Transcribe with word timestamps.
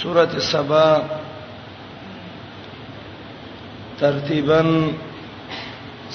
سورۃ 0.00 0.32
سبا 0.52 0.86
ترتیبا 4.00 4.60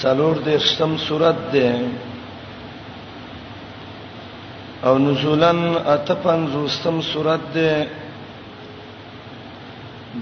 څلور 0.01 0.35
دیرشتم 0.45 0.91
سورۃ 1.07 1.39
ده 1.53 1.69
او 4.87 4.95
نزولن 5.05 5.61
اتپن 5.95 6.41
زوستم 6.53 6.97
سورۃ 7.11 7.43
ده 7.57 7.69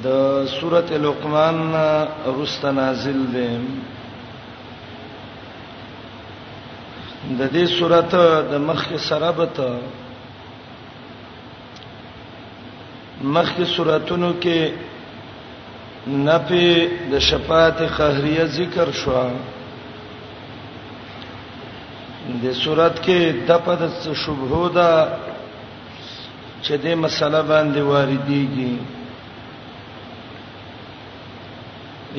د 0.04 0.12
سورۃ 0.58 0.88
لقمان 1.06 1.58
رست 2.40 2.64
نازل 2.78 3.22
ده 3.34 3.48
د 7.38 7.42
دې 7.54 7.64
سورۃ 7.80 8.12
د 8.52 8.64
مخ 8.70 8.82
سره 9.10 9.30
به 9.40 9.46
ته 9.56 9.70
مخکې 13.24 13.66
سوراتونو 13.76 14.32
کې 14.44 14.74
نفي 16.08 16.68
د 17.12 17.20
شفاعت 17.30 17.80
قهريه 17.98 18.46
ذکر 18.58 18.88
شو 19.02 19.14
د 22.42 22.54
سورات 22.64 22.96
کې 23.06 23.20
د 23.48 23.62
پد 23.66 23.82
شبهه 24.24 24.64
دا 24.78 24.92
چې 26.64 26.74
د 26.84 26.96
مسله 27.04 27.42
باندې 27.52 27.82
واردېږي 27.90 28.76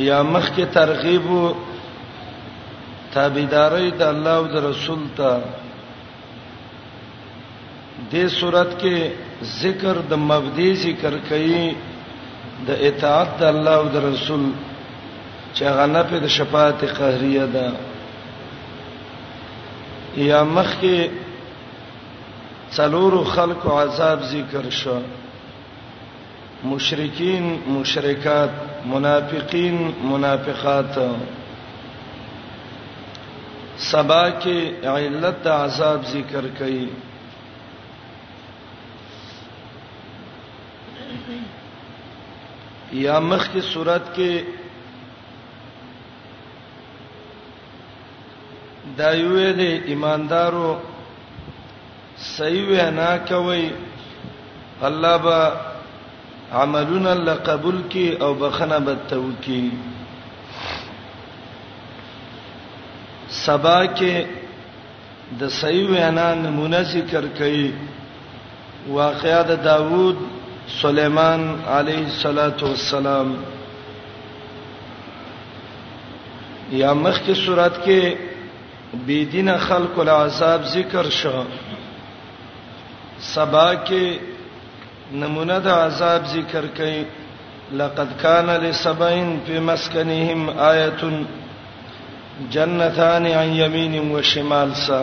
یا 0.08 0.22
مخکې 0.34 0.64
ترغیب 0.78 1.26
تابعداري 3.14 3.90
د 3.98 4.02
الله 4.12 4.34
او 4.40 4.46
د 4.54 4.64
رسول 4.70 5.02
ته 5.16 5.32
دې 8.10 8.26
صورت 8.38 8.70
کې 8.80 8.96
ذکر 9.62 9.96
د 10.10 10.18
مبدی 10.30 10.70
ذکر 10.84 11.12
کوي 11.28 11.66
د 12.66 12.80
اطاعت 12.88 13.30
د 13.40 13.42
الله 13.52 13.74
او 13.82 13.86
د 13.94 14.04
رسول 14.10 14.42
چې 15.56 15.64
غنه 15.78 16.02
په 16.10 16.16
د 16.24 16.26
شفاعت 16.36 16.80
قهریه 16.98 17.46
ده 17.56 17.66
یا 20.30 20.40
مخ 20.56 20.68
کې 20.80 20.98
څلورو 22.76 23.24
خلق 23.34 23.60
او 23.66 23.76
عذاب 23.84 24.18
ذکر 24.34 24.64
شو 24.80 24.98
مشرکین 26.64 27.44
مشرکات 27.76 28.54
منافقین 28.92 29.76
منافقات 30.10 30.94
سبا 33.90 34.24
کې 34.42 34.58
علت 34.96 35.36
د 35.44 35.48
عذاب 35.64 36.00
ذکر 36.14 36.44
کړي 36.60 36.86
یا 42.92 43.18
مخ 43.20 43.48
کی 43.52 43.60
صورت 43.72 44.02
کې 44.16 44.44
دایوې 48.98 49.52
د 49.58 49.88
ایماندارو 49.90 50.68
صحیح 52.36 52.66
وینا 52.68 53.16
کوي 53.28 53.70
الله 54.88 55.16
با 55.24 55.40
عملنا 56.62 57.14
لقبول 57.14 57.80
کی 57.88 58.08
او 58.20 58.32
بخنه 58.40 58.78
بتو 58.86 59.28
کی 59.40 59.68
سبا 63.44 63.84
کې 63.86 64.26
د 65.40 65.48
صحیح 65.60 65.88
وینا 65.90 66.34
نمونه 66.44 66.82
ذکر 66.92 67.24
کړي 67.38 67.70
واقعیا 69.00 69.42
د 69.42 69.62
داوود 69.64 70.16
سليمان 70.72 71.56
عليه 71.68 71.98
الصلاه 72.04 72.56
والسلام 72.62 73.34
یا 76.72 76.92
مخکې 76.94 77.32
صورت 77.44 77.76
کې 77.86 78.14
بی 79.06 79.24
دینه 79.24 79.56
خلق 79.58 79.98
العذاب 79.98 80.62
ذکر 80.72 81.08
شو 81.10 81.42
سبا 83.32 83.72
کې 83.74 84.18
نمونه 85.12 85.58
د 85.58 85.68
عذاب 85.68 86.24
ذکر 86.26 86.64
کړي 86.76 87.04
لقد 87.72 88.08
كان 88.22 88.50
لسبعين 88.50 89.40
في 89.46 89.60
مسكنهم 89.60 90.50
آية 90.58 91.24
جنتان 92.50 93.26
عن 93.26 93.48
يمين 93.48 94.10
وشمال 94.12 94.74
سا 94.86 95.02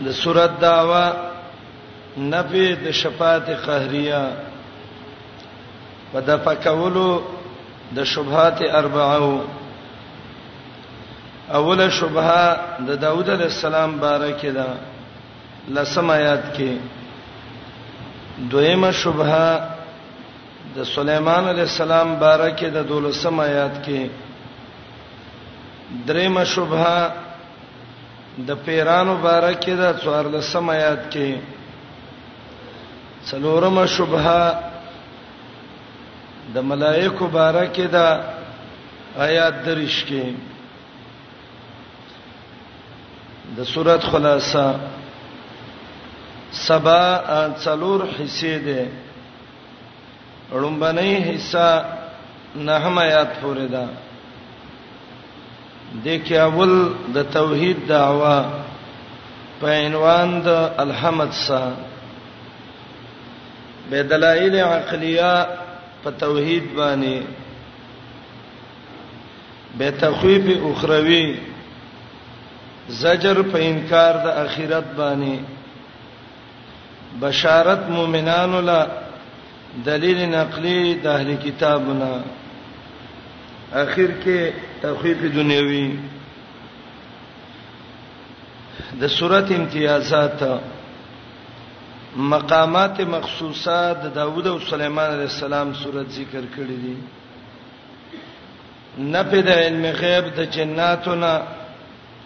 د 0.00 0.10
سورۃ 0.12 0.60
دعوه 0.60 1.27
نفي 2.18 2.74
د 2.84 2.90
شفاعت 2.90 3.48
قهريه 3.66 4.22
په 6.12 6.18
د 6.20 6.30
پکولو 6.44 7.10
د 7.96 8.04
شبهات 8.12 8.58
اربعو 8.80 9.38
اوله 11.58 11.88
شبهه 11.90 12.46
د 12.88 13.00
داوود 13.04 13.30
علیه 13.30 13.50
السلام 13.54 13.90
بارکه 14.04 14.50
ده 14.50 14.66
لسم 15.76 16.10
آیات 16.10 16.44
کې 16.56 16.70
دویمه 18.50 18.90
شبهه 18.92 19.50
د 20.76 20.86
سليمان 20.94 21.44
علیه 21.52 21.66
السلام 21.72 22.14
بارکه 22.24 22.68
ده 22.70 22.82
دولسم 22.88 23.40
آیات 23.40 23.74
کې 23.84 24.00
دریمه 26.06 26.44
شبهه 26.44 27.12
د 28.48 28.56
پیرانو 28.64 29.16
بارکه 29.16 29.76
ده 29.76 29.94
څوارلسم 30.02 30.68
آیات 30.70 31.10
کې 31.12 31.56
څلورمه 33.30 33.84
شبهه 33.94 34.44
د 36.54 36.64
ملائکه 36.72 37.24
بارکه 37.36 37.86
دا 37.96 38.08
آیات 39.26 39.54
درش 39.66 39.96
کې 40.08 40.24
د 43.56 43.66
سورۃ 43.72 44.02
خلاصہ 44.12 44.66
سبا 46.66 47.02
څلور 47.64 48.00
حصے 48.18 48.54
ده 48.68 48.82
اړمبنۍ 50.52 51.12
حصہ 51.30 51.68
نهم 52.56 52.98
آیات 53.06 53.30
پورې 53.42 53.66
ده 53.74 53.84
د 56.06 56.24
کې 56.24 56.36
اول 56.48 56.72
د 57.16 57.28
توحید 57.36 57.84
دعوا 57.92 58.38
په 59.60 59.68
عنوان 59.86 60.40
د 60.48 60.56
الحمد 60.86 61.32
سره 61.44 61.87
به 63.90 64.02
دلایل 64.02 64.54
عقلیه 64.56 65.46
په 66.04 66.10
توحید 66.10 66.74
باندې 66.74 67.22
به 69.78 69.90
تخویف 69.90 70.62
اخروی 70.70 71.36
زجر 72.88 73.42
په 73.52 73.58
انکار 73.70 74.14
د 74.26 74.38
اخرت 74.44 74.86
باندې 74.96 75.36
بشارت 77.20 77.82
مؤمنانو 77.96 78.60
لا 78.60 78.80
دلیل 79.86 80.20
نقلی 80.34 80.94
د 81.04 81.10
اهل 81.16 81.34
کتابنا 81.44 82.12
اخر 83.82 84.10
کې 84.24 84.52
تخویف 84.82 85.18
دنیوي 85.36 85.90
د 89.00 89.06
صورت 89.18 89.50
امتیازات 89.52 90.42
مقامات 92.16 93.00
مخصوصه 93.00 93.92
د 93.94 94.12
داوود 94.14 94.46
او 94.46 94.58
سليمان 94.58 95.10
عليه 95.10 95.24
السلام 95.30 95.72
صورت 95.82 96.08
ذکر 96.10 96.44
کړی 96.56 96.76
دي 96.76 96.96
نفي 98.98 99.42
د 99.42 99.48
علم 99.48 99.82
غیب 100.00 100.24
د 100.36 100.40
جناتنا 100.52 101.40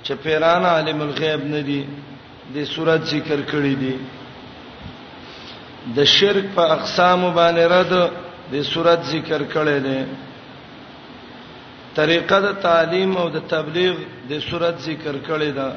چې 0.05 0.12
پیران 0.23 0.64
عالم 0.67 1.02
الغیب 1.02 1.44
نه 1.44 1.61
دي 1.61 1.84
د 2.55 2.64
صورت 2.75 3.00
ذکر 3.06 3.40
کړی 3.52 3.75
دي 3.76 3.94
د 5.96 6.05
شرک 6.05 6.44
په 6.55 6.62
اقسام 6.73 7.32
باندې 7.35 7.62
رد 7.73 8.12
د 8.52 8.62
صورت 8.64 9.02
ذکر 9.05 9.43
کړی 9.55 9.78
دی 9.85 10.05
طریقه 11.94 12.38
د 12.40 12.52
تعلیم 12.62 13.17
او 13.17 13.28
د 13.28 13.37
تبلیغ 13.49 13.94
د 14.28 14.40
صورت 14.49 14.78
ذکر 14.78 15.14
کړی 15.28 15.50
دی 15.58 15.70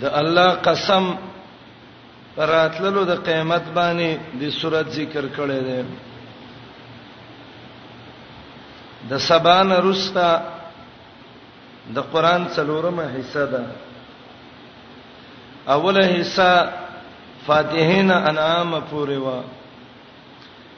د 0.00 0.04
الله 0.20 0.50
قسم 0.54 1.04
راتللو 2.38 3.00
د 3.04 3.12
قیامت 3.26 3.64
باندې 3.78 4.08
د 4.40 4.42
صورت 4.60 4.86
ذکر 4.98 5.24
کړي 5.36 5.60
دي 5.68 5.80
د 9.10 9.12
سبان 9.30 9.68
رستا 9.88 10.28
د 11.94 11.96
قران 12.12 12.42
څلورمه 12.56 13.04
حصہ 13.16 13.44
ده 13.54 13.62
اوله 15.74 16.06
حصہ 16.16 16.52
فاتحین 17.46 18.10
انعام 18.10 18.70
پورې 18.90 19.16
وا 19.24 19.40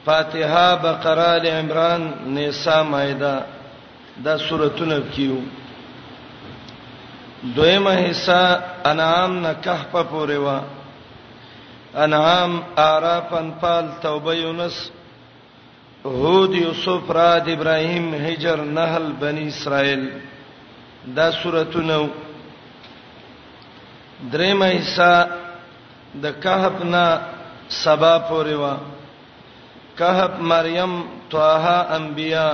فاتحه 0.05 0.75
بقره 0.85 1.29
ال 1.37 1.45
عمران 1.59 2.01
نساء 2.37 2.83
مائده 2.91 3.35
دا 4.25 4.37
سورته 4.37 4.85
نو 4.85 5.01
کیو 5.13 5.37
دویمه 7.45 7.91
حصہ 8.09 8.41
انعام 8.91 9.33
نه 9.41 9.49
کهف 9.65 9.95
پورې 9.95 10.35
وا 10.35 10.61
انعام 12.03 12.53
اعراف 12.83 13.33
انفال 13.39 13.89
توبه 14.05 14.33
یونس 14.35 14.77
هود 16.05 16.55
یوسف 16.55 17.11
را 17.17 17.37
د 17.47 17.51
ابراهیم 17.55 18.13
هجر 18.23 18.61
نحل 18.77 19.05
بنی 19.19 19.45
اسرائیل 19.53 20.07
دا 21.19 21.27
سورته 21.41 21.99
درېمه 24.33 24.69
حصہ 24.79 25.27
د 26.23 26.39
کهف 26.45 26.83
نه 26.93 27.05
سبا 27.83 28.17
پورې 28.19 28.53
وا 28.63 28.75
کهف 30.01 30.39
مریم 30.53 30.99
طه 31.35 31.69
انبیاء 31.99 32.51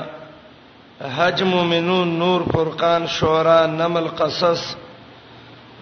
حج 1.02 1.42
مومنون 1.44 2.08
نور 2.20 2.42
فرقان 2.54 3.06
شورا 3.10 3.66
نمل 3.66 4.08
قصص 4.18 4.76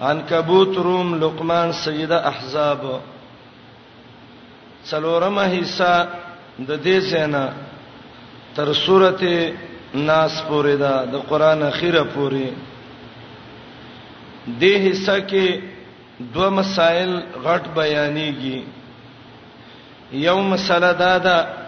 عنکبوت 0.01 0.77
روم 0.83 1.15
لقمان 1.23 1.71
سیده 1.83 2.19
احزاب 2.27 2.85
څلورمه 4.91 5.43
حصہ 5.59 6.05
د 6.59 6.71
دې 6.83 6.99
سینا 7.09 7.45
تر 8.55 8.73
سورته 8.73 9.53
ناس 10.07 10.41
پورې 10.47 10.75
دا 10.77 11.03
د 11.11 11.15
قران 11.29 11.63
اخیره 11.63 12.03
پورې 12.03 12.45
دې 14.59 14.89
حصہ 14.89 15.17
کې 15.19 15.61
دوه 16.33 16.49
مسائل 16.49 17.11
غټ 17.43 17.63
بیانېږي 17.75 18.63
یو 20.13 20.41
مسله 20.41 20.91
دا 21.03 21.17
ده 21.17 21.60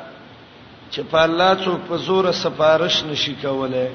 چې 0.94 1.02
په 1.12 1.20
الله 1.28 1.52
څوک 1.66 1.80
په 1.90 1.96
زور 2.08 2.26
سفارش 2.44 2.96
نشي 3.10 3.34
کولای 3.44 3.88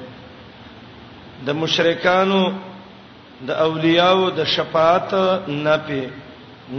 د 1.47 1.55
مشرکانو 1.61 2.41
د 3.47 3.49
اولیاءو 3.65 4.25
د 4.39 4.49
شفاعت 4.55 5.11
نه 5.65 5.75
پی 5.85 6.01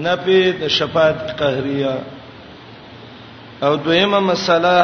نه 0.07 0.15
پی 0.25 0.41
د 0.63 0.73
شفاعت 0.79 1.21
قهریه 1.43 1.95
او 3.65 3.73
دویمه 3.85 4.21
مسله 4.31 4.75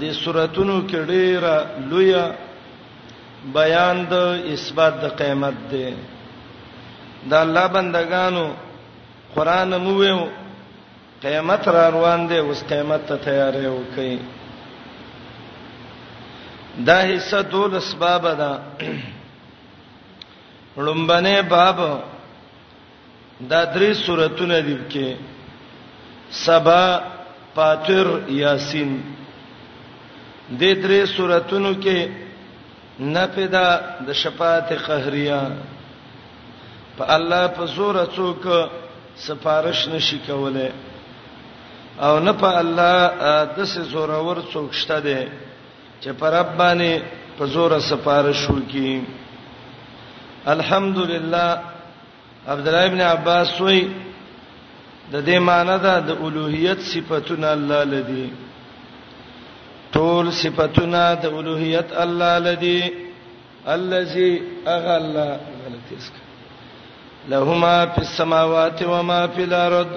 د 0.00 0.12
سوراتونو 0.22 0.76
کې 0.88 1.00
ډیره 1.12 1.56
لوی 1.90 2.12
بیان 3.58 3.96
د 4.12 4.46
اثبات 4.54 4.94
د 5.02 5.14
قیامت 5.22 5.56
دی 5.74 5.88
دا 7.30 7.38
الله 7.46 7.66
بندگانو 7.78 8.46
قران 9.34 9.70
مو 9.86 9.92
ویو 10.00 10.20
قیامت 11.24 11.62
را 11.74 11.84
روان 11.96 12.20
دی 12.30 12.38
اوس 12.46 12.60
قیامت 12.72 13.02
ته 13.08 13.16
تیارې 13.26 13.66
وکئ 13.78 14.12
دا 16.86 17.00
حصہ 17.02 17.36
دول 17.52 17.74
اسباب 17.76 18.26
دا 18.38 18.52
لومبنه 20.76 21.40
باب 21.48 21.80
دا 23.50 23.64
درې 23.64 23.92
سوراتونه 24.06 24.58
دي 24.60 24.74
کې 24.94 25.16
سبا 26.30 26.98
فاتر 27.54 28.06
یاسین 28.36 28.96
د 30.50 30.62
درې 30.64 31.06
سوراتونو 31.16 31.72
کې 31.74 32.08
نفدا 33.14 33.62
د 34.06 34.12
شفاعت 34.22 34.72
قهریه 34.86 35.40
په 36.98 37.04
الله 37.18 37.46
په 37.46 37.66
زور 37.76 37.94
څوک 38.16 38.46
سفارش 39.26 39.88
نشي 39.88 40.18
کوله 40.26 40.70
او 42.00 42.18
نه 42.20 42.32
په 42.32 42.56
الله 42.60 43.46
د 43.56 43.62
سه 43.64 43.82
زورور 43.82 44.36
څوک 44.52 44.72
شته 44.82 44.98
دي 45.06 45.18
چې 46.04 46.12
پر 46.20 46.30
رب 46.36 46.48
باندې 46.60 46.90
په 47.36 47.44
زور 47.54 47.72
سپارښ 47.90 48.40
وکي 48.56 48.92
الحمدلله 50.54 51.46
عبد 52.52 52.66
الله 52.68 52.84
ابن 52.88 53.00
عباس 53.12 53.60
وی 53.60 53.80
د 55.12 55.14
دې 55.28 55.38
معنی 55.48 55.76
ده 55.84 55.94
د 56.08 56.10
اولوہیت 56.24 56.80
صفاتونه 56.92 57.46
الله 57.56 57.80
لدی 57.92 58.26
ټول 59.96 60.28
صفاتونه 60.42 61.00
د 61.22 61.24
اولوہیت 61.36 61.92
الله 62.04 62.34
لدی 62.48 62.82
الذي 63.76 64.32
اغلى 64.76 65.30
غلطیسک 65.64 66.12
لهما 67.32 67.76
فی 67.94 68.00
السماوات 68.06 68.82
و 68.92 69.02
ما 69.10 69.26
فی 69.36 69.42
الارض 69.48 69.90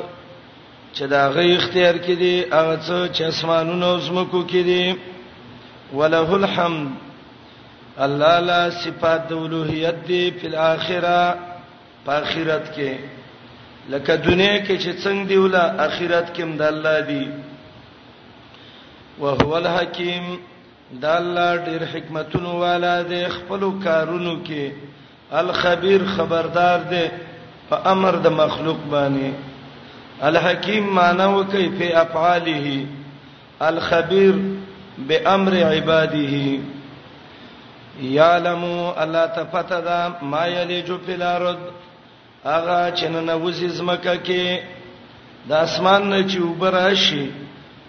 چې 0.94 1.04
دا 1.18 1.28
غي 1.36 1.48
اختیار 1.58 1.98
کړي 1.98 2.54
هغه 2.54 2.80
څه 2.86 3.18
چې 3.18 3.22
اسمانونو 3.34 3.86
او 3.94 4.00
زمکو 4.10 4.44
کړي 4.56 4.96
وله 5.94 6.36
الحمد 6.36 6.92
الله 8.02 8.40
لا 8.40 8.70
صفات 8.84 9.22
د 9.30 9.32
اولوہیت 9.34 10.08
دی 10.08 10.24
په 10.40 10.48
الاخره 10.48 11.38
په 12.06 12.12
اخرت 12.24 12.66
کې 12.78 13.94
لکه 13.94 14.16
دنیا 14.16 14.56
کې 14.66 14.76
چې 14.78 14.92
څنګه 15.04 15.28
دی 15.28 15.38
ولا 15.38 15.64
اخرت 15.88 16.34
کې 16.36 16.42
هم 16.44 16.58
د 16.58 16.62
الله 16.62 17.00
دی 17.00 17.28
وهو 19.20 19.56
الحکیم 19.62 20.26
دا 20.92 21.18
الله 21.18 21.56
ډېر 21.66 21.82
حکمتونو 21.94 22.60
والا 22.60 23.02
دی 23.14 23.24
خپل 23.38 23.64
کارونو 23.84 24.36
کې 24.44 24.72
الخبير 25.32 26.06
خبردار 26.18 26.80
دی 26.90 27.08
په 27.70 27.92
امر 27.94 28.16
د 28.28 28.38
مخلوق 28.42 28.80
باندې 28.92 29.32
الحکیم 30.22 30.94
معنی 31.00 31.34
وکي 31.40 31.70
په 31.80 31.98
افعاله 31.98 32.86
الخبير 33.62 34.36
بامر 34.98 35.54
عباده 35.56 36.58
یعلم 38.02 38.64
الله 39.04 39.26
تفتدا 39.28 40.18
ما 40.22 40.48
یلج 40.48 40.92
فی 41.06 41.14
الارض 41.14 41.58
اغه 42.46 42.92
چنن 42.96 43.30
وزي 43.30 43.70
زمکه 43.70 44.16
کې 44.26 44.46
د 45.50 45.52
اسمان 45.54 46.10
نه 46.10 46.24
چې 46.30 46.38
وبراشي 46.40 47.26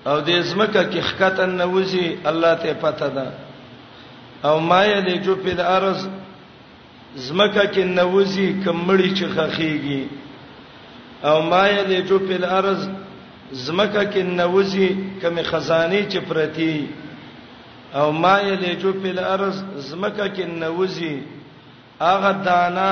او 0.06 0.20
د 0.20 0.40
زمکه 0.42 0.82
کې 0.92 1.00
خکتن 1.00 1.50
نه 1.56 1.64
وزي 1.66 2.16
الله 2.26 2.54
ته 2.54 2.72
فتدا 2.74 3.26
او 4.44 4.58
ما 4.60 4.84
یلج 4.86 5.30
فی 5.44 5.50
الارض 5.50 6.08
زمکه 7.16 7.64
کې 7.72 7.78
نوزي 7.84 8.54
کمړی 8.64 9.10
چې 9.18 9.24
خخېږي 9.36 10.02
او 11.24 11.42
ما 11.42 11.68
یلج 11.68 12.12
فی 12.28 12.34
الارض 12.34 12.88
زمکه 13.52 14.04
کې 14.12 14.22
نوځي 14.22 14.88
کمه 15.22 15.42
خزانه 15.42 16.02
چې 16.10 16.18
پرتی 16.28 16.86
او 17.94 18.12
ما 18.12 18.40
یلجو 18.40 18.92
په 18.92 19.08
الارض 19.08 19.62
زمکه 19.76 20.28
کې 20.36 20.44
نوځي 20.44 21.22
هغه 22.00 22.32
دانا 22.44 22.90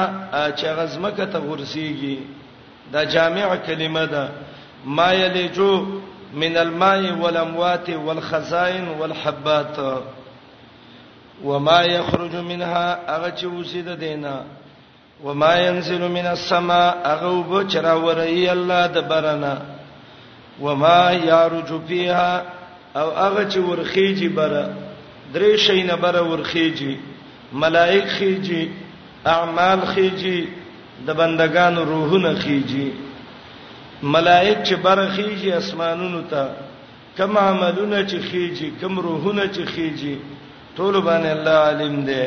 چې 0.58 0.66
غزمکه 0.66 1.24
ته 1.26 1.38
ورسیږي 1.40 2.18
دا 2.92 3.04
جامع 3.04 3.56
کلمه 3.56 4.04
ده 4.06 4.28
ما 4.84 5.12
یلجو 5.14 5.86
من 6.32 6.56
الماء 6.56 7.16
والاموات 7.20 7.90
والخزائن 7.90 8.88
والحبات 8.88 9.76
وما 11.44 11.82
يخرج 11.82 12.36
منها 12.36 12.98
هغه 13.08 13.32
چې 13.38 13.44
وسیده 13.44 13.94
دینا 13.94 14.42
وما 15.24 15.56
ينزل 15.66 16.08
من 16.10 16.26
السماء 16.26 16.96
هغه 17.04 17.30
وبچرا 17.32 17.92
ورای 17.94 18.48
الله 18.50 18.86
د 18.86 19.00
برنه 19.08 19.75
وما 20.62 21.12
یارج 21.12 21.72
فیها 21.88 22.42
او 22.96 23.10
هغه 23.22 23.44
چې 23.50 23.58
ورخیږي 23.68 24.28
بره 24.36 24.64
درې 25.34 25.52
شي 25.64 25.82
نه 25.88 25.96
بره 26.02 26.22
ورخیږي 26.30 26.94
ملائک 27.52 28.06
خیږي 28.18 28.62
اعمال 29.34 29.80
خیږي 29.92 30.38
د 31.06 31.14
بندگانو 31.20 31.82
روحونه 31.90 32.32
خیږي 32.42 32.86
ملائک 34.12 34.58
چې 34.68 34.74
بره 34.84 35.06
خیږي 35.16 35.50
اسمانونو 35.52 36.20
ته 36.30 36.42
کم 37.18 37.32
عملونه 37.50 38.00
چې 38.10 38.18
خیږي 38.30 38.68
کم 38.80 38.94
روحونه 39.00 39.44
چې 39.54 39.62
خیږي 39.74 40.16
ټول 40.76 40.94
باندې 41.08 41.28
الله 41.36 41.56
عالم 41.66 42.04
دی 42.08 42.26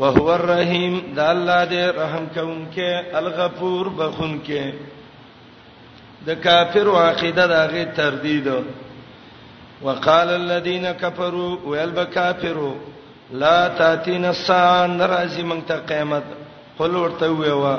وهو 0.00 0.26
الرحیم 0.38 0.94
دا 1.16 1.30
الله 1.30 1.60
دې 1.70 1.82
رحم 2.00 2.24
کوونکې 2.34 2.88
الغفور 3.20 3.84
بخونکې 3.98 4.62
د 6.26 6.30
کافر 6.46 6.86
عقیده 7.04 7.46
دغه 7.46 7.84
تردید 7.96 8.48
وقال 9.86 10.28
الذين 10.42 10.86
كفروا 11.02 11.56
ويلب 11.70 11.98
كافروا 12.16 12.74
لا 13.42 13.58
تاتينا 13.80 14.30
الساعه 14.30 14.86
نرازي 14.86 15.42
من 15.50 15.60
ته 15.66 15.76
قیامت 15.88 16.22
قل 16.78 16.92
ورته 17.02 17.28
ویوا 17.40 17.76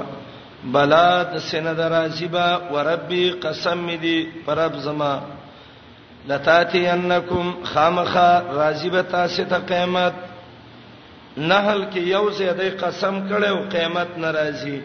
بلا 0.73 1.23
د 1.23 1.37
سینه 1.37 1.73
درازيبا 1.73 2.47
وربي 2.73 3.25
قسم 3.43 3.89
دي 4.03 4.17
پرب 4.47 4.73
زما 4.85 5.13
لتاتی 6.29 6.81
انکم 6.95 7.47
خامخ 7.71 8.13
راضیبه 8.61 9.01
تاسو 9.13 9.43
ته 9.51 9.57
قیامت 9.69 10.13
نهل 11.37 11.81
کې 11.93 11.97
یو 12.15 12.29
زیاده 12.31 12.69
قسم 12.81 13.15
کړو 13.29 13.53
قیامت 13.73 14.09
ناراضی 14.17 14.79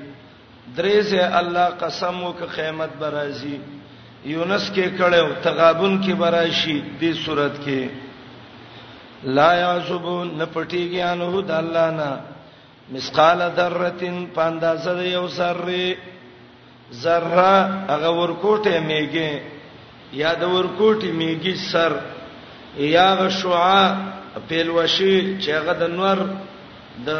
درې 0.76 1.02
سه 1.10 1.38
الله 1.40 1.64
قسم 1.80 2.22
وک 2.22 2.40
قیامت 2.56 2.90
برازي 3.00 3.56
یونس 4.26 4.70
کې 4.74 4.86
کړو 4.98 5.28
تغابن 5.42 6.00
کې 6.04 6.12
براشي 6.14 6.76
دې 7.00 7.12
صورت 7.24 7.56
کې 7.64 7.90
لا 9.38 9.52
یعذبون 9.54 10.26
نپټیږي 10.40 11.00
انه 11.12 11.42
د 11.50 11.50
الله 11.50 11.90
نه 11.90 12.10
مسقال 12.92 13.40
ذره 13.56 14.12
پاندازه 14.34 14.96
یو 15.16 15.28
سره 15.28 15.96
ذره 16.92 17.54
هغه 17.88 18.10
ورکوټه 18.20 18.80
میګي 18.80 19.32
یا 20.12 20.34
د 20.42 20.44
ورکوټي 20.44 21.10
میګي 21.12 21.54
سر 21.72 21.92
یا 22.78 23.08
غشعاع 23.14 23.96
پیلوشي 24.48 25.16
چې 25.42 25.50
هغه 25.50 25.72
د 25.80 25.90
نور 25.96 26.18
د 27.06 27.10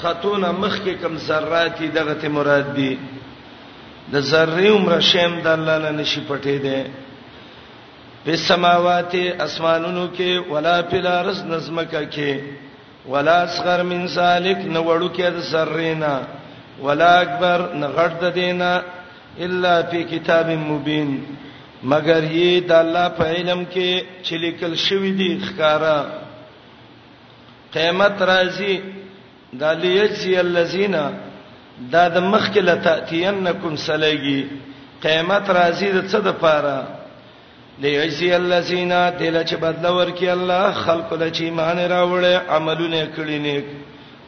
خاتون 0.00 0.42
مخ 0.60 0.74
کې 0.84 0.94
کم 1.02 1.16
ذرات 1.26 1.78
دغه 1.96 2.14
ته 2.20 2.28
مراد 2.28 2.66
دي 2.76 2.92
د 4.12 4.16
ذره 4.30 4.68
عمر 4.74 4.92
شیم 5.10 5.32
د 5.44 5.46
الله 5.56 5.76
نه 5.84 5.90
نشي 5.98 6.20
پټې 6.28 6.56
ده 6.64 6.78
په 8.24 8.36
سماوات 8.46 9.14
اسمانونو 9.46 10.04
کې 10.16 10.30
ولا 10.52 10.76
فل 10.90 11.06
ارض 11.06 11.44
نظمکه 11.52 12.02
کې 12.14 12.32
ولا 13.12 13.36
اصغر 13.42 13.82
من 13.92 14.08
سالک 14.18 14.58
نو 14.72 14.80
وړو 14.86 15.08
کې 15.16 15.30
د 15.36 15.40
سرینا 15.52 16.14
ولا 16.84 17.12
اکبر 17.20 17.60
نغړ 17.82 18.10
د 18.22 18.34
دینا 18.40 18.72
الا 19.44 19.74
فی 19.90 20.02
کتاب 20.10 20.50
مبین 20.70 21.10
مگر 21.92 22.22
یی 22.36 22.50
د 22.68 22.72
الله 22.82 23.08
په 23.18 23.24
علم 23.32 23.64
کې 23.64 24.02
چې 24.24 24.34
لیکل 24.44 24.74
شوی 24.76 25.12
دی 25.20 25.30
ښکارا 25.46 25.98
قیامت 27.74 28.22
راځي 28.32 28.74
دا 29.60 29.72
لیجزی 29.84 30.36
الذین 30.36 30.94
دا 31.92 32.08
د 32.08 32.18
مخکله 32.32 32.74
تاتینکم 32.86 33.74
سلیگی 33.86 34.40
قیامت 35.04 35.46
راځي 35.58 35.88
د 35.96 36.06
څه 36.10 36.18
د 36.26 36.38
پاره 36.42 36.78
لیجزی 37.84 38.30
الذین 38.42 38.92
دل 39.20 39.36
چې 39.48 39.56
بدل 39.64 39.84
ورکي 39.98 40.28
الله 40.36 40.72
خلق 40.84 41.10
له 41.20 41.28
چې 41.30 41.40
ایمان 41.42 41.78
راوړې 41.94 42.34
عملونه 42.56 43.02
کړی 43.16 43.38
نیک 43.46 43.66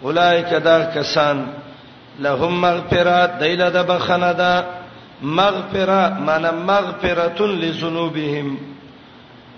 اولایک 0.09 0.51
دا 0.69 0.77
کسان 0.97 1.39
لهم 2.27 2.53
مغفرات 2.67 3.33
دیل 3.43 3.69
د 3.71 3.79
بخنه 3.93 4.33
ده 4.33 4.65
مغفرة 5.23 6.19
معنا 6.27 6.51
مغفرة 6.51 7.47
لذنوبهم 7.63 8.59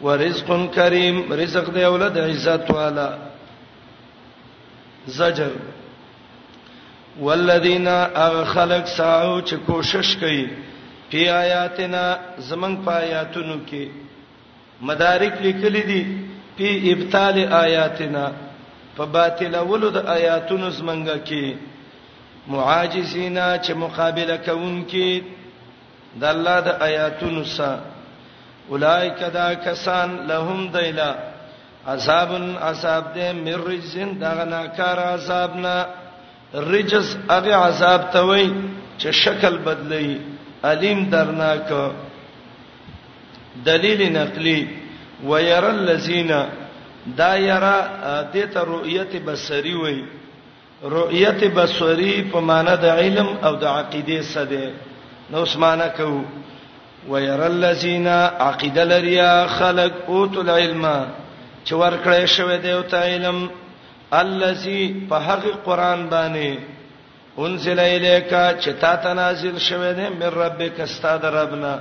ورزق 0.02 0.52
کریم 0.74 1.32
رزق 1.40 1.66
دی 1.74 1.82
اولاد 1.88 2.16
عزت 2.18 2.70
والا 2.70 3.08
زجر 5.06 5.50
والذین 7.20 7.88
اغخلق 7.88 8.86
ساو 8.96 9.40
چې 9.40 9.54
کوشش 9.66 10.16
کوي 10.20 10.46
په 11.10 11.30
آیاتنا 11.36 12.02
زمنګ 12.48 12.84
پایاتونو 12.84 13.56
کې 13.70 13.88
مدارک 14.90 15.34
لیکلي 15.42 15.82
دي 15.88 16.02
په 16.56 16.92
ابطال 16.92 17.42
آیاتنا 17.62 18.30
په 18.96 19.04
باطل 19.16 19.54
ولود 19.70 19.96
آیاتونو 20.06 20.70
زمنګ 20.70 21.08
کې 21.24 21.56
معاجزینا 22.48 23.56
چې 23.58 23.72
مقابله 23.76 24.36
کوونکې 24.36 25.22
د 26.20 26.24
الله 26.34 26.60
د 26.60 26.68
آیاتونو 26.88 27.44
سره 27.56 27.80
اولایک 28.74 29.18
دا 29.32 29.52
کسان 29.64 30.16
لهم 30.26 30.66
دیلا 30.74 31.12
عذاب 31.92 32.32
عذاب 32.70 33.04
دې 33.16 33.30
مرجن 33.46 34.10
دغه 34.24 34.44
ناکار 34.54 34.98
عذابنا 35.14 35.74
رجس 36.54 37.08
هغه 37.32 37.54
عذاب 37.66 38.00
ته 38.14 38.20
وای 38.30 38.46
چې 39.00 39.08
شکل 39.22 39.54
بدلی 39.68 40.18
الیم 40.72 41.00
درناک 41.12 41.72
دلیل 43.66 44.00
نقلی 44.16 44.58
وير 45.24 45.64
الذين 45.70 46.30
دا 47.22 47.30
یرا 47.36 47.76
دې 48.34 48.44
ته 48.54 48.60
رؤیت 48.70 49.12
بصری 49.28 49.74
وای 49.74 50.04
رؤیت 50.94 51.40
بصری 51.56 52.12
په 52.32 52.40
معنا 52.50 52.74
د 52.84 53.02
علم 53.02 53.28
او 53.48 53.56
د 53.64 53.64
عقیده 53.72 54.22
سده 54.28 54.70
نو 55.30 55.42
اسمانه 55.48 55.86
کو 55.96 56.12
وير 57.08 57.46
الذين 57.46 58.08
عقیده 58.48 58.84
لریا 58.92 59.32
خلق 59.56 59.92
اوت 60.08 60.38
العلم 60.44 60.86
چې 61.64 61.72
ورکړې 61.74 62.26
شوی 62.26 62.58
دی 62.58 62.70
او 62.72 62.82
تعلم 62.82 63.48
الذي 64.12 65.06
په 65.08 65.16
هغه 65.16 65.52
قران 65.64 66.08
باندې 66.08 66.58
انزل 67.38 67.78
الیک 67.80 68.30
چې 68.60 68.70
تا 68.80 68.96
ته 68.96 69.14
نازل 69.14 69.58
شوی 69.58 69.92
دی 69.98 70.08
من 70.08 70.26
ربک 70.42 70.80
استاد 70.80 71.24
ربنا 71.26 71.76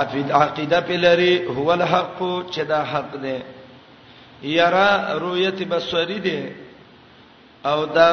عفید 0.00 0.32
عقیده 0.32 0.80
پلری 0.80 1.44
هو 1.46 1.68
الحق 1.72 2.20
چې 2.50 2.58
دا 2.68 2.82
حق 2.92 3.16
دی 3.22 3.38
یرا 4.50 4.88
رؤیت 5.22 5.62
بصری 5.70 6.18
دی 6.20 6.42
او 7.64 7.86
دا 7.86 8.08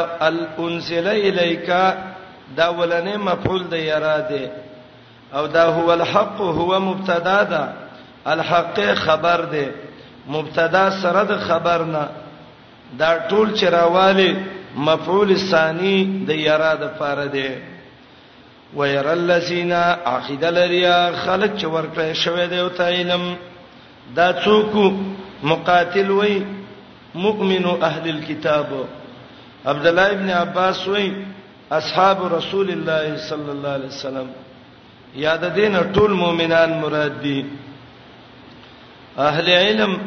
انزل 0.60 1.08
الیک 1.08 1.70
دا 2.58 2.72
ولنه 2.80 3.18
مفعول 3.18 3.64
دی 3.72 3.78
یرا 3.80 4.18
دی 4.30 4.48
او 5.34 5.48
دا 5.48 5.70
هو 5.72 5.90
الحق 5.92 6.42
هو 6.42 6.80
مبتدا 6.80 7.44
ده 7.44 7.68
الحق 8.26 8.80
خبر 8.96 9.42
ده 9.52 9.66
مبتدا 10.28 10.90
سره 11.02 11.24
د 11.32 11.40
خبرنا 11.48 12.04
دا 13.00 13.10
ټول 13.30 13.48
چرواله 13.62 14.30
مفعول 14.90 15.36
ثانی 15.52 15.98
د 16.28 16.40
یرا 16.48 16.74
د 16.82 16.92
فار 17.00 17.26
دی 17.36 17.50
وير 18.76 19.08
الذين 19.14 19.72
عقد 20.06 20.44
لريا 20.46 20.98
خلق 21.26 21.56
چې 21.60 21.66
ورکړی 21.66 22.14
شوی 22.24 22.48
دی 22.48 22.60
او 22.60 22.68
تعلم 22.80 23.24
دا 24.16 24.28
څوک 24.44 24.94
مقاتل 25.44 26.12
وای 26.12 26.38
مؤمن 27.16 27.66
اهل 27.84 28.10
الكتاب 28.10 28.86
عبد 29.66 29.88
الله 29.88 30.12
ابن 30.12 30.30
عباس 30.44 30.88
وای 30.88 31.10
اصحاب 31.80 32.26
رسول 32.36 32.70
الله 32.76 33.18
صلی 33.30 33.50
الله 33.50 33.70
علیه 33.80 33.88
وسلم 33.88 34.28
یاد 35.26 35.44
دین 35.56 35.82
ټول 35.94 36.10
مؤمنان 36.24 36.70
مراد 36.82 37.22
دي 37.22 37.42
دی 37.42 37.46
اهل 39.18 39.50
علم 39.50 39.98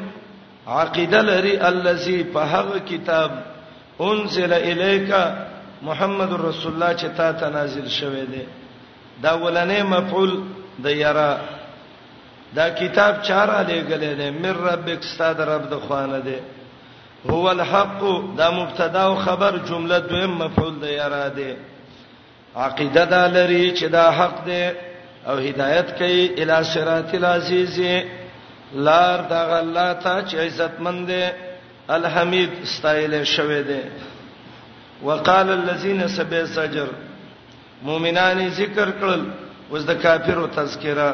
عقیده 0.66 1.22
لري 1.22 1.68
الذي 1.68 2.24
فهغ 2.24 2.78
کتاب 2.78 3.30
انزل 4.00 4.52
الیک 4.52 5.14
محمد 5.82 6.32
رسول 6.32 6.72
الله 6.72 6.96
چې 6.96 7.06
تا 7.16 7.32
ته 7.32 7.48
نازل 7.50 7.88
شوه 7.88 8.24
دی 8.32 8.46
دا 9.22 9.30
ولنې 9.38 9.82
مفعول 9.82 10.42
د 10.84 10.90
یرا 10.90 11.38
دا 12.54 12.70
کتاب 12.70 13.22
چاره 13.22 13.62
لګلې 13.66 14.18
ده 14.18 14.30
مر 14.30 14.56
ربک 14.56 14.98
استاد 15.02 15.40
رب 15.40 15.70
د 15.70 15.74
خوانه 15.80 16.18
ده 16.18 16.40
هو 17.30 17.48
الحق 17.48 18.00
دا 18.38 18.50
مبتدا 18.50 19.02
او 19.02 19.14
خبر 19.16 19.58
جمله 19.58 19.98
دویم 19.98 20.30
مفعول 20.38 20.78
د 20.80 20.84
یرا 20.88 21.28
ده 21.28 21.56
عقیده 22.56 23.04
دا 23.04 23.26
لري 23.26 23.72
چې 23.76 23.84
دا 23.84 24.10
حق 24.12 24.44
ده 24.46 24.74
او 25.26 25.36
هدایت 25.36 25.90
کوي 25.98 26.26
الی 26.42 26.64
صراط 26.64 27.14
العزیزه 27.14 28.02
لار 28.74 29.20
دا 29.20 29.58
الله 29.60 29.92
ته 29.92 30.22
چې 30.22 30.36
عزت 30.46 30.80
مند 30.80 31.06
دی 31.06 31.22
الحمید 31.88 32.50
استایل 32.62 33.24
شوی 33.24 33.62
دی 33.62 33.80
وقال 35.02 35.50
الذين 35.50 36.06
سبع 36.16 36.44
سجر 36.54 36.86
مؤمنان 37.82 38.48
ذکر 38.48 38.90
کړل 39.00 39.20
وز 39.72 39.86
د 39.86 40.02
کافرو 40.02 40.46
تذکرہ 40.54 41.12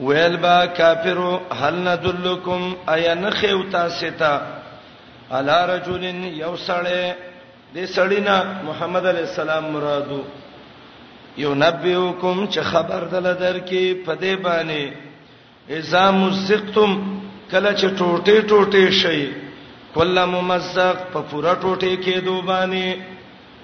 ویل 0.00 0.36
با 0.36 0.66
کافرو 0.76 1.38
هل 1.60 1.74
ندلکم 1.74 2.72
ایا 2.94 3.14
نخیو 3.14 3.62
تاسو 3.70 4.06
ته 4.18 4.40
الا 5.38 5.66
رجلن 5.76 6.24
یوسړی 6.40 7.12
دې 7.74 7.86
سړینا 7.96 8.62
محمد 8.64 9.06
علی 9.06 9.20
السلام 9.20 9.64
مرادو 9.72 10.22
یو 11.38 11.54
نبیوکم 11.54 12.46
چې 12.46 12.60
خبر 12.72 13.04
دل 13.10 13.34
درکې 13.34 14.04
په 14.06 14.14
دې 14.14 14.42
باندې 14.42 15.05
اذا 15.70 16.10
مزقتم 16.10 16.90
کله 17.50 17.72
چې 17.78 17.86
ټوټه 17.98 18.38
ټوټه 18.48 18.90
شي 18.90 19.20
کله 19.94 20.24
ممزق 20.26 20.96
په 21.12 21.20
پورا 21.30 21.54
ټوټه 21.60 21.96
کې 22.04 22.14
دوبانی 22.26 22.88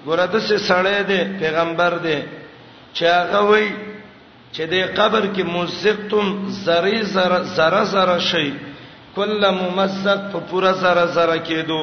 ګورده 0.05 0.39
سه 0.47 0.55
سړې 0.67 0.99
ده 1.09 1.19
پیغمبر 1.39 1.93
ده 2.05 2.17
چې 2.95 3.03
هغه 3.17 3.41
وای 3.49 3.67
چې 4.55 4.63
د 4.71 4.75
قبر 4.97 5.23
کې 5.35 5.43
مزقتم 5.55 6.27
زری 6.65 7.01
زره 7.13 7.39
زره 7.55 7.83
زره 7.83 8.19
شي 8.29 8.53
کله 9.15 9.49
ممزق 9.51 10.19
په 10.31 10.39
پورا 10.49 10.71
زره 10.73 11.05
زره 11.05 11.37
کېدو 11.47 11.81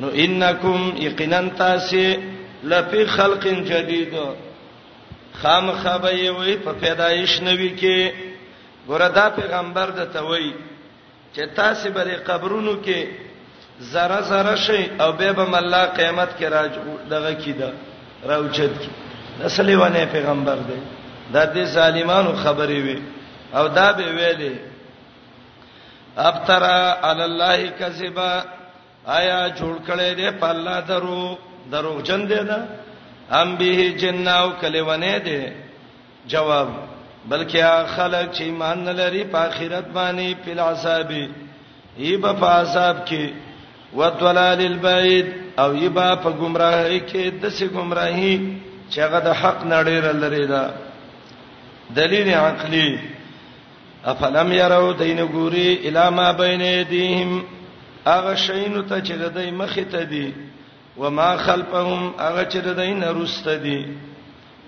نو 0.00 0.08
انکم 0.24 0.80
یقینا 1.06 1.40
تاسو 1.58 1.96
لفی 2.70 3.04
خلق 3.06 3.46
جدید 3.68 4.12
خام 5.40 5.70
خبا 5.82 6.10
یوی 6.10 6.56
په 6.64 6.72
پیدایش 6.80 7.32
نوی 7.42 7.70
کې 7.78 7.96
ګوردا 8.88 9.26
پیغمبر 9.36 9.88
د 9.98 10.12
توي 10.16 10.52
چې 11.34 11.42
تاسو 11.56 11.88
به 11.96 12.14
قبرونو 12.28 12.74
کې 12.84 13.00
زره 13.92 14.20
زره 14.30 14.56
شي 14.66 14.80
او 15.00 15.12
به 15.18 15.32
به 15.32 15.44
مله 15.44 15.82
قیامت 15.96 16.30
کې 16.38 16.44
راج 16.54 16.72
دغه 17.10 17.32
کیده 17.34 17.70
راوچد 18.30 18.74
کی 18.82 18.90
اصلي 19.48 19.74
ونه 19.76 20.04
پیغمبر 20.12 20.58
دی 20.68 20.78
د 21.34 21.52
دې 21.54 21.64
ظالمانو 21.76 22.32
خبرې 22.44 22.78
وي 22.86 22.98
او 23.54 23.66
دا 23.68 23.92
به 23.92 24.06
ویلې 24.16 24.54
ابترا 26.16 26.78
علی 27.10 27.22
الله 27.22 27.68
کذبا 27.80 28.32
آیا 29.06 29.40
جوړ 29.56 29.74
کړي 29.88 30.10
دې 30.18 30.30
په 30.40 30.46
الله 30.48 30.80
درو 30.80 31.38
دروغجن 31.70 32.26
دی 32.28 32.40
دا 32.48 32.60
ام 33.30 33.56
به 33.56 33.90
جناو 34.00 34.50
کلی 34.60 34.80
ونه 34.80 35.18
دی 35.18 35.40
جواب 36.26 36.68
بلکې 37.30 37.86
خلک 37.96 38.26
چې 38.36 38.42
ایمان 38.44 38.78
نه 38.86 38.92
لري 39.00 39.22
په 39.32 39.38
آخرت 39.48 39.86
باندې 39.98 40.28
په 40.44 40.50
عذاب 40.70 41.10
ایبا 42.04 42.32
په 42.42 42.46
عذاب 42.60 42.96
کې 43.08 43.24
وتلال 43.98 44.60
البعید 44.72 45.26
او 45.62 45.70
ایبا 45.82 46.08
په 46.22 46.30
گمراهی 46.40 47.00
کې 47.10 47.24
د 47.42 47.54
سې 47.58 47.66
گمراهی 47.76 48.34
چې 48.90 48.98
هغه 49.04 49.20
د 49.26 49.28
حق 49.40 49.60
نړیره 49.72 50.12
لري 50.22 50.46
دا 50.52 50.64
دلیل 51.98 52.28
عقلی 52.34 52.98
افلم 54.12 54.52
يروا 54.52 54.92
دین 54.98 55.20
ګوري 55.34 55.68
الی 55.88 56.10
ما 56.18 56.32
بین 56.32 56.60
یدیهم 56.60 57.42
هغه 58.06 58.34
شین 58.34 58.74
ته 58.88 59.00
چې 59.00 59.14
د 59.38 59.54
مخ 59.62 59.74
ته 59.92 60.02
دی 60.10 60.26
و 61.00 61.10
ما 61.10 61.36
خلفهم 61.36 62.02
هغه 62.20 62.44
چې 62.50 62.58
د 62.66 62.68
دین 62.82 63.00
رسته 63.22 63.54
دی 63.64 63.78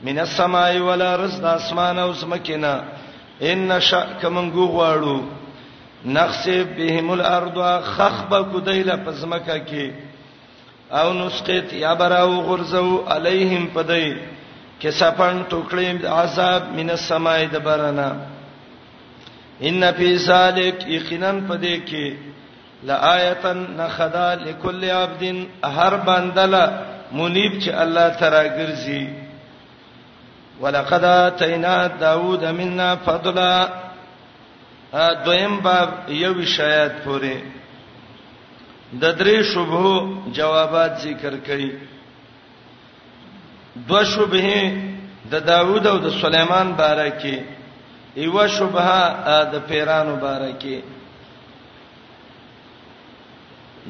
من 0.02 0.18
السماء 0.18 0.78
والارض 0.78 1.44
اسمان 1.46 1.98
او 1.98 2.12
سمکینا 2.14 2.72
ان 3.52 3.80
شاء 3.80 4.06
کمنګو 4.22 4.64
غواړو 4.64 5.22
نخسب 6.06 6.66
بهم 6.76 7.10
الارض 7.12 7.58
خخب 7.96 8.34
کدیله 8.52 8.96
پزمکه 9.06 9.56
کې 9.68 9.90
او 11.00 11.12
نسقط 11.12 11.72
یا 11.72 11.94
براو 11.94 12.40
غرزو 12.48 13.02
علیهم 13.08 13.66
پدای 13.74 14.14
کې 14.82 14.88
سپن 14.90 15.42
ټوکړې 15.50 16.04
عذاب 16.20 16.62
من 16.76 16.90
السماء 16.90 17.38
دبرنا 17.52 18.08
ان 19.68 19.84
فی 19.96 20.16
ذلک 20.16 20.86
یقینا 20.88 21.32
پدې 21.48 21.88
کې 21.88 22.14
لآیتن 22.86 23.70
نخدا 23.80 24.34
لكل 24.34 24.84
عبد 24.90 25.22
هر 25.76 25.96
بندله 26.08 26.66
منیب 27.12 27.52
چې 27.62 27.68
الله 27.68 28.08
ترا 28.20 28.42
ګرځي 28.48 29.27
ولقد 30.60 31.04
اتینا 31.04 31.88
داوود 31.88 32.44
منا 32.44 32.96
فضلا 32.96 33.68
دویم 35.24 35.60
باب 35.60 35.88
یو 36.08 36.44
شاید 36.44 36.92
پوره 36.92 37.42
د 39.00 39.12
درې 39.18 39.42
شوبو 39.42 40.14
جوابات 40.32 40.98
ذکر 40.98 41.34
کړي 41.46 41.72
دو 43.88 44.04
شوبه 44.04 44.72
د 45.30 45.34
داوود 45.46 45.86
او 45.86 45.98
د 45.98 46.10
سليمان 46.22 46.72
باره 46.72 47.10
کې 47.20 47.42
ایو 48.16 48.46
شوبه 48.58 48.86
د 49.52 49.58
پیرانو 49.68 50.16
باره 50.16 50.50
کې 50.62 50.80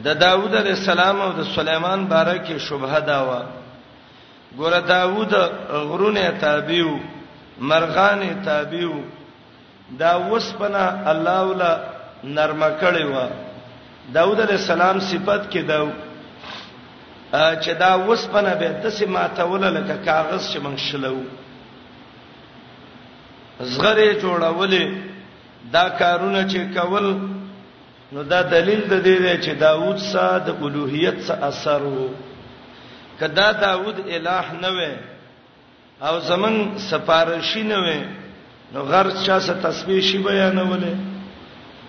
د 0.05 0.19
داوود 0.21 0.55
علیہ 0.57 0.75
السلام 0.81 1.21
او 1.21 1.33
د 1.41 1.47
سليمان 1.57 2.05
باره 2.07 2.37
کې 2.45 2.59
شوبه 2.69 3.01
دا 3.01 3.19
و 3.25 3.31
ګور 4.57 4.81
داوود 4.81 5.35
غرونه 5.91 6.31
تابعو 6.41 6.99
مرغان 7.61 8.43
تابعو 8.45 9.01
دا 10.01 10.17
وسپنه 10.33 10.85
الله 11.11 11.43
ولا 11.47 11.73
نرمه 12.25 12.69
کړی 12.81 13.05
و 13.13 13.29
داوود 14.13 14.41
علیہ 14.41 14.59
السلام 14.63 15.01
صفت 15.01 15.53
کې 15.53 15.61
دا 15.69 15.79
چې 17.57 17.71
دا 17.79 17.93
وسپنه 17.99 18.55
به 18.55 18.69
د 18.85 18.89
سیمه 18.91 19.27
تاول 19.37 19.61
لکه 19.65 19.95
کاغذ 20.05 20.53
چې 20.53 20.59
مونږ 20.59 20.79
شلو 20.89 21.23
زغره 23.61 24.13
جوړولې 24.23 24.85
دا 25.73 25.89
کارونه 25.89 26.49
چې 26.49 26.61
کول 26.79 27.07
نو 28.13 28.23
دا 28.23 28.43
دلیل 28.43 28.81
د 28.89 28.95
دې 29.05 29.17
دی 29.25 29.37
چې 29.45 29.59
داوود 29.61 29.97
ساده 29.99 30.55
الوهیت 30.63 31.21
سره 31.27 31.45
اثر 31.49 31.83
وو 31.83 32.09
کدا 33.21 33.51
داوود 33.61 33.97
الہ 34.07 34.43
نه 34.63 34.69
و 36.01 36.05
او 36.07 36.21
زمون 36.21 36.79
سفارشی 36.91 37.63
نه 37.63 37.79
و 37.79 38.05
نو 38.73 38.83
غر 38.83 39.07
چا 39.27 39.41
څه 39.41 39.53
تسبیح 39.63 40.01
شی 40.01 40.19
بیانولې 40.19 40.95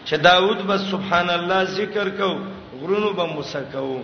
چې 0.05 0.15
داوود 0.17 0.67
به 0.67 0.77
سبحان 0.77 1.29
الله 1.29 1.63
ذکر 1.63 2.09
کو 2.09 2.37
غرونو 2.81 3.13
به 3.13 3.23
مسکو 3.37 3.99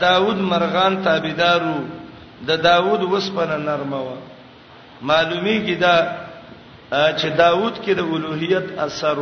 داوود 0.00 0.36
مرغان 0.36 1.02
تابعدارو 1.04 1.74
د 1.80 2.46
دا 2.46 2.56
داوود 2.56 3.02
وسپنه 3.02 3.56
نرمه 3.56 3.96
و 3.96 4.10
معلومی 5.02 5.58
کی 5.66 5.74
دا 5.74 5.96
چې 6.92 7.24
داوود 7.36 7.74
کې 7.84 7.90
د 7.96 8.00
اولوہیت 8.00 8.78
اثر 8.78 9.18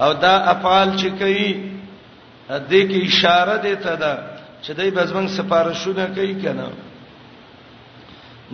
او 0.00 0.12
دا 0.14 0.34
افعال 0.36 0.96
چې 0.98 1.06
کوي 1.18 1.50
د 2.48 2.68
دې 2.70 2.80
کې 2.90 3.04
اشاره 3.06 3.56
ده 3.58 3.74
ته 3.74 3.94
ده 3.96 4.33
چې 4.64 4.72
دای 4.78 4.90
بزمن 4.98 5.26
سفارښونه 5.36 6.06
کوي 6.16 6.34
کنه 6.42 6.68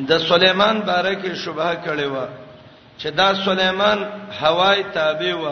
د 0.08 0.10
سليمان 0.30 0.76
باره 0.88 1.12
کې 1.22 1.32
شبهه 1.42 1.74
کړې 1.84 2.06
و 2.14 2.16
چې 3.00 3.08
دا 3.20 3.28
سليمان 3.44 3.98
هواي 4.40 4.78
تابع 4.96 5.34
و 5.42 5.44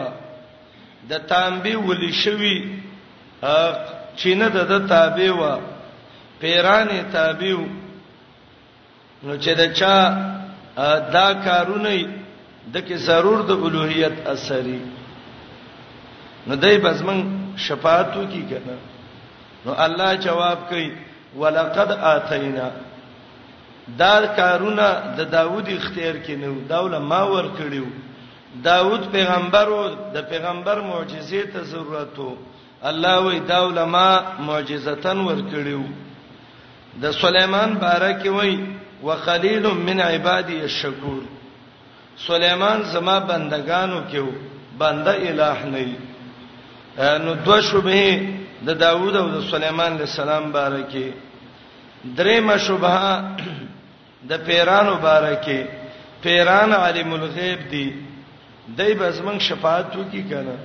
د 1.09 1.11
تانبي 1.31 1.75
ولي 1.87 2.11
شوی 2.23 2.55
چینه 4.19 4.47
د 4.73 4.75
تابع 4.91 5.29
و 5.37 5.41
پیرانې 6.41 6.99
تابع 7.15 7.53
و 7.59 7.61
نو 9.25 9.33
چې 9.43 9.51
دا 9.59 9.67
چا 9.79 9.95
دا 11.17 11.27
کارونه 11.47 11.91
د 12.73 12.75
کې 12.87 12.95
ضرور 13.07 13.39
د 13.47 13.51
الوهیت 13.65 14.15
اثرې 14.35 14.81
نو 16.47 16.53
دای 16.63 16.75
بزمن 16.85 17.17
شفاعتو 17.65 18.21
کی 18.31 18.43
کنه 18.51 18.77
نو 19.65 19.73
الله 19.85 20.13
جواب 20.15 20.57
کوي 20.69 20.91
ولقد 21.37 21.91
اتینا 21.91 22.69
دا 23.99 24.25
کارونه 24.27 24.89
د 24.93 25.17
دا 25.17 25.23
داوود 25.23 25.67
اختیار 25.69 26.15
کې 26.25 26.29
نو 26.41 26.55
داوله 26.69 26.99
ما 26.99 27.23
ور 27.23 27.45
کړیو 27.57 27.85
داوود 28.63 29.11
پیغمبر 29.11 29.67
او 29.69 29.89
د 30.13 30.29
پیغمبر 30.29 30.81
معجزې 30.81 31.51
ته 31.53 31.61
ضرورت 31.71 32.19
وو 32.19 32.35
الله 32.83 33.19
وی 33.25 33.39
داوله 33.39 33.85
ما 33.85 34.21
معجزتن 34.39 35.17
ور 35.19 35.41
کړیو 35.51 35.83
د 37.01 37.11
سليمان 37.21 37.73
بارک 37.83 38.25
وی 38.39 38.55
وقلیل 39.03 39.65
من 39.67 39.99
عبادی 40.01 40.59
الشکور 40.61 41.21
سليمان 42.27 42.81
زما 42.91 43.19
بندگانو 43.19 44.01
کې 44.11 44.23
بنده 44.77 45.13
الہ 45.13 45.55
نه 45.65 47.17
نو 47.25 47.33
دوه 47.33 47.61
شوبه 47.61 48.01
د 48.67 48.69
داوود 48.85 49.15
او 49.15 49.27
د 49.35 49.37
سليمان 49.51 49.91
عليه 49.93 50.03
السلام 50.11 50.45
بارکه 50.57 51.07
درې 52.19 52.35
مشوبه 52.49 52.95
د 54.29 54.31
پیرانو 54.47 54.95
بارکه 55.05 55.59
پیران 56.23 56.71
عالم 56.79 57.09
الغیب 57.19 57.59
دی 57.71 57.85
دای 58.79 58.91
بزمن 59.01 59.37
شفاعت 59.47 59.89
وکي 59.99 60.23
کنه 60.31 60.57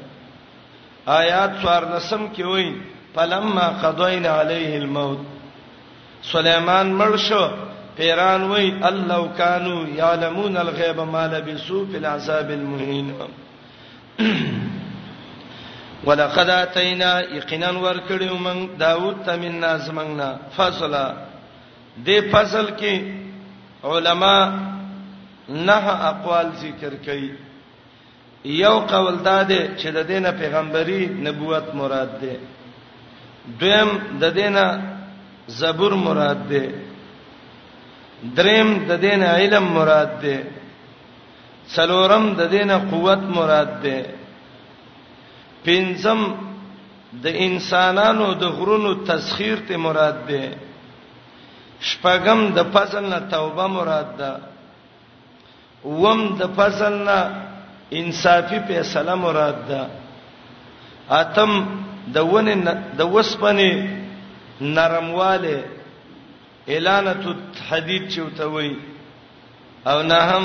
آیات 1.20 1.52
14 1.66 2.32
کې 2.36 2.42
وایي 2.48 2.72
فلما 3.14 3.66
قضینا 3.84 4.30
علیه 4.40 4.72
الموت 4.82 5.18
سليمان 6.32 6.86
مړ 7.00 7.12
شو 7.28 7.44
پیران 7.96 8.42
وای 8.50 8.68
الله 8.90 9.20
کانوا 9.38 9.80
یعلمون 10.02 10.54
الغیب 10.66 10.98
ما 11.16 11.24
لبسوا 11.36 11.82
فی 11.90 11.96
العذاب 11.96 12.48
المهین 12.58 13.06
ولقد 16.08 16.48
اتینا 16.62 17.10
یقینا 17.38 17.70
ورکړو 17.84 18.34
من 18.46 18.58
داوود 18.84 19.16
تمن 19.26 19.54
نازمنګنا 19.64 20.28
فصلا 20.56 21.04
دې 22.06 22.16
فصل 22.32 22.66
کې 22.78 22.94
علما 23.92 24.36
نه 25.68 25.80
اقوال 26.12 26.48
ذکر 26.62 26.92
کړي 27.06 27.30
یو 28.62 28.74
قول 28.94 29.14
داده 29.16 29.60
چې 29.78 29.86
د 29.98 30.06
دینه 30.10 30.30
پیغمبري 30.40 31.00
نبوت 31.28 31.66
مراد 31.78 32.12
ده 32.22 32.36
دویم 33.62 33.90
د 34.24 34.34
دینه 34.40 34.64
زبور 35.60 35.92
مراد 36.08 36.42
ده 36.50 36.64
دریم 38.36 38.68
د 38.90 39.00
دینه 39.06 39.26
علم 39.40 39.62
مراد 39.78 40.12
ده 40.26 40.36
څلورم 41.76 42.24
د 42.42 42.52
دینه 42.56 42.76
قوت 42.92 43.22
مراد 43.38 43.72
ده 43.86 43.96
پنځم 45.66 46.20
د 47.24 47.26
انسانانو 47.46 48.26
د 48.42 48.44
غرونو 48.58 48.92
تسخير 49.10 49.58
ته 49.68 49.74
مراد 49.86 50.16
ده 50.30 50.42
شپږم 51.90 52.40
د 52.56 52.58
فضل 52.74 53.04
نه 53.12 53.18
توبه 53.34 53.66
مراد 53.76 54.08
ده 54.20 54.30
وم 56.02 56.20
د 56.40 56.42
فضل 56.58 56.92
نه 57.08 57.18
انصافي 58.00 58.58
فیصله 58.68 59.14
مراد 59.24 59.58
ده 59.70 59.82
اتم 61.20 61.52
د 62.14 62.26
ونه 62.32 62.74
د 62.98 63.00
وسپنه 63.14 63.70
نرمواله 64.76 65.56
اعلانۃ 66.74 67.24
الحدید 67.36 68.04
چوتوي 68.14 68.70
او 69.90 69.98
نه 70.10 70.20
هم 70.30 70.44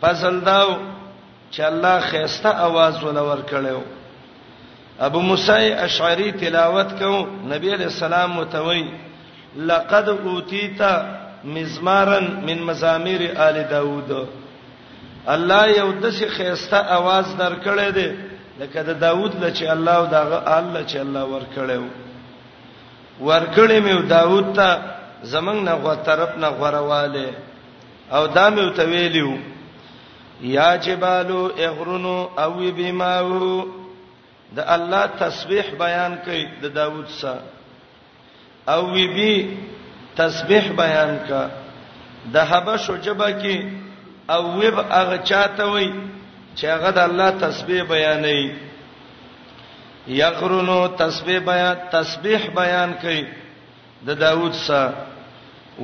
فضل 0.00 0.36
داو 0.50 0.70
چې 1.54 1.60
الله 1.70 2.00
خيسته 2.10 2.50
आवाज 2.66 2.94
ولور 3.06 3.38
کړو 3.50 3.80
ابو 5.06 5.20
موسی 5.20 5.72
اشعری 5.82 6.30
تلاوت 6.38 6.90
کو 6.98 7.10
نبی 7.52 7.72
علیہ 7.74 7.86
السلام 7.86 8.32
متوی 8.36 8.82
لقد 9.70 10.08
اوتیتا 10.08 10.90
مزمارن 11.44 12.26
من 12.46 12.62
مزامیر 12.70 13.20
آل 13.46 13.60
داوود 13.70 14.10
الله 15.34 15.62
یو 15.78 15.88
د 16.02 16.10
څه 16.16 16.26
خيسته 16.34 16.76
आवाज 16.98 17.36
درکړې 17.38 17.88
ده 17.90 18.16
لکه 18.60 18.82
د 18.88 18.98
داوود 19.00 19.32
لچې 19.42 19.62
الله 19.74 19.92
او 20.02 20.06
دغه 20.14 20.38
آل 20.58 20.64
لچې 20.64 20.96
الله 20.96 21.24
ورکړې 21.24 21.80
ورکړې 23.20 23.78
مې 23.84 24.08
داوود 24.14 24.46
ته 24.54 24.82
زمنګ 25.22 25.64
نه 25.68 25.72
غو 25.84 25.94
طرف 26.08 26.38
نه 26.42 26.48
غورواله 26.48 27.32
او 28.12 28.26
دا 28.26 28.50
مې 28.50 28.60
وتویلیو 28.68 29.34
یا 30.54 30.70
جبالو 30.86 31.42
اغرونو 31.70 32.16
او 32.44 32.50
بماو 32.78 33.48
د 34.56 34.64
الله 34.76 35.02
تسبیح 35.24 35.64
بیان 35.82 36.12
کړي 36.26 36.42
د 36.46 36.62
دا 36.64 36.68
داوود 36.78 37.08
سره 37.20 37.40
او 38.72 38.80
وی 38.94 39.06
بي 39.16 39.32
تسبیح 40.20 40.64
بیان 40.82 41.12
کا 41.28 41.42
د 42.34 42.36
حبشو 42.50 42.94
جبا 43.06 43.28
کې 43.40 43.56
او 44.34 44.42
وب 44.60 44.76
هغه 44.98 45.16
چاته 45.30 45.64
وي 45.74 45.88
چې 46.58 46.64
هغه 46.74 46.90
د 46.96 47.00
الله 47.08 47.30
تسبیح 47.44 47.80
بیانوي 47.92 48.44
یقرنو 50.22 50.80
تسبیح 51.02 51.38
بیان 51.50 51.76
تسبیح 51.96 52.42
بیان 52.60 52.90
کړي 53.02 53.22
د 54.06 54.08
دا 54.08 54.14
داوود 54.24 54.54
سره 54.66 54.94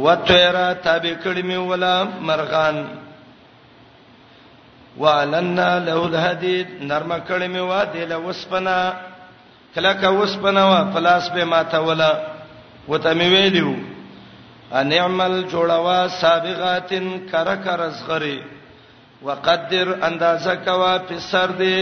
وتیرا 0.04 0.66
تابع 0.86 1.14
کړي 1.24 1.42
مې 1.48 1.58
ولا 1.70 1.96
مرغان 2.28 2.76
وعلنا 4.98 5.70
له 5.86 5.96
الحديد 6.06 6.66
نرمه 6.90 7.18
کړې 7.28 7.48
مې 7.54 7.62
واده 7.70 8.04
له 8.10 8.18
وسپنا 8.18 8.76
کله 9.74 9.92
کا 10.00 10.08
وسپنا 10.08 10.62
وا 10.70 10.80
پلاس 10.94 11.28
به 11.34 11.44
ماته 11.44 11.80
ولا 11.80 12.10
وته 12.88 13.14
مې 13.18 13.26
ویلو 13.34 13.74
ان 14.78 14.92
اعمل 14.92 15.44
جوړوا 15.52 16.00
سابغاتن 16.20 17.06
کر 17.30 17.48
کر 17.64 17.80
زغری 17.98 18.38
وقدر 19.22 19.88
اندازه 20.08 20.54
کوا 20.64 20.94
په 21.08 21.18
سر 21.30 21.50
دی 21.58 21.76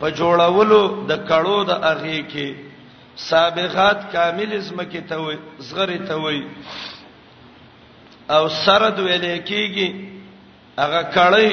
په 0.00 0.10
جوړولو 0.18 0.80
د 1.10 1.12
کړو 1.28 1.58
د 1.70 1.72
اغه 1.92 2.18
کې 2.32 2.48
سابغات 3.28 4.12
کامل 4.12 4.60
زمکه 4.60 5.00
ته 5.08 5.16
وي 5.20 5.36
زغری 5.68 5.98
ته 6.08 6.14
وي 6.22 6.42
او 8.34 8.48
سرد 8.48 8.96
ویلې 9.00 9.36
کېږي 9.48 9.88
هغه 10.82 11.02
کړی 11.14 11.48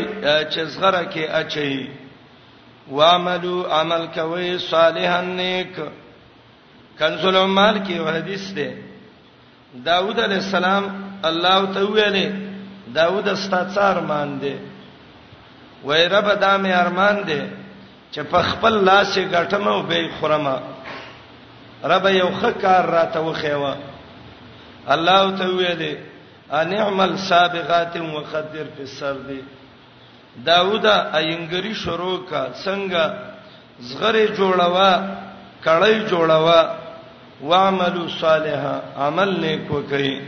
چې 0.52 0.60
زغره 0.74 1.04
کې 1.14 1.24
اچي 1.40 1.90
واملو 2.98 3.58
عمل 3.80 4.04
کوي 4.16 4.58
صالحان 4.70 5.28
نیک 5.38 5.72
کنزل 7.00 7.38
مال 7.58 7.76
کې 7.86 7.98
حدیث 8.18 8.50
دی 8.58 8.68
داوود 9.86 10.20
علی 10.26 10.36
السلام 10.42 10.84
الله 11.32 11.68
ته 11.74 11.82
ویلې 11.96 12.30
داوود 13.00 13.28
استاڅار 13.36 14.00
مان 14.12 14.38
دی 14.42 14.56
وای 15.84 16.04
رب 16.16 16.28
دامه 16.42 16.74
ارمان 16.84 17.24
دی 17.28 17.42
چې 18.14 18.20
په 18.32 18.44
خپل 18.50 18.74
لاس 18.92 19.18
غټم 19.18 19.68
او 19.68 19.82
به 19.82 20.10
خرمه 20.22 20.60
رب 21.94 22.06
یو 22.16 22.30
خکار 22.42 22.86
راته 22.98 23.20
وخیوه 23.22 23.76
الله 24.98 25.38
ته 25.38 25.46
ویلې 25.58 26.13
ان 26.52 26.74
اعمل 26.78 27.16
سابغات 27.28 27.96
وقدر 28.14 28.64
فی 28.78 28.82
السرد 28.82 29.30
داوود 30.46 30.86
اینګری 30.86 31.74
شروع 31.84 32.18
کا 32.30 32.48
څنګه 32.66 33.14
زغره 33.80 34.28
جوړوا 34.38 34.94
کړی 35.64 36.00
جوړوا 36.10 36.64
واعملوا 37.42 38.08
صالحا 38.20 38.80
عمل 39.08 39.34
نیکو 39.42 39.82
کوي 39.90 40.20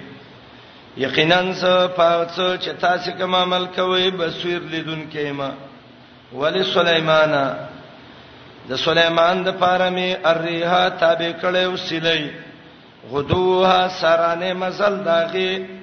یقینا 0.97 1.39
س 1.59 1.63
پاڅ 1.95 2.35
چې 2.37 2.69
تاسو 2.79 3.11
کوم 3.17 3.35
عمل 3.35 3.65
کوي 3.75 4.11
بصیر 4.11 4.59
لیدون 4.59 5.05
کېما 5.11 5.49
ولی 6.33 6.63
سليمان 6.73 7.33
د 8.69 8.75
سليمان 8.83 9.43
د 9.45 9.59
پاره 9.59 9.89
می 9.89 10.13
الریحا 10.25 10.87
تابع 10.99 11.31
کړو 11.41 11.77
سلی 11.87 12.29
غدوها 13.11 13.87
سرانه 14.01 14.53
مزل 14.63 15.03
داغي 15.05 15.74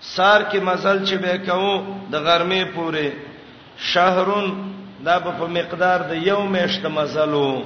سار 0.00 0.40
کې 0.50 0.58
مسل 0.62 1.04
چې 1.04 1.14
به 1.18 1.36
کوم 1.46 2.06
د 2.12 2.16
غرمې 2.26 2.64
پورې 2.74 3.06
شهرون 3.76 4.72
دا 5.04 5.18
په 5.18 5.46
مقدار 5.46 6.00
د 6.10 6.12
یو 6.26 6.42
میشت 6.54 6.86
مسلو 6.86 7.62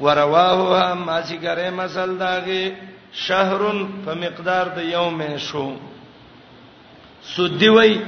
ورواه 0.00 0.94
ما 0.94 1.22
چې 1.22 1.34
ګره 1.42 1.70
مسل 1.70 2.18
داغه 2.18 2.62
شهرون 3.12 3.88
په 4.04 4.14
مقدار 4.14 4.64
د 4.76 4.78
یو 4.78 5.10
میشو 5.10 5.66
سودی 7.36 7.68
وای 7.68 7.98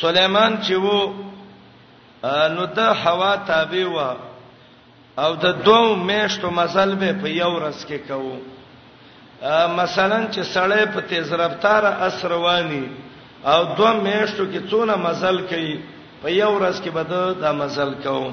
سليمان 0.00 0.52
چې 0.64 0.74
وو 0.84 1.12
نو 2.54 2.66
ته 2.76 2.86
هوا 3.04 3.36
تابع 3.36 3.86
و 3.88 3.98
او 5.22 5.34
د 5.34 5.46
دوه 5.64 5.96
میشتو 5.96 6.50
مسل 6.50 6.94
به 6.94 7.12
په 7.22 7.28
یو 7.28 7.52
رس 7.64 7.84
کې 7.88 7.98
کوو 8.08 8.36
مثلا 9.46 10.24
چې 10.32 10.42
سړی 10.42 10.84
په 10.94 11.00
تیز 11.08 11.32
رفتار 11.32 11.84
اسروانی 11.84 12.86
او 13.44 13.64
دوه 13.64 13.92
میاشتو 13.92 14.44
کې 14.52 14.70
څونه 14.70 14.96
مزل 14.96 15.46
کوي 15.46 15.80
په 16.22 16.28
یو 16.30 16.50
ورځ 16.58 16.80
کې 16.82 16.88
بده 16.94 17.32
دا 17.40 17.52
مزل 17.52 17.94
کوم 18.02 18.32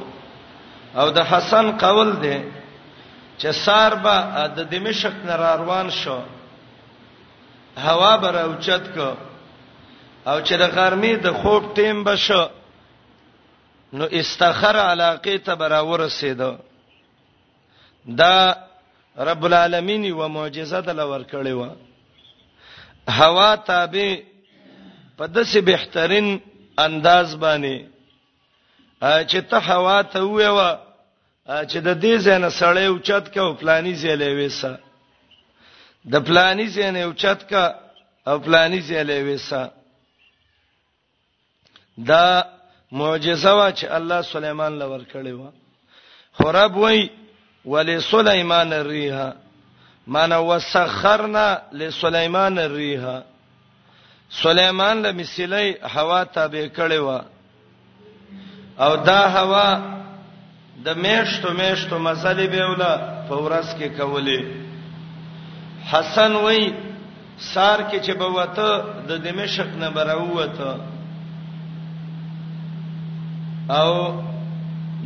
او 0.95 1.09
د 1.11 1.19
حسن 1.29 1.77
قول 1.77 2.15
دی 2.21 2.41
چې 3.37 3.51
سار 3.51 3.95
به 3.95 4.47
د 4.55 4.63
دمشق 4.71 5.25
نه 5.25 5.35
روان 5.35 5.89
شو 5.89 6.19
هوا 7.77 8.15
بر 8.17 8.35
اوچت 8.35 8.93
کو 8.95 9.13
او 10.31 10.41
چې 10.41 10.53
د 10.57 10.65
غرمې 10.75 11.23
د 11.23 11.31
خوب 11.33 11.73
ټیم 11.75 12.03
بشو 12.03 12.45
نو 13.93 14.05
استخر 14.11 14.77
علاقه 14.77 15.37
ته 15.37 15.55
برابر 15.55 15.99
رسیدو 15.99 16.53
دا 18.07 18.64
رب 19.17 19.45
العالمین 19.45 20.11
و 20.11 20.27
معجزه 20.27 20.81
د 20.81 20.89
لور 20.89 21.23
کړي 21.23 21.51
و 21.53 21.69
هوا 23.09 23.55
تابع 23.55 24.15
په 25.17 25.27
داسې 25.27 25.57
بهترین 25.61 26.41
انداز 26.77 27.35
باندې 27.39 27.77
چې 29.01 29.37
ته 29.49 29.57
هوا 29.57 30.03
ته 30.03 30.19
وېوه 30.23 30.77
چې 31.49 31.77
د 31.87 31.99
دې 32.01 32.15
زنه 32.17 32.49
سړې 32.49 32.85
اوچت 32.87 33.31
کا 33.33 33.41
او 33.41 33.53
پلاني 33.53 33.93
زلې 33.95 34.31
وېسا 34.35 34.79
د 36.11 36.15
پلاني 36.19 36.67
زنه 36.67 36.99
اوچت 37.03 37.49
کا 37.49 37.79
او 38.27 38.39
پلاني 38.39 38.81
زلې 38.81 39.19
وېسا 39.27 39.67
دا 42.05 42.43
معجزه 42.91 43.53
وا 43.55 43.71
چې 43.71 43.85
الله 43.91 44.21
سليمان 44.21 44.79
لور 44.79 45.01
کړې 45.11 45.31
و 45.41 45.51
خراب 46.37 46.75
وای 46.77 47.09
ولسليمان 47.65 48.73
الريح 48.73 49.33
معنا 50.07 50.37
وسخرنا 50.37 51.61
لسليمان 51.71 52.59
الريح 52.59 53.21
سليمان 54.29 55.01
له 55.01 55.11
مثلی 55.11 55.75
هوا 55.93 56.23
تابع 56.23 56.67
کړي 56.67 56.99
وا 56.99 57.21
او 58.79 58.95
دا 58.95 59.25
هوا 59.27 59.81
د 60.85 60.89
میشتو 60.97 61.53
میشتو 61.53 61.97
مسلې 61.99 62.47
به 62.53 62.65
ولا 62.65 63.25
فورس 63.29 63.75
کې 63.75 63.89
کولې 63.99 64.41
حسن 65.91 66.31
وای 66.35 66.73
سار 67.39 67.79
کې 67.89 67.99
چې 68.05 68.11
به 68.11 68.25
وته 68.25 68.83
د 69.07 69.11
دمشق 69.17 69.67
نه 69.67 69.89
بره 69.89 70.15
وته 70.37 70.79
او 73.69 74.21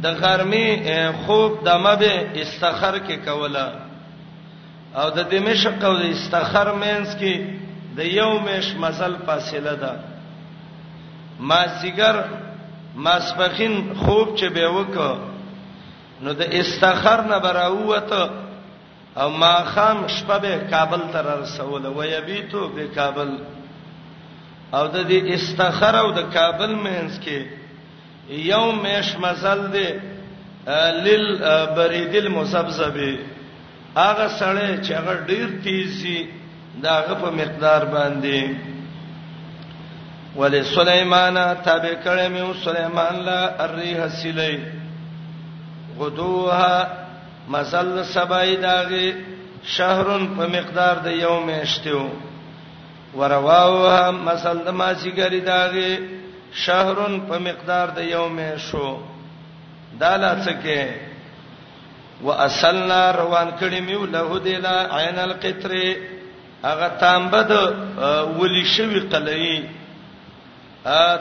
د 0.04 0.06
غرمې 0.22 0.80
خوب 1.26 1.52
د 1.68 1.70
مبه 1.86 2.16
استخر 2.42 2.98
کې 3.08 3.16
کوله 3.28 3.68
او 5.02 5.08
د 5.18 5.20
دمشق 5.36 5.84
او 5.90 5.94
د 6.02 6.04
استخر 6.16 6.68
مینس 6.84 7.10
کې 7.20 7.34
د 7.98 8.00
یومش 8.20 8.66
مزل 8.84 9.14
فاصله 9.26 9.74
ده 9.84 9.94
ما 11.40 11.62
سیګر 11.82 12.16
ماسپخین 13.06 13.76
خوب 14.02 14.28
چې 14.38 14.46
به 14.56 14.66
وکړه 14.78 15.16
نو 16.22 16.34
د 16.34 16.42
استخر 16.60 17.22
نه 17.32 17.40
براوته 17.40 18.30
او 19.18 19.30
ما 19.30 19.56
خام 19.74 20.08
شپه 20.08 20.38
به 20.40 20.58
کابل 20.72 21.02
تر 21.14 21.26
رسول 21.42 21.86
و 21.86 22.04
یبیتو 22.04 22.68
به 22.70 22.84
کابل 22.96 23.30
او 24.74 24.88
د 24.88 24.98
دې 25.10 25.34
استخر 25.34 25.96
او 25.96 26.12
د 26.12 26.22
کابل 26.34 26.76
مینس 26.76 27.20
کې 27.24 27.40
یوم 28.30 28.76
مش 28.84 29.15
مسل 29.24 29.68
دی 29.72 29.88
لل 31.06 31.26
بریدل 31.78 32.28
مسبسبه 32.28 33.20
هغه 33.98 34.28
سړی 34.39 34.72
چې 34.82 34.92
هغه 34.92 35.13
ډیر 35.28 35.48
تیزی 35.63 36.28
داغه 36.84 37.13
په 37.15 37.30
مقدار 37.32 37.86
باندې 37.94 38.56
ول 40.36 40.65
سليمان 40.65 41.34
تابع 41.70 41.94
کړه 42.04 42.28
مې 42.34 42.54
سليمان 42.65 43.15
لا 43.26 43.63
الريح 43.65 44.08
سلي 44.08 44.60
غدوها 46.00 46.88
مسل 47.48 48.04
سبای 48.06 48.56
داغه 48.56 49.13
شهرن 49.63 50.28
په 50.28 50.48
مقدار 50.58 50.96
د 51.06 51.08
یوم 51.22 51.50
اشتو 51.50 52.10
ورواوها 53.15 54.12
مسل 54.12 54.58
د 54.58 54.70
ماسی 54.70 55.12
ګری 55.12 55.42
داغه 55.46 55.98
شهرن 56.54 57.20
په 57.28 57.40
مقدار 57.40 57.88
د 57.98 58.02
یومې 58.02 58.52
شو 58.68 58.98
دالا 60.00 60.34
څکه 60.46 60.82
واصلنا 62.24 63.02
روان 63.14 63.50
کړی 63.60 63.80
میو 63.82 64.06
له 64.06 64.22
دې 64.46 64.58
لا 64.64 64.78
عین 64.98 65.18
القطر 65.20 65.72
هغه 66.64 66.88
تانبه 67.02 67.42
د 67.42 67.54
ولی 68.40 68.64
شوی 68.66 69.00
قلعی 69.00 69.64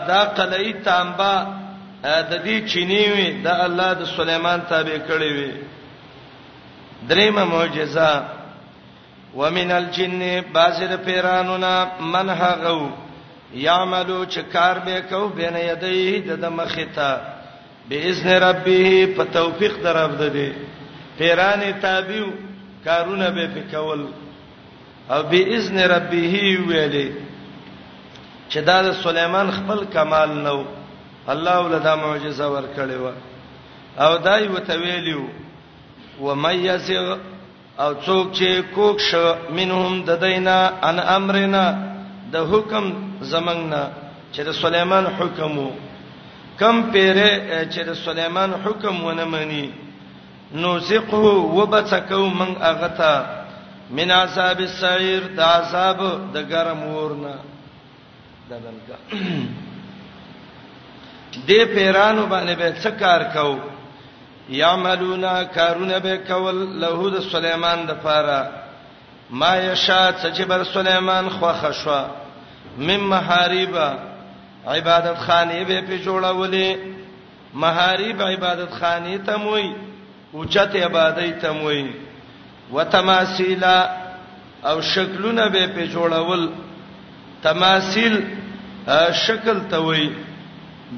دا 0.09 0.23
قلعی 0.37 0.73
تانبه 0.73 1.47
د 2.03 2.33
دې 2.45 2.57
چینی 2.71 3.05
وی 3.13 3.33
د 3.45 3.49
الله 3.49 3.93
د 3.95 4.05
سليمان 4.17 4.61
تابع 4.69 4.99
کړی 5.09 5.31
وی 5.37 5.53
درېمه 7.09 7.45
معجزه 7.45 8.23
ومن 9.35 9.71
الجن 9.73 10.21
بازر 10.55 10.97
پیرانونا 11.05 11.75
منها 12.01 12.51
غو 12.63 12.89
یعملو 13.55 14.25
چې 14.25 14.41
کار 14.53 14.77
به 14.85 15.01
کو 15.11 15.27
بین 15.37 15.57
یدی 15.57 16.21
د 16.21 16.45
مخیتا 16.45 17.17
باذن 17.91 18.29
ربه 18.29 19.07
په 19.17 19.25
توفیق 19.33 19.83
دراب 19.85 20.19
ده 20.19 20.29
دي 20.29 20.53
پیران 21.19 21.63
تابعو 21.83 22.27
کارونه 22.85 23.31
به 23.31 23.47
پکول 23.47 24.01
او 25.11 25.23
باذن 25.23 25.79
ربه 25.79 26.35
ویلې 26.67 27.09
چې 28.51 28.59
دا 28.65 28.83
د 28.83 28.93
سليمان 29.03 29.51
خپل 29.51 29.85
کمال 29.93 30.31
نو 30.31 30.65
الله 31.29 31.57
ولدا 31.61 31.97
معجزه 31.97 32.47
ورکړې 32.47 32.95
و 33.05 33.13
او 34.03 34.19
دای 34.19 34.49
وته 34.49 34.77
ویلو 34.79 35.29
ومیسغ 36.21 37.17
او 37.79 37.95
څوک 38.03 38.33
چې 38.33 38.63
کوک 38.75 39.01
شو 39.01 39.35
منهم 39.51 40.05
د 40.05 40.11
دینا 40.25 40.59
ان 40.83 40.99
امرنا 41.17 41.67
د 42.33 42.37
حکم 42.51 42.85
زمنګنا 43.33 43.83
چې 44.35 44.41
د 44.49 44.51
سليمان 44.63 45.05
حکم 45.19 45.53
کم 46.61 46.77
پیره 46.93 47.31
چې 47.73 47.81
د 47.91 47.93
سليمان 48.07 48.51
حکم 48.65 49.05
ونه 49.05 49.25
مني 49.35 49.67
نو 50.61 50.81
ثقه 50.91 51.25
وبتکو 51.59 52.25
من 52.41 52.51
اغتا 52.71 53.15
من 53.97 54.11
عذاب 54.11 54.59
السعير 54.61 55.23
د 55.37 55.41
عذاب 55.41 55.99
د 56.35 56.37
ګرم 56.53 56.81
ورنا 56.97 57.35
دبنګه 58.51 58.97
دې 61.49 61.61
پیرانو 61.75 62.23
باندې 62.33 62.55
به 62.59 62.75
څه 62.83 62.91
کار 63.01 63.23
کو 63.23 63.59
یعملونا 64.61 65.33
کارونه 65.45 65.99
به 65.99 66.17
کول 66.29 66.59
له 66.81 67.11
د 67.15 67.21
سليمان 67.33 67.87
د 67.87 67.93
فاره 68.05 68.41
ما 69.31 69.57
یشا 69.57 70.11
سجبر 70.23 70.65
سليمان 70.65 71.29
خو 71.29 71.53
خشوا 71.61 72.03
مم 72.79 73.09
محاریبا 73.09 73.95
عبادت 74.67 75.19
خانی 75.19 75.65
به 75.65 75.81
په 75.81 75.99
جوړولې 75.99 76.77
محاریب 77.55 78.23
عبادت 78.23 78.71
خانی 78.81 79.19
ته 79.19 79.37
موي 79.37 79.75
اوچت 80.35 80.77
عبادت 80.77 81.39
ته 81.41 81.53
موي 81.53 81.91
وتماسیلا 82.73 83.91
او 84.65 84.81
شکلونه 84.81 85.49
به 85.49 85.67
په 85.67 85.87
جوړول 85.95 86.49
تماسیل 87.43 88.21
شکل 89.13 89.61
ته 89.71 89.79
وای 89.79 90.11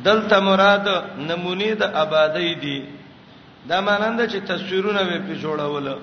دلته 0.05 0.41
مراد 0.41 0.89
نمونه 1.29 1.75
د 1.75 1.83
آبادی 1.83 2.55
دی 2.55 2.81
دا 3.69 3.81
مانند 3.81 4.29
چې 4.29 4.49
تصویرونه 4.49 5.05
به 5.05 5.19
په 5.19 5.35
جوړول 5.43 5.97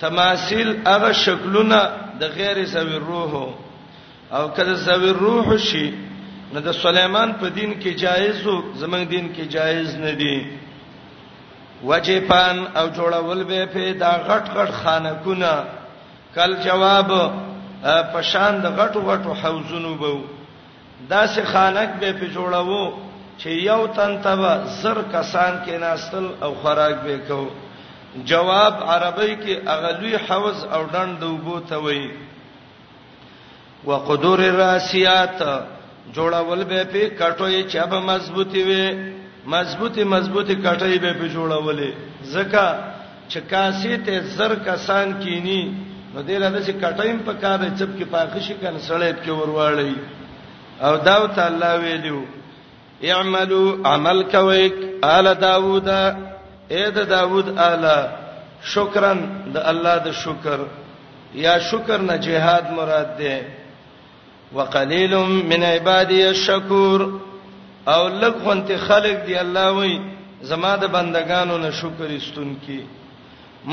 تماثيل 0.00 0.88
هغه 0.88 1.12
شکلونه 1.24 1.78
د 2.20 2.32
غیر 2.36 2.58
زوی 2.74 2.96
روح 3.08 3.32
او 4.36 4.44
کله 4.56 4.74
زوی 4.88 5.10
روح 5.24 5.48
شي 5.68 5.86
نو 6.52 6.60
د 6.60 6.72
سليمان 6.74 7.32
په 7.40 7.46
دین 7.58 7.70
کې 7.82 7.90
جایز 8.02 8.46
او 8.46 8.56
زمنګ 8.82 9.04
دین 9.14 9.32
کې 9.34 9.44
جایز 9.56 9.94
نه 10.04 10.12
دي 10.20 10.36
وجپان 11.88 12.56
او 12.78 12.86
جوړول 12.96 13.40
به 13.50 13.66
په 13.74 13.92
دا 14.04 14.12
غټ 14.28 14.44
غټ 14.56 14.70
خانکونه 14.82 15.52
کل 16.34 16.52
جواب 16.64 17.08
پشان 18.14 18.60
د 18.62 18.66
غټو 18.78 19.00
غټو 19.08 19.34
حوزونو 19.42 19.94
بو 19.94 20.14
دا 21.10 21.26
سه 21.34 21.44
خانک 21.52 21.90
به 22.00 22.12
په 22.20 22.26
جوړاوو 22.34 22.92
چې 23.40 23.46
یو 23.70 23.86
تن 23.96 24.16
تبا 24.22 24.54
زر 24.82 24.98
کسان 25.12 25.52
کې 25.66 25.74
ناستل 25.80 26.26
او 26.42 26.54
خوراک 26.62 26.96
به 27.04 27.18
کوو 27.28 27.46
جواب 28.22 28.74
عربی 28.90 29.34
کې 29.36 29.68
اغلوی 29.72 30.14
حوض 30.28 30.64
او 30.64 30.82
ډند 30.92 31.22
وبو 31.22 31.58
ته 31.68 31.76
وای 31.84 32.08
وقدور 33.84 34.38
الراسیات 34.38 35.40
جوړول 36.14 36.64
به 36.64 36.84
په 36.92 37.08
کټوي 37.18 37.64
چې 37.70 37.88
به 37.90 38.00
مضبوطی 38.00 38.62
وي 38.62 39.14
مضبوطی 39.54 40.04
مضبوطی 40.04 40.54
کټوي 40.54 40.98
به 40.98 41.12
په 41.12 41.28
جوړولې 41.28 41.90
زکه 42.24 42.78
چې 43.28 43.40
کاسي 43.50 43.96
ته 44.06 44.20
زر 44.36 44.54
کسان 44.66 45.12
کینی 45.22 45.62
نو 46.14 46.22
دې 46.22 46.40
راځي 46.42 46.62
چې 46.66 46.72
کټایم 46.82 47.18
په 47.26 47.32
کار 47.32 47.58
چپ 47.78 47.98
کې 47.98 48.04
پاخ 48.10 48.38
شي 48.46 48.54
کنه 48.60 48.78
سړې 48.88 49.12
په 49.24 49.32
ورواړی 49.32 49.94
او 50.80 50.96
داوت 50.96 51.38
الله 51.38 51.80
ویلو 51.80 52.24
اعملوا 53.14 53.88
عمل 53.94 54.22
کوي 54.32 54.72
آل 55.02 55.26
داوود 55.40 55.88
اے 56.72 56.84
د 56.96 57.10
داوود 57.10 57.48
اعلی 57.58 57.98
شکرن 58.74 59.18
د 59.54 59.56
الله 59.72 59.96
د 60.06 60.12
شکر 60.24 60.60
یا 61.44 61.58
شکر 61.70 61.98
نه 62.08 62.16
جهاد 62.26 62.64
مراد 62.78 63.10
ده 63.18 63.34
وقلیل 64.58 65.14
من 65.50 65.62
عبادی 65.64 66.22
الشکور 66.26 67.00
او 67.94 68.00
لغونت 68.08 68.70
خلق 68.86 69.26
دی 69.26 69.34
الله 69.40 69.68
وای 69.78 69.98
زما 70.50 70.76
د 70.76 70.84
بندگانو 70.96 71.58
نه 71.58 71.70
شکر 71.82 72.08
استون 72.16 72.54
کی 72.66 72.80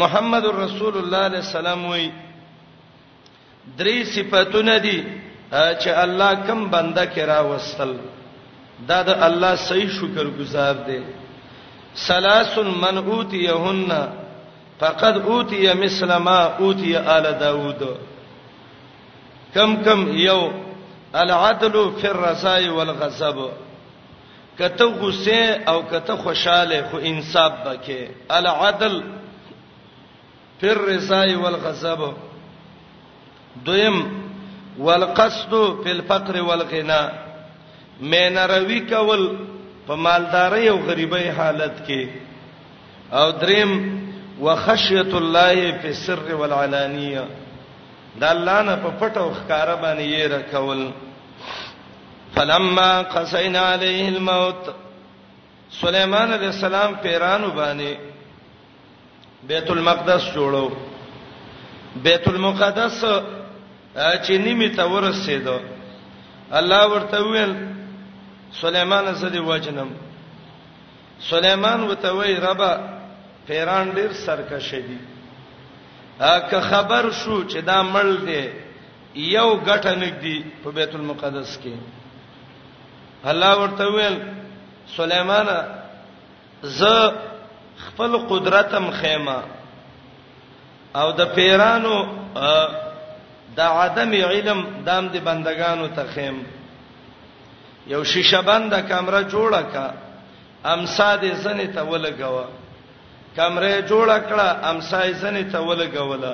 محمد 0.03 0.45
رسول 0.57 0.97
الله 0.97 1.23
علیه 1.31 1.43
السلام 1.47 1.85
وای 1.85 2.11
درې 3.77 4.03
صفاتونه 4.03 4.77
دي 4.79 4.97
چې 5.51 5.87
الله 6.03 6.35
کم 6.47 6.69
بنده 6.69 7.05
کرا 7.05 7.39
وستل 7.43 7.93
دا 8.87 9.03
د 9.03 9.09
الله 9.29 9.55
صحیح 9.69 9.89
شکر 9.97 10.27
گزار 10.39 10.75
دی 10.87 10.99
سلاس 11.95 12.57
من 12.57 12.97
اوتیهن 12.97 14.09
فقد 14.79 15.17
اوتی 15.17 15.73
مثل 15.73 16.15
ما 16.15 16.39
اوتی 16.59 16.95
آل 16.95 17.25
داوود 17.39 17.81
کم 19.55 19.75
کم 19.85 20.07
یو 20.17 20.41
العدل 21.21 21.81
فی 22.01 22.07
الرزای 22.07 22.67
والغضب 22.69 23.49
کته 24.59 24.85
غصه 24.85 25.61
او 25.67 25.81
کته 25.91 26.15
خوشاله 26.15 26.87
خو 26.89 26.97
انصاف 27.01 27.51
بکې 27.65 28.09
العدل 28.29 29.01
فی 30.59 30.69
الرزای 30.69 31.33
والغضب 31.35 31.99
دویم 33.65 34.03
والقصد 34.79 35.53
فی 35.83 35.89
الفقر 35.91 36.41
والغنى 36.41 37.01
مینروی 38.01 38.79
کول 38.79 39.50
په 39.87 39.95
مالدارۍ 40.05 40.65
او 40.71 40.77
غریبۍ 40.89 41.27
حالت 41.37 41.75
کې 41.87 42.03
او 43.19 43.31
دریم 43.31 43.71
وخشیت 44.45 45.13
الله 45.19 45.71
فی 45.81 45.87
السر 45.93 46.27
والعلانیه 46.35 47.23
دا 48.21 48.29
الله 48.35 48.59
نه 48.67 48.75
په 48.83 48.89
پټ 48.99 49.17
او 49.17 49.31
ښکارا 49.33 49.75
باندې 49.85 50.05
یې 50.13 50.31
راکول 50.35 52.31
فلما 52.35 53.01
قسینا 53.15 53.61
علیه 53.73 54.07
الموت 54.13 54.69
سليمان 55.79 56.33
علیہ 56.33 56.47
السلام 56.53 56.93
پیرانو 57.01 57.49
باندې 57.51 57.95
بیت 59.49 59.71
المقدس 59.71 60.31
جوړو 60.33 60.71
بیت 62.07 62.27
المقدس 62.27 63.03
چې 63.95 64.31
نیمه 64.47 64.71
تور 64.79 65.03
رسیدو 65.09 65.59
الله 66.59 66.89
ورته 66.95 67.19
ویل 67.25 67.53
سليمان 68.59 69.15
سدي 69.15 69.39
وجنم 69.39 69.93
سليمان 71.29 71.83
وتوي 71.83 72.35
ربا 72.39 72.75
پیران 73.47 73.89
ډیر 73.95 74.11
سرکشه 74.25 74.79
دي 74.87 74.97
اګه 76.19 76.59
خبر 76.71 77.05
شو 77.23 77.43
چې 77.51 77.57
دا 77.69 77.81
مړ 77.93 78.07
دی 78.27 78.43
یو 79.15 79.49
غټه 79.67 79.93
نګدي 80.01 80.37
په 80.63 80.71
بیت 80.71 80.95
المقدس 80.95 81.57
کې 81.63 81.75
الله 83.31 83.57
ورته 83.61 83.85
ویل 83.93 84.15
سليمان 84.97 85.47
ز 86.77 86.81
خپل 87.87 88.17
قدرتم 88.29 88.89
خیمه 89.01 89.41
او 90.99 91.11
د 91.19 91.35
پیرانو 91.35 91.97
د 93.57 93.59
عدم 93.59 94.11
علم 94.29 94.65
دام 94.85 95.07
دي 95.13 95.19
بندگانو 95.29 95.87
ته 95.95 96.05
خیمه 96.13 96.60
یو 97.87 98.03
شیشه 98.03 98.41
بند 98.41 98.73
کمره 98.89 99.21
جوړه 99.23 99.61
کا 99.73 99.91
امسا 100.73 101.15
دې 101.21 101.31
زنه 101.43 101.67
ته 101.67 101.81
ولګوا 101.83 102.45
کمره 103.35 103.81
جوړه 103.89 104.17
کړه 104.29 104.47
امسا 104.71 105.05
یې 105.05 105.11
زنه 105.21 105.43
ته 105.51 105.59
ولګوله 105.59 106.33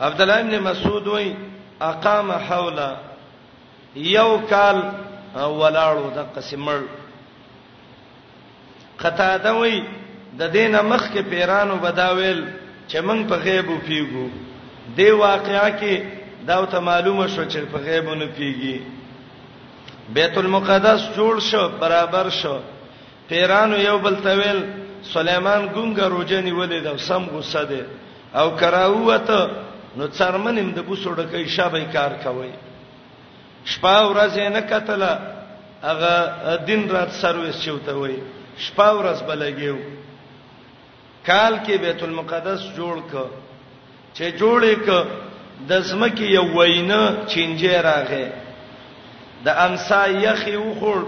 عبد 0.00 0.20
الله 0.20 0.34
ابن 0.40 0.58
مسعود 0.58 1.06
وای 1.06 1.32
اقام 1.80 2.30
حوله 2.32 2.96
یو 3.96 4.38
کال 4.50 4.82
ولاړو 5.34 6.10
د 6.16 6.26
قسمړ 6.36 6.80
قطاده 9.00 9.52
وای 9.54 9.82
د 10.38 10.42
دینه 10.48 10.82
مخ 10.82 11.10
کې 11.12 11.18
پیرانو 11.30 11.76
بداویل 11.76 12.46
چې 12.88 12.98
موږ 13.06 13.20
په 13.28 13.36
غیبو 13.36 13.76
پیګو 13.86 14.28
دی 14.96 15.10
واقعیا 15.10 15.68
کې 15.80 15.94
دا 16.46 16.64
ته 16.66 16.78
معلومه 16.80 17.26
شو 17.28 17.44
چې 17.44 17.58
په 17.72 17.78
غیبو 17.78 18.14
نه 18.14 18.26
پیګي 18.26 18.76
بیت 20.08 20.38
المقدس 20.38 21.00
جوړ 21.16 21.38
شو 21.50 21.68
برابر 21.80 22.28
شو 22.42 22.58
پیرانو 23.28 23.76
یو 23.80 23.98
بل 24.04 24.14
تویل 24.22 24.60
سليمان 25.12 25.66
ګونګه 25.74 26.08
روجنی 26.14 26.50
ولید 26.52 26.86
او 26.86 26.96
سم 26.96 27.24
غوسه 27.32 27.64
ده 27.64 27.86
او 28.34 28.50
کراوته 28.56 29.38
نو 29.96 30.06
څرمنیم 30.06 30.70
د 30.74 30.78
بوسوډه 30.86 31.24
کې 31.30 31.48
شابه 31.48 31.84
کار 31.92 32.12
کوي 32.24 32.50
شپه 33.72 33.98
ورځ 34.10 34.36
نه 34.56 34.60
کتله 34.70 35.12
هغه 35.82 36.14
دین 36.66 36.82
رات 36.94 37.10
سرویس 37.22 37.62
چوته 37.64 37.92
وي 37.96 38.16
شپه 38.66 38.88
ورځ 38.98 39.18
بلګیو 39.28 39.76
کال 41.28 41.54
کې 41.64 41.74
بیت 41.86 42.02
المقدس 42.02 42.60
جوړ 42.76 42.96
ک 43.12 43.14
چې 44.16 44.24
جوړې 44.40 44.74
ک 44.86 45.06
د 45.68 45.80
زمکه 45.88 46.24
یو 46.24 46.44
وینه 46.58 47.26
چینجه 47.26 47.80
راغې 47.90 48.26
د 49.44 49.48
امسا 49.66 50.02
یخي 50.26 50.54
وخور 50.66 51.00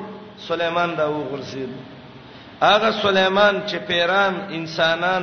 سليمان 0.49 0.91
دا 0.99 1.07
وغورځید 1.15 1.71
هغه 2.71 2.91
سليمان 3.05 3.55
چې 3.69 3.77
پیران 3.91 4.35
انسانان 4.59 5.23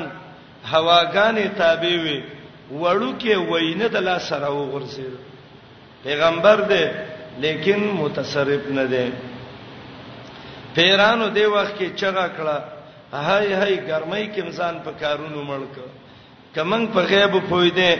هواګانې 0.74 1.48
تابع 1.62 1.94
وي 2.06 2.20
وړو 2.82 3.12
کې 3.22 3.34
وینه 3.52 3.88
د 3.96 4.08
لاس 4.08 4.24
سره 4.34 4.48
وغورځید 4.58 5.16
پیغمبر 6.06 6.60
دی 6.72 6.84
لیکن 7.46 7.82
متصرف 8.02 8.64
نه 8.80 8.86
دی 8.96 9.06
پیرانو 10.76 11.28
دی 11.38 11.46
وخت 11.46 11.76
کې 11.80 11.90
چغه 12.04 12.26
کړه 12.38 12.58
هاي 13.14 13.54
هاي 13.62 13.76
ګرمۍ 13.88 14.24
کې 14.34 14.42
انسان 14.48 14.80
په 14.86 14.92
کارونو 15.02 15.40
مړک 15.50 15.76
کمن 16.56 16.88
په 16.94 17.00
غیب 17.10 17.34
پوی 17.50 17.70
دی 17.80 17.92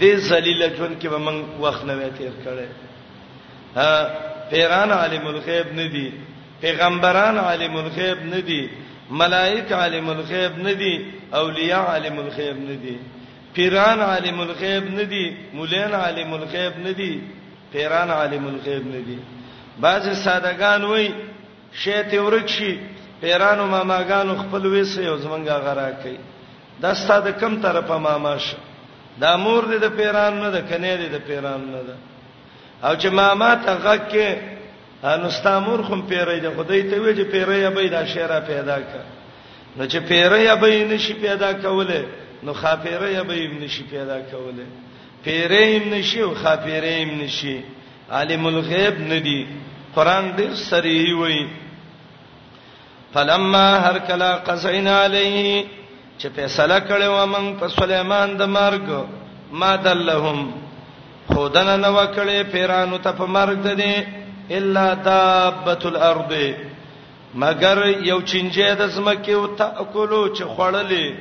د 0.00 0.04
ذلیل 0.28 0.62
ژوند 0.76 1.00
کې 1.00 1.06
به 1.08 1.18
من 1.18 1.36
وخت 1.66 1.84
نه 1.84 1.94
وې 1.98 2.18
تیر 2.18 2.32
کړي 2.44 2.68
پیران 4.50 4.90
عالم 4.90 5.26
الغیب 5.26 5.66
ندي 5.80 6.06
پیغمبران 6.62 7.38
عالم 7.38 7.76
الغیب 7.76 8.18
ندي 8.34 8.66
ملائک 9.10 9.72
عالم 9.72 10.08
الغیب 10.10 10.52
ندي 10.66 10.94
اولیاء 11.34 11.84
عالم 11.92 12.18
الغیب 12.18 12.56
ندي 12.70 12.96
پیران 13.54 13.98
عالم 14.00 14.40
الغیب 14.40 14.84
ندي 14.98 15.36
مولین 15.54 15.94
عالم 15.94 16.32
الغیب 16.34 16.72
ندي 16.86 17.20
پیران 17.72 18.10
عالم 18.10 18.46
الغیب 18.46 18.84
ندي 18.94 19.18
بعض 19.80 20.06
سادهګان 20.24 20.82
وای 20.84 21.08
شیته 21.72 22.20
ورکشي 22.20 22.74
پیرانو 23.20 23.66
ماماګانو 23.72 24.34
خپل 24.42 24.62
وېسه 24.72 24.98
یو 25.02 25.16
زمنګا 25.16 25.56
غرا 25.64 25.90
کوي 26.02 26.16
دا 26.82 26.94
ستاده 26.94 27.30
کم 27.30 27.62
طرفه 27.62 27.98
ماماش 27.98 28.54
دا 29.20 29.36
مور 29.36 29.62
دې 29.64 29.78
د 29.80 29.84
پیران 29.96 30.40
نه 30.42 30.50
ده 30.50 30.60
کنه 30.62 30.94
دې 30.96 31.12
د 31.14 31.26
پیران 31.28 31.60
نه 31.72 31.82
ده 31.86 31.94
او 32.84 32.96
چې 32.96 33.06
ماما 33.06 33.54
ته 33.54 33.72
غک 33.82 34.08
کې 34.08 34.36
انستامور 35.12 35.80
خون 35.88 36.02
پیرې 36.10 36.38
د 36.44 36.56
خدای 36.56 36.82
ته 36.82 37.00
وی 37.00 37.12
چې 37.14 37.32
پیرې 37.32 37.64
ابي 37.66 37.88
دا 37.94 38.04
شیره 38.12 38.38
پیدا 38.50 38.76
کړ 38.78 39.02
نو 39.76 39.84
چې 39.86 39.96
پیرې 40.08 40.46
ابي 40.56 40.84
نشي 40.92 41.14
پیدا 41.26 41.52
کوله 41.52 42.06
نو 42.42 42.52
خافیرې 42.52 43.16
ابي 43.18 43.46
نشي 43.64 43.82
پیدا 43.90 44.16
کوله 44.30 44.66
پیرې 45.24 45.86
نشي 45.92 46.20
او 46.20 46.34
خافیرې 46.34 47.22
نشي 47.22 47.60
عالم 48.18 48.46
الغیب 48.46 49.00
ندي 49.10 49.40
قران 49.94 50.32
دې 50.36 50.54
سری 50.68 51.12
وي 51.20 51.40
فلما 53.14 53.66
هر 53.84 53.98
کلا 54.08 54.32
قزینا 54.48 55.04
علیه 55.04 55.64
چې 56.18 56.26
فیصله 56.36 56.80
کړو 56.88 57.28
موږ 57.34 57.60
په 57.60 57.68
سليمان 57.76 58.36
د 58.42 58.50
مرګ 58.58 59.54
ما 59.60 59.76
دلهم 59.84 60.42
خودن 61.34 61.68
نو 61.80 61.92
کړي 62.14 62.42
پیرانو 62.52 62.98
ته 63.06 63.10
په 63.18 63.24
مرګ 63.36 63.58
ده 63.66 63.74
دي 63.74 63.94
الا 64.58 64.84
دابت 65.08 65.86
الارض 65.86 66.32
مگر 67.42 67.78
یو 68.10 68.20
چنجه 68.30 68.74
د 68.78 68.88
زمکه 68.94 69.34
او 69.40 69.42
تاکلو 69.60 70.22
چې 70.36 70.44
خړلې 70.54 71.14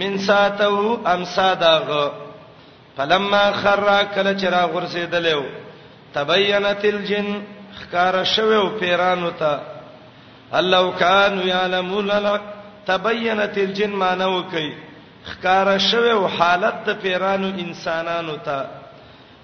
من 0.00 0.18
ساتو 0.24 0.98
امسادغه 1.14 2.12
فلما 2.96 3.42
خر 3.60 3.84
کله 4.16 4.32
چر 4.40 4.56
غرسیدلو 4.72 5.42
تبینت 6.16 6.84
الجن 6.90 7.30
خکار 7.80 8.18
شوو 8.32 8.62
پیرانو 8.80 9.30
ته 9.30 9.60
الله 10.62 10.92
کان 11.04 11.40
یعلمون 11.50 12.10
تبینت 12.90 13.58
الجن 13.68 13.90
ما 14.02 14.10
نو 14.24 14.32
کوي 14.56 14.72
خکار 15.30 15.72
شوو 15.86 16.26
حالت 16.38 16.84
د 16.90 17.00
پیرانو 17.06 17.52
انسانانو 17.66 18.36
ته 18.50 18.58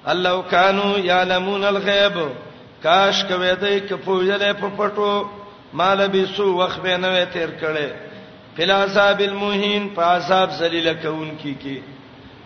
الله 0.08 0.42
کانو 0.50 0.98
یعلمون 1.04 1.64
الغیب 1.64 2.16
کاش 2.82 3.24
کوي 3.28 3.54
دای 3.60 3.80
کپوجلې 3.88 4.52
په 4.60 4.68
پټو 4.76 5.24
مال 5.80 6.08
به 6.08 6.24
سو 6.36 6.54
وخت 6.60 6.80
به 6.82 6.96
نه 6.96 7.24
تیر 7.32 7.50
کړي 7.50 7.88
فلا 8.56 8.82
عذاب 8.82 9.20
المهین 9.20 9.88
په 9.94 10.02
عذاب 10.16 10.50
ذلیل 10.58 10.92
کون 11.02 11.30
کی 11.42 11.54
کی 11.62 11.78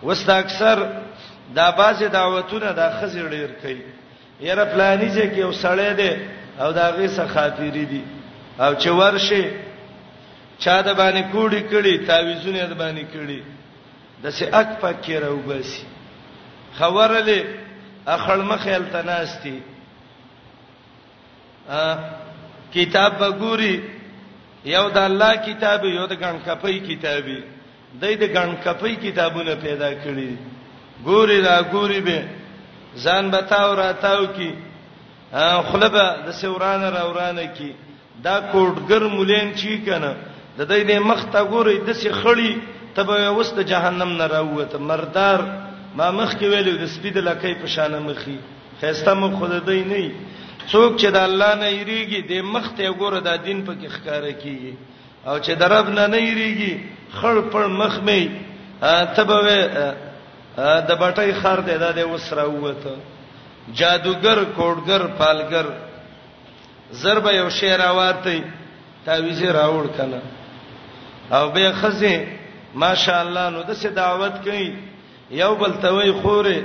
وست 0.03 0.29
اکثر 0.29 0.79
دا 1.55 1.71
بازه 1.79 2.07
دعوتونه 2.07 2.71
دا 2.79 2.89
خزر 3.01 3.29
ډیر 3.35 3.51
کوي 3.61 3.81
یره 4.39 4.65
پلانې 4.65 5.09
چې 5.15 5.25
کې 5.35 5.43
وسړې 5.51 5.93
ده 5.99 6.19
او 6.59 6.71
دا 6.71 6.89
غي 6.97 7.07
څه 7.07 7.21
خاطری 7.33 7.85
دي 7.93 8.01
او 8.59 8.71
چې 8.75 8.87
ورشي 9.01 9.43
چا 10.59 10.81
د 10.81 10.89
باندې 10.97 11.23
کوړی 11.33 11.63
کړي 11.71 12.07
تعويذونه 12.09 12.65
د 12.65 12.73
باندې 12.77 13.05
کړي 13.13 13.41
د 14.23 14.31
څه 14.31 14.55
اک 14.61 14.69
پکې 14.81 15.09
راو 15.25 15.37
باسي 15.51 15.83
خبرلې 16.79 17.39
اخړ 18.15 18.37
مخیل 18.51 18.83
تناستی 18.95 19.55
ا 21.79 21.83
کتاب 22.75 23.11
وګوري 23.21 23.75
یو 24.75 24.85
د 24.95 24.97
الله 25.09 25.31
کتاب 25.47 25.81
یو 25.97 26.05
د 26.11 26.13
ګڼ 26.23 26.35
کپي 26.47 26.75
کتابي 26.89 27.39
د 28.01 28.03
دې 28.03 28.27
ګڼ 28.35 28.49
کپي 28.65 28.95
کتابونه 29.05 29.53
پیدا 29.65 29.89
کړی 30.03 30.31
ګوري 31.07 31.39
را 31.47 31.57
ګوري 31.73 31.99
به 32.07 32.19
ځان 33.05 33.29
بتاو 33.33 33.69
راتاو 33.81 34.23
کی 34.35 34.49
خلبه 35.69 36.05
د 36.25 36.27
سوران 36.41 36.81
را 36.95 37.03
ورانه 37.09 37.45
کی 37.57 37.71
دا 38.23 38.35
کوټګر 38.51 39.03
مولین 39.15 39.47
چی 39.59 39.73
کنه 39.87 40.11
د 40.57 40.61
دې 40.69 40.99
مخ 41.09 41.19
ته 41.33 41.39
ګوري 41.53 41.75
د 41.87 41.89
سي 42.01 42.09
خړی 42.21 42.51
تبه 42.95 43.29
وست 43.37 43.57
جهنم 43.71 44.11
نه 44.19 44.25
راوته 44.35 44.77
مردار 44.91 45.43
ما 45.97 46.09
مخ 46.11 46.33
کې 46.39 46.47
ویلو 46.47 46.77
د 46.81 46.85
سپید 46.95 47.17
لکې 47.17 47.61
په 47.61 47.67
شان 47.75 47.93
مخي 48.05 48.37
خيسته 48.81 49.13
مخ 49.21 49.39
خود 49.39 49.53
دی 49.69 49.81
نه 49.83 50.11
څوک 50.71 50.99
چې 50.99 51.07
د 51.15 51.17
الله 51.27 51.55
نه 51.61 51.69
یریږي 51.69 52.21
د 52.31 52.41
مخ 52.55 52.71
ته 52.77 52.91
ګوره 53.01 53.19
د 53.27 53.35
دین 53.47 53.63
په 53.69 53.73
کې 53.73 53.89
ښکارا 53.95 54.31
کیږي 54.31 54.73
او 55.27 55.39
چې 55.39 55.51
درب 55.61 55.89
نه 55.97 56.07
نه 56.13 56.17
یریږي 56.17 56.83
خړ 57.13 57.35
پړ 57.51 57.67
مخ 57.67 57.99
می 58.05 58.29
تبه 59.15 59.37
د 60.87 60.91
بټۍ 60.99 61.33
خار 61.41 61.59
دی 61.69 61.77
دا 61.85 61.89
د 61.99 62.09
وسره 62.11 62.43
وته 62.49 62.95
جادوګر 63.75 64.39
کوډګر 64.55 65.07
پالګر 65.17 65.65
ضرب 67.01 67.27
یو 67.33 67.49
شعر 67.55 67.79
اواته 67.79 68.43
تعویز 69.05 69.41
راوړ 69.43 69.87
کنه 69.97 70.21
او 71.37 71.49
به 71.57 71.71
خزه 71.81 72.15
ماشاءالله 72.83 73.45
نو 73.55 73.61
د 73.69 73.73
څه 73.81 73.87
دعوت 74.01 74.41
کئ 74.45 74.63
یو 75.31 75.55
بل 75.55 75.73
توي 75.81 76.11
خورې 76.11 76.57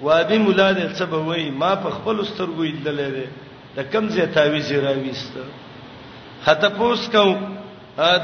وادي 0.00 0.38
مولا 0.38 0.72
دې 0.72 0.92
سبا 0.98 1.16
وای 1.18 1.50
ما 1.50 1.74
په 1.74 1.90
خپل 1.90 2.16
سترګو 2.24 2.62
ایدلې 2.62 3.08
ده 3.10 3.26
د 3.76 3.80
کم 3.92 4.08
ځای 4.08 4.26
تعویز 4.32 4.72
راويست 4.72 5.32
هته 6.46 6.68
پوس 6.78 7.08
کو 7.12 7.36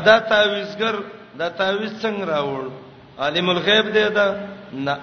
دا 0.07 0.19
تعویزګر 0.19 0.95
دا 1.39 1.49
تعویز 1.49 1.93
څنګه 2.03 2.25
راوړ 2.25 2.65
عالم 3.19 3.51
الغیب 3.51 3.87
دې 3.95 4.09
دا 4.19 4.27
نه 4.73 4.95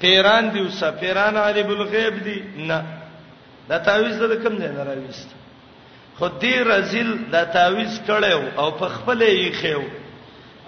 پیران 0.00 0.50
دی 0.54 0.60
وسه 0.62 0.90
پیران 1.00 1.36
عالم 1.36 1.70
الغیب 1.76 2.14
دی 2.24 2.40
نه 2.56 2.78
دا 3.68 3.78
تعویز 3.78 4.18
د 4.18 4.32
کم 4.42 4.56
ځای 4.58 4.70
نه 4.76 4.82
راويست 4.90 5.30
خدای 6.18 6.58
رزل 6.64 7.08
دا 7.32 7.42
تعویز 7.44 7.92
کړو 8.06 8.60
او 8.60 8.70
په 8.70 8.88
خپل 8.88 9.20
یې 9.22 9.52
خېو 9.60 9.82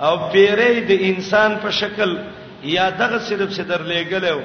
او 0.00 0.16
پیرې 0.32 0.74
د 0.88 1.04
انسان 1.10 1.50
په 1.62 1.70
شکل 1.70 2.18
یا 2.64 2.90
دغه 2.90 3.18
صرف 3.18 3.50
چې 3.56 3.60
در 3.62 3.82
لېګلو 3.82 4.40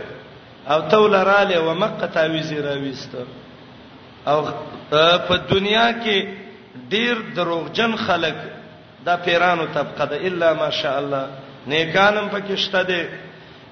او 0.69 0.81
تول 0.89 1.13
رااله 1.15 1.59
و 1.59 1.73
مکه 1.73 2.07
تعویز 2.07 2.53
راويست 2.53 3.11
او 4.27 4.47
په 5.27 5.37
دنیا 5.51 5.91
کې 6.03 6.25
ډیر 6.89 7.15
دروغجن 7.35 7.95
خلک 7.95 8.35
دا 9.05 9.15
پیرانو 9.17 9.65
طبقه 9.75 10.05
ده 10.05 10.15
الا 10.27 10.53
ماشاء 10.53 10.97
الله 10.97 11.25
نیکانم 11.67 12.29
پکې 12.33 12.55
شته 12.55 12.83
دي 12.83 13.03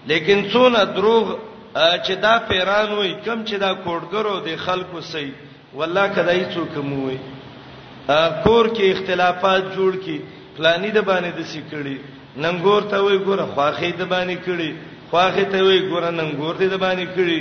لیکن 0.07 0.45
څونه 0.51 0.83
دروغ 0.95 1.35
چې 1.77 2.11
دا 2.21 2.37
پیرانو 2.47 3.03
یې 3.03 3.15
کم 3.25 3.43
چې 3.45 3.53
دا 3.55 3.73
کوډګرو 3.73 4.39
دي 4.45 4.55
خلکو 4.57 5.01
سي 5.01 5.33
والله 5.73 6.07
کدای 6.07 6.45
څوک 6.53 6.77
مو 6.77 7.05
وي 7.09 7.17
کور 8.43 8.67
کې 8.73 8.81
اختلافات 8.91 9.63
جوړ 9.75 9.95
کی 10.05 10.19
پلاني 10.57 10.91
د 10.91 11.01
باندې 11.09 11.37
د 11.39 11.41
سې 11.41 11.73
کړي 11.73 11.97
ننګور 12.43 12.81
ته 12.89 12.97
وای 13.03 13.17
ګوره 13.25 13.45
خواخې 13.55 13.91
د 14.01 14.09
باندې 14.13 14.37
کړي 14.45 14.71
خواخې 15.09 15.45
ته 15.53 15.63
وای 15.67 15.79
ګوره 15.89 16.09
ننګور 16.19 16.55
دې 16.61 16.69
د 16.73 16.75
باندې 16.85 17.07
کړي 17.15 17.39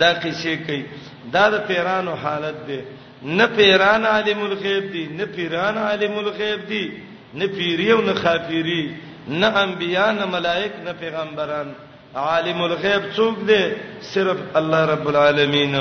دا 0.00 0.10
قصې 0.22 0.54
کوي 0.66 0.82
دا 1.34 1.44
د 1.54 1.66
پیرانو 1.68 2.14
حالت 2.22 2.58
دی 2.68 2.78
نه 3.38 3.46
پیران 3.56 4.06
عالم 4.12 4.40
الغیب 4.44 4.84
دی 4.92 5.04
نه 5.18 5.24
پیران 5.36 5.78
عالم 5.84 6.18
الغیب 6.18 6.66
دی 6.68 6.84
نه 7.38 7.46
پیریو 7.56 7.98
نه 8.08 8.14
خافیری 8.22 8.82
نه 9.40 9.48
انبیا 9.62 10.10
نه 10.18 10.24
ملائک 10.34 10.72
نه 10.84 10.92
پیغمبران 11.00 11.68
عالم 12.26 12.60
الغیب 12.68 13.02
څوک 13.16 13.36
دی 13.48 13.62
صرف 14.12 14.38
الله 14.62 14.86
رب 14.92 15.08
العالمین 15.14 15.76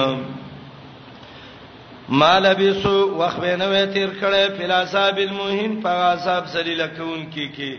مال 2.09 2.45
بیسو 2.57 2.97
وخت 3.19 3.39
به 3.43 3.55
نه 3.61 3.85
تیر 3.93 4.09
کړه 4.21 4.51
فلاساب 4.57 5.17
المهم 5.27 5.79
فغاصاب 5.85 6.45
سلیلکون 6.55 7.25
کی 7.33 7.47
کی 7.59 7.75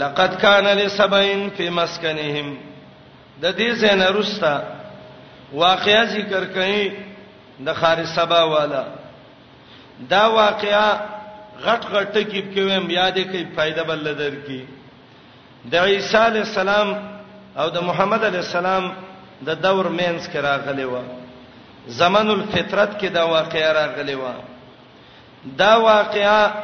لقد 0.00 0.34
کان 0.40 0.64
لسبعین 0.76 1.48
فی 1.56 1.68
مسکنهم 1.70 2.54
د 3.42 3.54
دې 3.58 3.72
زنه 3.82 4.06
رستا 4.18 4.54
واقعیا 5.64 6.04
ذکر 6.12 6.44
کړي 6.54 6.92
د 7.66 7.74
خارج 7.82 8.06
سبا 8.16 8.42
والا 8.52 8.84
دا 10.12 10.22
واقعیا 10.36 10.86
غټ 11.66 11.82
غټ 11.94 12.08
تکیب 12.16 12.48
کوم 12.54 12.90
یادې 12.90 13.24
کوي 13.32 13.44
فائدہ 13.56 13.82
بل 13.90 13.98
لدر 14.08 14.34
کی 14.46 14.64
د 15.74 15.74
عیسی 15.74 16.16
علی 16.20 16.38
السلام 16.38 16.94
او 17.62 17.68
د 17.76 17.86
محمد 17.90 18.24
علی 18.30 18.38
السلام 18.38 18.88
د 19.50 19.60
دور 19.66 19.88
مینس 19.98 20.26
کې 20.28 20.36
راغلی 20.48 20.84
و 20.84 20.98
زمن 22.00 22.30
الفطرت 22.34 22.98
کې 23.00 23.06
دا 23.18 23.24
واقعیا 23.36 23.70
راغلی 23.78 24.14
و 24.24 24.28
دا 25.62 25.72
واقعیا 25.76 26.54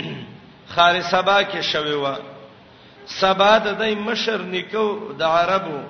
خارج 0.74 1.02
سبا 1.12 1.38
کې 1.42 1.60
شوی 1.72 1.94
و 2.02 2.16
سبا 3.18 3.52
د 3.64 3.68
دای 3.80 3.94
مشر 4.08 4.40
نکو 4.52 4.86
د 5.18 5.22
عربو 5.36 5.80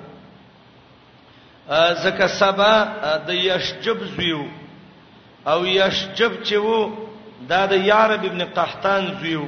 زکه 2.03 2.27
سبا 2.41 2.75
د 3.27 3.33
یشجب 3.49 3.97
زویو 4.13 4.41
او 5.51 5.59
یشجب 5.81 6.33
چې 6.47 6.55
وو 6.65 6.79
دا 7.51 7.65
د 7.71 7.85
یارب 7.89 8.21
ابن 8.29 8.41
قحطان 8.57 9.03
زویو 9.19 9.45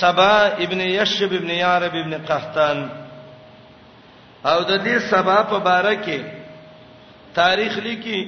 سبا 0.00 0.32
ابن 0.64 0.80
یشجب 0.80 1.32
ابن 1.40 1.50
یارب 1.50 1.94
ابن 2.02 2.14
قحطان 2.30 2.78
او 4.50 4.58
د 4.70 4.84
دې 4.84 4.96
سبا 5.08 5.42
په 5.42 5.58
باره 5.66 5.94
کې 6.04 6.20
تاریخ 7.34 7.76
لیکي 7.88 8.20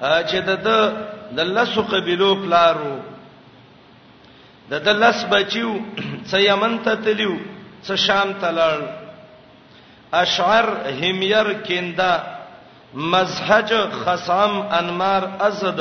چې 0.00 0.38
د 0.48 0.50
د 1.34 1.40
لسو 1.56 1.82
قبيلو 1.92 2.34
پلارو 2.42 2.94
د 4.70 4.74
دلس 4.86 5.18
بچیو 5.30 5.70
څه 6.28 6.36
یمن 6.50 6.74
ته 6.84 6.92
تلیو 7.04 7.34
څه 7.84 7.94
شام 8.06 8.28
ته 8.40 8.50
لړ 8.58 8.76
اشعر 10.22 10.66
همیر 11.00 11.48
کیندا 11.66 12.12
مزهج 13.12 13.70
خصام 14.04 14.52
انمار 14.78 15.22
ازد 15.48 15.80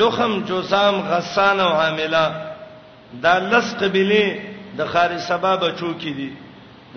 لخم 0.00 0.32
جوسام 0.48 0.94
غسان 1.10 1.58
او 1.60 1.68
عامله 1.84 2.24
دا 3.24 3.34
لس 3.52 3.68
قبيله 3.80 4.24
د 4.78 4.92
خارج 4.92 5.20
سبا 5.30 5.52
بچو 5.64 5.90
کې 6.00 6.12
دي 6.18 6.30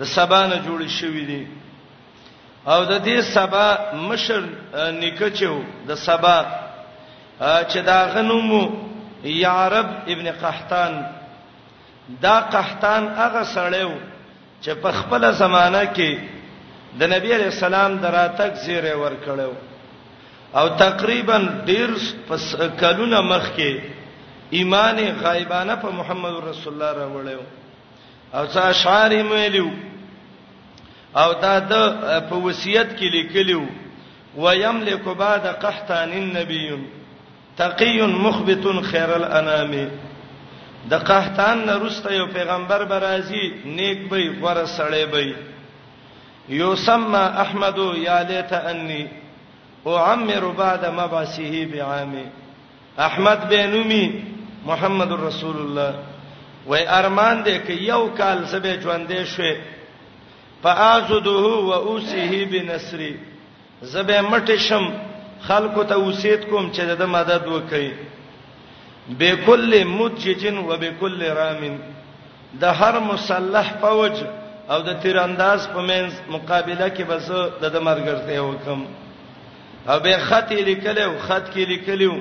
د 0.00 0.10
سبا 0.16 0.40
نه 0.46 0.56
جوړ 0.66 0.80
شوې 0.98 1.24
دي 1.30 1.42
او 2.72 2.80
د 2.84 3.04
دې 3.04 3.18
سبا 3.36 3.66
مشر 4.10 4.42
نکچو 5.02 5.54
د 5.88 6.00
سبا 6.06 6.36
چې 7.70 7.78
دا 7.88 7.98
غنومو 8.14 8.64
یعرب 9.24 9.86
ابن 10.08 10.28
قحطان 10.42 11.02
دا 12.22 12.40
قحطان 12.40 13.08
هغه 13.16 13.42
سړیو 13.54 13.90
چې 14.62 14.70
په 14.82 14.90
خپل 14.92 15.32
زمانہ 15.32 15.82
کې 15.96 16.18
د 16.98 17.02
نبی 17.12 17.32
علی 17.34 17.44
السلام 17.44 17.96
دراتک 18.04 18.54
زیره 18.64 18.96
ور 19.00 19.12
کړو 19.24 19.48
او 20.58 20.68
تقریبا 20.76 21.38
ډیر 21.66 21.90
پس 22.28 22.54
کلونه 22.80 23.20
مخ 23.20 23.50
کې 23.56 23.80
ایمان 24.58 24.98
غایبانه 25.22 25.74
په 25.84 25.90
محمد 25.98 26.42
رسول 26.48 26.72
الله 26.72 26.92
راوړیو 26.92 27.40
او 28.34 28.46
څا 28.46 28.60
اشعار 28.68 29.10
یې 29.12 29.32
ویلو 29.32 29.70
او 31.16 31.32
دا 31.42 31.58
د 31.58 31.72
په 32.30 32.34
وصیت 32.48 32.98
کې 32.98 33.12
لیکلو 33.12 33.66
ويملك 34.36 35.04
بعد 35.22 35.46
قحطان 35.62 36.12
النبي 36.12 36.78
تقی 37.56 38.02
مخبت 38.06 38.66
خیر 38.90 39.10
الانام 39.14 39.72
د 40.90 40.94
قحطان 41.08 41.64
نرسته 41.66 42.12
یو 42.14 42.26
پیغمبر 42.26 42.84
برازي 42.84 43.42
نیک 43.64 43.98
به 44.10 44.20
غره 44.40 44.66
سړی 44.66 45.04
به 45.12 45.34
یوسم 46.48 47.14
احمد 47.14 47.78
یا 47.96 48.20
لیت 48.28 48.52
انی 48.52 49.06
او 49.84 49.96
عمر 49.96 50.40
بعد 50.56 50.84
مبعثه 50.84 51.66
بعام 51.72 52.12
احمد 52.98 53.48
بنومی 53.48 54.22
محمد 54.66 55.12
رسول 55.26 55.56
الله 55.60 55.94
و 56.66 56.74
ارمان 56.74 57.44
دې 57.44 57.66
کې 57.66 57.72
یو 57.82 58.08
کال 58.16 58.46
سبه 58.46 58.72
ژوندې 58.80 59.20
شوه 59.34 59.56
فاعذده 60.62 61.44
واوسه 61.70 62.44
بنصري 62.50 63.14
زبه 63.82 64.18
مټشم 64.30 64.84
خلق 65.48 65.84
ته 65.88 65.96
وسید 65.96 66.44
کوم 66.48 66.70
چې 66.72 66.96
د 67.02 67.06
مدد 67.16 67.46
وکړي 67.46 67.90
بكل 69.20 69.84
متججن 69.92 70.58
وبكل 70.58 71.22
رامن 71.38 71.78
د 72.64 72.82
هر 72.82 73.00
مسلح 73.12 73.70
فوج 73.84 74.16
او 74.74 74.80
د 74.88 74.98
تیرانداز 75.02 75.68
په 75.76 75.80
منځ 75.80 76.12
مقابله 76.34 76.88
کې 76.88 77.02
بس 77.12 77.30
د 77.76 77.88
مرګرته 77.88 78.40
وکم 78.42 78.84
او 79.92 79.98
به 80.06 80.18
خط 80.26 80.52
لیکل 80.52 80.98
او 81.04 81.10
خط 81.28 81.46
کې 81.52 81.68
لیکلو 81.74 82.12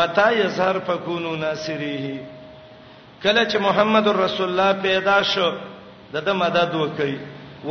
متا 0.00 0.30
یظهر 0.38 0.78
فكونوا 0.86 1.36
ناصریه 1.36 2.20
کله 3.22 3.44
چې 3.44 3.56
محمد 3.68 4.08
رسول 4.18 4.48
الله 4.48 4.72
پیدا 4.88 5.22
شو 5.32 5.48
د 6.12 6.16
د 6.28 6.40
مدد 6.42 6.74
وکي 6.82 7.16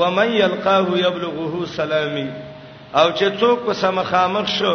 ومن 0.01 0.31
يلقاه 0.31 0.87
يبلغه 1.03 1.65
سلامي 1.75 2.27
او 2.99 3.07
چې 3.19 3.39
څوک 3.39 3.59
په 3.65 3.73
سمخامخ 3.81 4.47
شو 4.57 4.73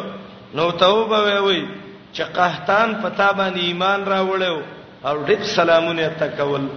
نو 0.59 0.71
توبه 0.83 1.41
وی 1.41 1.65
چې 2.13 2.23
قحطان 2.39 2.95
پتا 3.03 3.29
باندې 3.39 3.61
ایمان 3.67 4.05
راوړیو 4.05 4.61
او 5.09 5.15
ډېر 5.27 5.43
سلامونه 5.57 6.07
تکول 6.21 6.69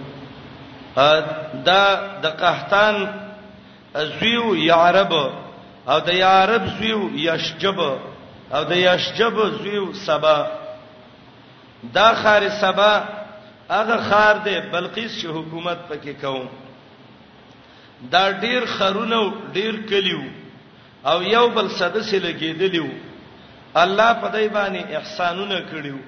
دا 1.68 1.82
د 2.26 2.36
قحطان 2.42 2.94
زویو 3.94 4.44
یعرب 4.66 5.12
او 5.88 5.98
د 6.08 6.16
یعرب 6.18 6.64
زویو 6.78 7.00
یشجب 7.24 7.80
او 8.54 8.62
د 8.70 8.76
یشجب 8.82 9.34
زویو 9.58 9.86
سبا 10.04 10.36
دا 11.98 12.06
خار 12.22 12.48
سبا 12.60 12.92
هغه 13.74 13.96
خار 14.10 14.36
دی 14.44 14.54
بلقیس 14.60 15.20
چې 15.20 15.26
حکومت 15.38 15.78
پکې 15.88 16.22
کوم 16.22 16.48
دا 18.16 18.24
ډیر 18.46 18.64
خرونه 18.76 19.20
ډیر 19.58 19.82
کلیو 19.92 20.24
او 21.12 21.22
یو 21.34 21.46
بل 21.56 21.68
سدس 21.80 22.10
لګیدلیو 22.26 22.88
الله 23.82 24.12
په 24.20 24.28
دای 24.34 24.48
باندې 24.56 24.82
احسانونه 24.98 25.58
کړیو 25.70 25.98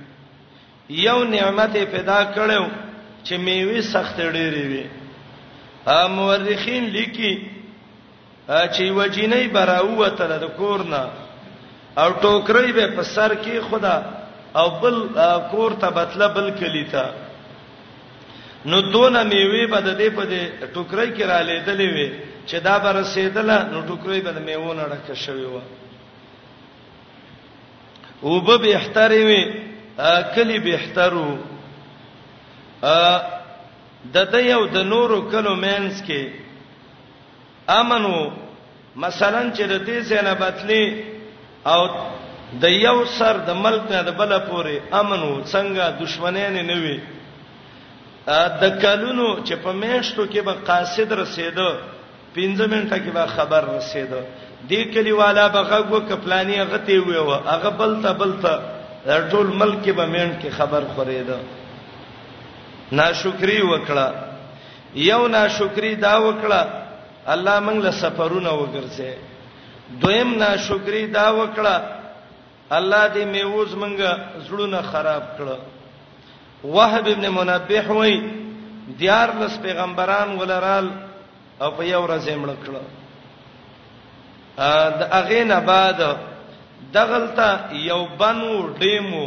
یو 1.06 1.18
نعمت 1.32 1.74
پیدا 1.94 2.18
کړو 2.36 2.60
چې 3.26 3.34
میوه 3.46 3.80
سخت 3.88 4.16
ډېرې 4.34 4.64
وي 4.70 4.86
ا 5.96 6.06
مورخین 6.16 6.84
لیکي 6.96 7.32
چې 8.48 8.84
وجینې 8.98 9.42
براوته 9.56 10.26
د 10.44 10.54
کورنا 10.60 11.02
او 12.04 12.08
ټوکرې 12.22 12.72
به 12.78 12.86
په 12.98 13.02
سر 13.12 13.30
کې 13.34 13.60
خدا 13.70 13.96
او 14.60 14.66
بل 14.82 14.96
کور 15.50 15.72
ته 15.82 15.90
بتله 15.98 16.26
بل 16.38 16.48
کلیتا 16.60 17.04
نو 18.70 18.80
دونه 18.92 19.22
میوه 19.32 19.66
بد 19.74 19.86
دې 19.98 20.10
په 20.16 20.24
دې 20.24 20.42
ټوکرې 20.74 21.10
کې 21.16 21.24
را 21.32 21.38
لیدلې 21.42 21.88
وي 21.96 22.08
چې 22.46 22.56
دا 22.66 22.78
بر 22.82 22.92
رسیدله 23.00 23.56
نو 23.72 23.78
ټوکرې 23.90 24.20
به 24.26 24.32
میوونه 24.46 24.82
ډکه 24.92 25.14
شوی 25.24 25.44
و 25.54 25.60
او 28.24 28.32
به 28.46 28.56
بهتري 28.64 29.22
وي 29.28 29.42
کلی 30.34 30.58
بهترو 30.68 31.28
ا 32.82 32.96
د 34.14 34.16
د 34.32 34.34
یو 34.52 34.60
د 34.76 34.84
نورو 34.92 35.16
کلو 35.32 35.54
مینس 35.64 36.02
کې 36.08 36.22
امنو 37.68 38.14
مثلا 39.04 39.42
چې 39.56 39.62
د 39.72 39.74
دې 39.88 39.96
سینا 40.08 40.34
بتلی 40.42 40.84
او 41.72 41.80
د 42.62 42.64
یو 42.86 42.98
سر 43.16 43.36
د 43.48 43.54
ملک 43.64 43.82
نه 43.90 44.02
د 44.08 44.10
بل 44.20 44.32
پورې 44.50 44.74
امنو 45.00 45.30
څنګه 45.52 45.84
دشمنان 46.02 46.54
نه 46.70 46.76
وي 46.82 46.96
د 48.62 48.64
کلونو 48.84 49.28
چې 49.46 49.54
په 49.64 49.72
میشتو 49.82 50.26
کې 50.32 50.40
به 50.46 50.52
قاصد 50.70 51.12
رسیدو 51.22 51.70
پنځه 52.36 52.64
منټه 52.72 52.96
کې 53.02 53.10
به 53.18 53.26
خبر 53.36 53.62
رسید 53.74 54.12
دې 54.70 54.82
کلی 54.94 55.12
والا 55.20 55.44
بغه 55.56 55.78
کپلانی 56.10 56.56
غته 56.72 56.96
ویو 57.08 57.30
هغه 57.30 57.70
بلته 57.80 58.12
بلته 58.22 58.52
ټول 59.30 59.46
ملک 59.60 59.84
کې 59.84 59.90
به 59.98 60.06
منټ 60.14 60.32
کې 60.42 60.50
خبر 60.58 60.82
خورید 60.96 61.30
ناشکری 63.00 63.60
وکړه 63.62 64.06
یو 65.10 65.20
ناشکری 65.36 65.94
دا 66.06 66.14
وکړه 66.16 66.60
الله 67.34 67.56
موږ 67.68 67.78
له 67.86 67.90
سفرونه 68.02 68.50
وګرځي 68.60 69.12
دویم 70.04 70.34
ناشکری 70.44 71.06
دا 71.18 71.26
وکړه 71.30 71.74
الله 72.78 73.02
دې 73.14 73.24
میوز 73.34 73.74
موږ 73.74 73.98
زړونه 74.48 74.82
خراب 74.92 75.24
کړه 75.38 75.56
وهب 76.76 77.06
ابن 77.14 77.28
منبح 77.38 77.88
وای 77.98 78.14
دیار 79.00 79.28
لس 79.40 79.58
پیغمبران 79.62 80.30
ولرال 80.40 80.86
او 81.62 81.70
په 81.76 81.82
یو 81.92 82.00
ورځ 82.04 82.22
یې 82.28 82.36
مړ 82.42 82.50
کړ 82.64 82.74
ا 84.70 84.72
د 84.98 85.02
اغه 85.20 85.40
نه 85.50 85.58
بعد 85.72 85.98
دغلتا 86.94 87.48
یو 87.90 88.00
بنو 88.20 88.52
ډیمو 88.80 89.26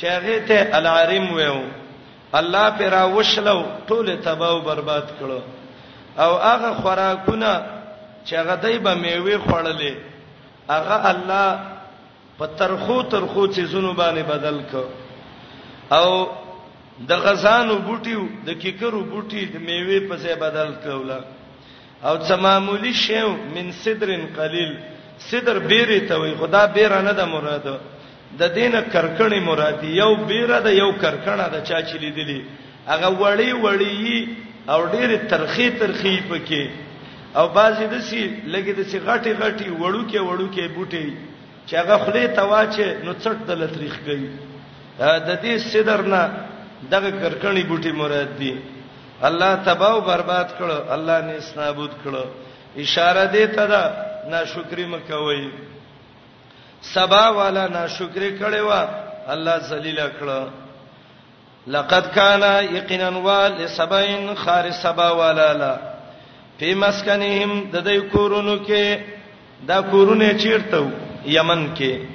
چاغه 0.00 0.36
ته 0.48 0.58
العارم 0.78 1.26
ویو 1.36 1.60
الله 2.40 2.66
پر 2.78 2.94
وشلو 3.16 3.58
ټول 3.88 4.06
تباو 4.26 4.60
برباد 4.68 5.06
کړو 5.20 5.40
او 6.24 6.30
هغه 6.38 6.70
خوراکونه 6.82 7.50
چې 8.24 8.34
غدای 8.48 8.78
به 8.84 8.94
میوه 9.04 9.36
خړلې 9.44 9.94
هغه 10.72 10.96
الله 11.10 11.58
په 12.38 12.46
ترخو 12.60 13.02
ترخو 13.14 13.46
چیزونو 13.56 13.92
باندې 13.94 14.30
بدل 14.32 14.60
کړ 14.72 14.84
او 15.96 16.08
د 17.10 17.20
غزانو 17.24 17.74
بوټیو 17.86 18.24
د 18.46 18.50
کیکرو 18.62 19.00
بوټی 19.12 19.44
د 19.52 19.56
میوه 19.68 20.08
په 20.08 20.16
ځای 20.24 20.34
بدل 20.46 20.72
کړل 20.84 21.10
او 22.04 22.16
تمامولی 22.28 22.92
شیو 23.04 23.28
من 23.54 23.68
صدرن 23.84 24.22
قلیل 24.38 24.72
صدر 25.30 25.58
بیره 25.70 26.00
ته 26.08 26.16
وي 26.22 26.32
خدا 26.40 26.62
بیره 26.76 27.00
نه 27.06 27.12
د 27.12 27.20
مراد 27.34 27.66
د 28.40 28.42
دینه 28.56 28.80
کرکنی 28.92 29.40
مرادی 29.48 29.90
یو 30.02 30.12
بیره 30.30 30.58
ده 30.64 30.70
یو 30.82 30.90
کرکنه 31.02 31.46
ده 31.52 31.58
چا 31.68 31.78
چې 31.88 31.96
لیدلی 32.04 32.40
هغه 32.92 33.08
وړی 33.22 33.50
وړی 33.62 33.98
او 34.72 34.80
ډېر 34.94 35.10
ترخی 35.30 35.68
ترخی 35.80 36.16
پکې 36.30 36.62
او 37.38 37.48
بعضی 37.58 37.86
د 37.94 37.96
سی 38.08 38.20
لګي 38.54 38.72
د 38.78 38.82
سی 38.90 38.98
غټي 38.98 39.32
غټي 39.42 39.68
وړو 39.80 40.02
کې 40.10 40.20
وړو 40.28 40.48
کې 40.54 40.64
بوټي 40.76 41.06
چې 41.66 41.74
هغه 41.80 41.96
خلې 42.04 42.26
تواچه 42.38 42.88
نو 43.04 43.12
څټ 43.22 43.36
د 43.48 43.50
لتریخ 43.60 43.94
گئی 44.06 44.24
د 45.28 45.30
دې 45.44 45.54
صدر 45.72 46.00
نه 46.12 46.22
دغه 46.92 47.10
کرکنی 47.20 47.64
بوټي 47.70 47.92
مراد 48.02 48.30
دي 48.40 48.52
الله 49.28 49.54
تباہ 49.64 49.92
او 49.94 50.00
برباد 50.00 50.48
کړ 50.58 50.70
الله 50.96 51.20
نه 51.20 51.40
سنابود 51.40 51.90
کړ 52.04 52.14
اشاره 52.84 53.24
دې 53.32 53.44
ته 53.54 53.66
دا 53.66 53.82
ناشکری 54.32 54.86
مکوي 54.86 55.50
سبا 56.94 57.28
والا 57.38 57.66
ناشکری 57.68 58.30
کړي 58.38 58.60
وا 58.68 58.80
الله 59.32 59.56
ذلیل 59.58 60.00
کړ 60.20 60.28
لقد 61.66 62.04
کان 62.14 62.42
یقینا 62.76 63.08
وال 63.08 63.66
سبعین 63.76 64.34
خار 64.34 64.70
سبا 64.82 65.10
والا 65.20 65.52
لا 65.52 65.74
په 66.58 66.74
مسکنهم 66.74 67.52
د 67.72 67.84
دې 67.88 67.98
کورونو 68.12 68.58
کې 68.66 68.98
دا 69.68 69.80
کورونه 69.80 70.32
چیرته 70.34 70.92
یمن 71.26 71.74
کې 71.76 72.06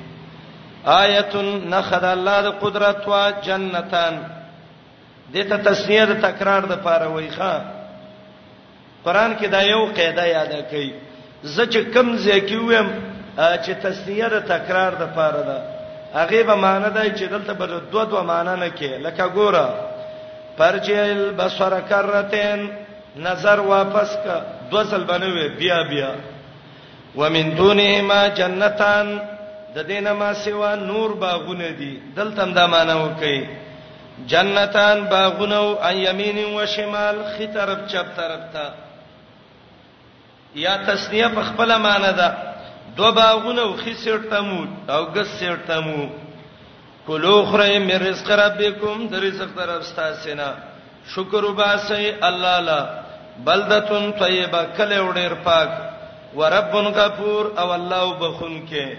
آیتن 0.85 1.61
نخد 1.69 2.03
الله 2.03 2.41
د 2.41 2.49
قدرت 2.61 3.07
وا 3.07 3.29
جنتان 3.45 4.15
دته 5.33 5.57
تسنیه 5.57 6.05
د 6.05 6.13
تکرار 6.25 6.63
د 6.71 6.73
پاره 6.85 7.07
وایخه 7.09 7.53
قران 9.05 9.31
کې 9.39 9.47
دا 9.49 9.61
یو 9.73 9.85
قاعده 9.97 10.25
یاد 10.37 10.53
کړئ 10.71 10.89
زه 11.55 11.63
چې 11.73 11.79
کم 11.93 12.07
ځکه 12.17 12.57
ویم 12.61 12.89
چې 13.63 13.71
تسنیه 13.83 14.27
د 14.29 14.35
تکرار 14.49 14.91
د 15.01 15.05
پاره 15.17 15.41
ده 15.49 15.57
هغه 16.19 16.43
به 16.47 16.55
معنی 16.55 16.89
ده 16.95 17.03
چې 17.17 17.25
دلته 17.33 17.53
به 17.53 17.65
دوه 17.91 18.05
دوه 18.05 18.21
معنی 18.23 18.55
نه 18.63 18.69
کې 18.77 18.89
لکه 19.05 19.23
ګوره 19.37 19.67
پرجل 20.57 21.31
بصر 21.37 21.81
کرتين 21.89 22.59
نظر 23.17 23.59
واپس 23.59 24.09
کا 24.23 24.35
دوسل 24.71 25.03
بنوي 25.03 25.47
بیا 25.59 25.81
بیا 25.89 26.11
ومن 27.15 27.49
دونهما 27.55 28.27
جنتان 28.27 29.19
د 29.75 29.83
دینه 29.87 30.13
ما 30.13 30.33
سیوا 30.33 30.75
نور 30.75 31.09
باغونه 31.13 31.69
دي 31.79 31.93
دلته 32.15 32.45
دا 32.53 32.67
معنی 32.67 32.93
وکړئ 33.03 33.64
جنتان 34.31 35.03
باغونو 35.11 35.63
ان 35.75 35.97
یمین 35.97 36.37
و 36.55 36.65
شمال 36.75 37.15
خې 37.37 37.53
طرف 37.53 37.77
چپ 37.91 38.15
طرف 38.15 38.39
ته 38.53 38.69
یا 40.63 40.75
تسنیه 40.87 41.27
په 41.35 41.41
خپل 41.47 41.77
معنی 41.87 42.11
ده 42.19 42.29
دو 42.97 43.11
باغونو 43.17 43.65
خې 43.81 43.93
سیرتمو 44.03 44.61
او 44.93 45.01
ګس 45.13 45.27
سیرتمو 45.39 46.05
کلو 47.07 47.35
خره 47.51 47.67
می 47.87 47.97
رزق 48.07 48.31
ربکم 48.43 49.07
د 49.07 49.15
رزق 49.23 49.49
طرف 49.57 49.83
ستاسینا 49.87 50.53
شکر 51.15 51.45
وباسي 51.45 52.13
الله 52.29 52.59
لا 52.69 52.79
بلدتون 53.49 54.11
طیبه 54.19 54.65
کله 54.77 55.01
وړیر 55.13 55.45
پاک 55.45 55.69
وربن 56.35 56.85
غفور 56.99 57.51
او 57.59 57.71
الله 57.73 58.03
وبخون 58.07 58.59
کې 58.69 58.97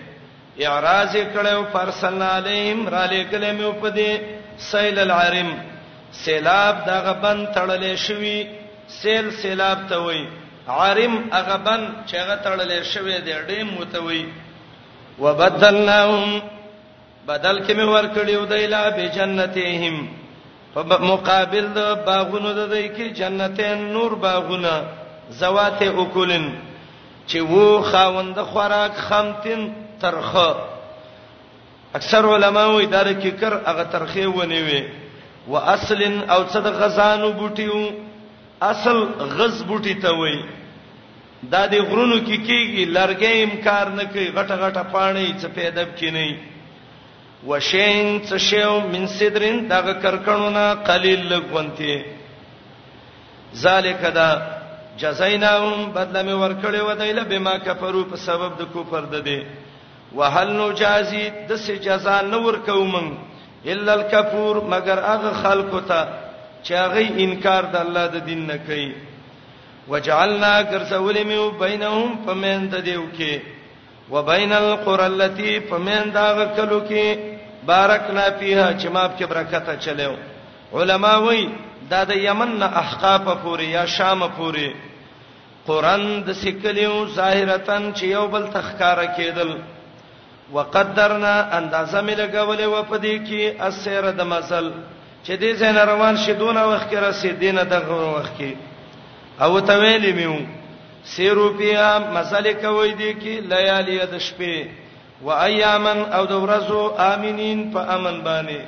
اعراض 0.66 1.16
کړو 1.16 1.68
پرسنالهم 1.72 2.88
را 2.88 3.06
لګلې 3.06 3.52
مې 3.58 3.80
په 3.82 3.90
دې 3.98 4.35
سیل 4.58 4.98
العرم 4.98 5.48
سیلاب 6.24 6.76
دا 6.86 6.96
غبن 7.06 7.38
تړلې 7.54 7.94
شوی 8.06 8.36
سیل 9.00 9.26
سیلاب 9.42 9.78
ته 9.88 9.96
وای 10.04 10.22
عرم 10.80 11.14
اغبن 11.40 11.82
چې 12.08 12.14
هغه 12.22 12.36
تړلې 12.44 12.80
شوی 12.92 13.18
دی 13.26 13.32
ډېم 13.48 13.68
متوي 13.80 14.24
وبدلناهم 15.22 16.40
بدل 17.28 17.56
کې 17.64 17.72
مې 17.78 17.86
ورکړیو 17.94 18.42
دایلا 18.52 18.84
به 18.96 19.04
جنتهم 19.16 19.96
په 20.74 20.80
مقابل 21.10 21.66
د 21.76 21.80
باغونو 22.06 22.52
د 22.58 22.70
دوی 22.72 22.88
کې 22.96 23.06
جنتین 23.18 23.78
نور 23.92 24.14
باغونه 24.14 24.74
زوات 25.40 25.78
اوکلن 25.82 26.44
چې 27.28 27.38
وو 27.50 27.82
خاوند 27.92 28.36
خوراک 28.50 28.94
خمتن 29.08 29.62
ترخه 30.00 30.48
اکثر 31.96 32.24
علما 32.34 32.64
وې 32.74 32.86
دا 32.94 33.00
د 33.08 33.10
کیکر 33.22 33.54
هغه 33.68 33.84
ترخه 33.92 34.24
ونی 34.38 34.60
وي 34.68 34.80
واصل 35.52 36.00
او 36.34 36.40
صد 36.54 36.66
غزانو 36.80 37.28
بوټیو 37.40 37.80
اصل 38.70 38.96
غز 39.38 39.56
بوټی 39.68 39.94
ته 40.04 40.10
وای 40.20 40.36
دا 41.52 41.62
د 41.66 41.74
غرونو 41.88 42.16
کې 42.26 42.36
کیږي 42.46 42.84
لرګې 42.96 43.32
امکار 43.46 43.86
نه 43.98 44.04
کوي 44.12 44.30
غټه 44.36 44.56
غټه 44.64 44.82
پانی 44.94 45.28
څه 45.40 45.46
پیداب 45.58 45.90
کینی 46.00 46.32
وشین 47.50 48.06
څه 48.28 48.36
شیو 48.48 48.74
من 48.92 49.04
سدرین 49.16 49.56
دا 49.70 49.78
کرکړونه 49.86 50.64
قلیل 50.88 51.20
لګونتی 51.32 51.94
ذالک 53.62 54.00
دا 54.18 54.28
جزایناهم 55.04 55.76
بدلمه 55.98 56.34
ورکړې 56.42 56.78
ودایله 56.88 57.24
بما 57.32 57.54
کفرو 57.68 58.02
په 58.12 58.16
سبب 58.24 58.50
د 58.60 58.62
کوفر 58.74 59.04
ده 59.14 59.20
دي 59.30 59.38
وهل 60.20 60.48
نو 60.58 60.66
جازي 60.82 61.22
د 61.50 61.58
سې 61.64 61.74
جزا 61.86 62.14
نه 62.30 62.38
ورکو 62.46 62.80
من 62.94 63.06
الا 63.72 63.92
الكفور 64.00 64.54
مگر 64.72 64.98
هغه 65.10 65.32
خلکو 65.44 65.80
ته 65.90 66.00
چې 66.64 66.72
هغه 66.84 67.02
انکار 67.24 67.62
د 67.74 67.84
الله 67.84 68.04
د 68.14 68.24
دین 68.28 68.42
نه 68.52 68.56
کوي 68.68 68.88
وجعلنا 69.90 70.54
كرسول 70.70 71.16
میو 71.32 71.44
بینهم 71.64 72.08
فمن 72.28 72.60
تدیو 72.76 73.04
کې 73.16 73.34
وبین 74.14 74.52
القرى 74.60 75.06
التي 75.14 75.58
فمن 75.72 76.10
داغ 76.16 76.38
کلو 76.60 76.80
کې 76.90 77.06
بارکنا 77.72 78.26
فيها 78.38 78.68
چې 78.78 78.86
ما 78.98 79.04
په 79.12 79.24
برکته 79.34 79.76
چلو 79.88 80.10
علما 80.80 81.14
وایي 81.26 81.46
دا 81.94 82.02
د 82.14 82.26
یمن 82.26 82.58
نه 82.64 82.68
احقاف 82.84 83.24
پورې 83.44 83.62
یا 83.76 83.86
شام 84.00 84.20
پورې 84.38 84.68
قران 85.70 86.10
د 86.26 86.32
سکلیو 86.42 86.98
ظاهرتن 87.16 87.88
چې 87.92 88.02
یو 88.16 88.26
بل 88.34 88.46
تخکاره 88.58 89.08
کېدل 89.18 89.50
وقدرنا 90.54 91.34
اندازه 91.58 92.00
مې 92.06 92.12
لګولې 92.22 92.66
و 92.72 92.82
په 92.90 92.96
دې 92.98 93.16
کې 93.28 93.42
اسره 93.68 94.10
د 94.10 94.20
مسل 94.22 94.72
چې 95.26 95.32
دې 95.40 95.50
زین 95.60 95.76
روان 95.90 96.16
شي 96.16 96.32
دونه 96.32 96.62
وخت 96.70 96.86
کې 96.90 96.96
رسیدینه 97.08 97.62
دغه 97.64 97.94
وخت 98.16 98.32
کې 98.38 98.52
او 99.44 99.58
ته 99.66 99.74
ویلې 99.82 100.12
میو 100.16 100.36
سیروپیا 101.04 101.98
مسل 102.12 102.44
کوي 102.62 102.90
دې 103.00 103.12
کې 103.22 103.34
لیالې 103.50 103.98
د 104.12 104.18
شپې 104.26 104.56
و 105.24 105.28
ایامن 105.30 105.98
او 106.16 106.22
د 106.32 106.34
ورځو 106.44 106.80
امینین 107.14 107.70
په 107.72 107.80
امن 107.94 108.16
باندې 108.28 108.60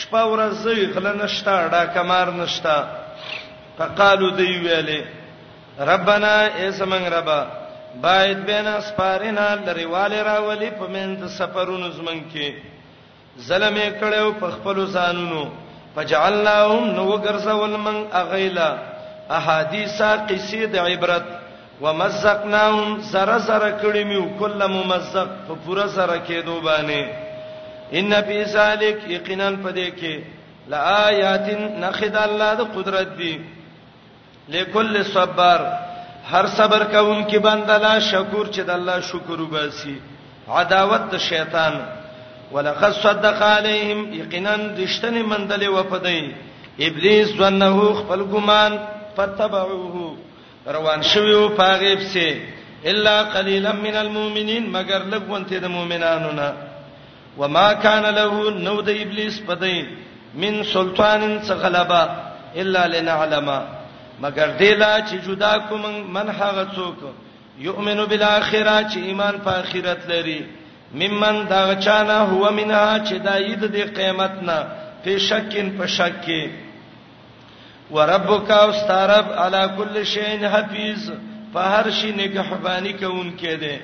شپه 0.00 0.22
ورځ 0.32 0.54
غل 0.94 1.06
نشتا 1.22 1.66
ډا 1.72 1.82
کمار 1.94 2.26
نشتا 2.40 2.76
فقالو 3.78 4.30
دی 4.38 4.58
ویلې 4.64 5.00
ربنا 5.90 6.34
ایسمن 6.62 7.02
ربا 7.16 7.40
باید 8.02 8.38
بین 8.46 8.66
سپارینا 8.88 9.44
لریواله 9.66 10.22
راولي 10.22 10.70
په 10.80 10.86
مند 10.96 11.20
سفرونو 11.38 11.88
زمن 11.92 12.18
کې 12.32 12.48
ظلمې 13.48 13.88
کړو 14.00 14.32
په 14.40 14.50
خپل 14.56 14.80
ځانونو 14.96 15.44
فجعلناهم 15.94 16.84
نو 16.96 17.04
ګرځول 17.24 17.72
من 17.86 17.96
اغیلا 18.20 18.68
احادیث 19.38 19.96
قصې 20.28 20.60
د 20.76 20.90
عبرت 20.90 21.26
ومزقناهم 21.82 23.00
زره 23.12 23.38
زره 23.48 23.72
کړي 23.80 24.04
میو 24.12 24.24
کله 24.44 24.66
ممزق 24.74 25.28
په 25.48 25.54
پوره 25.64 25.86
سره 25.96 26.16
کېدو 26.28 26.56
باندې 26.64 27.02
ان 27.98 28.12
فی 28.26 28.38
ذلک 28.58 28.98
یقینا 29.16 29.50
پدې 29.64 29.88
کې 29.98 30.14
لآیات 30.70 31.46
نخد 31.84 32.16
الله 32.28 32.54
د 32.62 32.72
قدرت 32.78 33.08
دی 33.18 33.34
لکل 34.54 35.02
صبر 35.12 35.60
هر 36.32 36.46
صبر 36.58 36.82
کوونکی 36.90 37.38
بندلا 37.38 37.94
شکور 38.10 38.46
چې 38.54 38.60
د 38.68 38.70
الله 38.76 39.00
شکر 39.10 39.40
وباسي 39.42 39.94
عداوت 40.60 41.04
د 41.12 41.18
شیطان 41.26 41.74
ولقد 42.52 42.92
صدق 42.96 43.42
عليهم 43.48 44.00
یقینا 44.20 44.54
دشتنی 44.78 45.22
مندلې 45.30 45.66
وپدای 45.66 46.34
ابلیس 46.88 47.30
ونه 47.40 47.90
خپل 48.00 48.20
ګمان 48.34 48.72
فتبعوه 49.16 50.16
روان 50.78 51.02
شویو 51.12 51.48
پاغیب 51.62 52.00
سي 52.12 52.26
الا 52.92 53.14
قليلا 53.38 53.72
من 53.86 53.96
المؤمنين 54.02 54.68
مگر 54.76 55.02
لګونته 55.14 55.56
د 55.66 55.74
مؤمنانو 55.78 56.32
نه 56.42 56.52
وما 57.38 57.66
كان 57.86 58.14
له 58.20 58.50
نو 58.68 58.76
د 58.90 59.02
ابلیس 59.06 59.40
پدای 59.46 59.80
من 60.34 60.62
سلطان 60.74 61.30
څخه 61.42 61.66
لبا 61.80 62.04
الا 62.64 62.86
لنعلم 62.86 63.50
مگر 64.22 64.46
دلا 64.60 64.96
چې 65.08 65.16
جدا 65.28 65.56
کوم 65.68 65.82
من 66.16 66.28
هغه 66.40 66.66
څوک 66.76 66.96
یؤمن 67.64 68.04
بالاخره 68.12 68.76
چې 68.90 68.96
ایمان 69.10 69.38
په 69.48 69.58
آخرت 69.62 70.06
لري 70.12 70.40
ممن 71.02 71.40
دا 71.50 71.64
چانه 71.74 72.18
هو 72.32 72.52
منها 72.58 73.04
چې 73.04 73.12
دا 73.26 73.34
ید 73.40 73.64
د 73.74 73.92
قیامت 73.98 74.42
نه 74.42 74.58
په 75.04 75.18
شکین 75.26 75.70
په 75.78 75.86
شک 75.96 76.12
کې 76.26 76.50
وربک 77.98 78.50
استرب 78.60 79.28
علی 79.42 79.58
کل 79.76 80.02
شین 80.12 80.44
حفیظ 80.54 81.10
په 81.52 81.60
هر 81.74 81.90
شي 82.00 82.12
نگہبانی 82.20 82.92
کوونکې 82.92 83.60
ده 83.62 83.80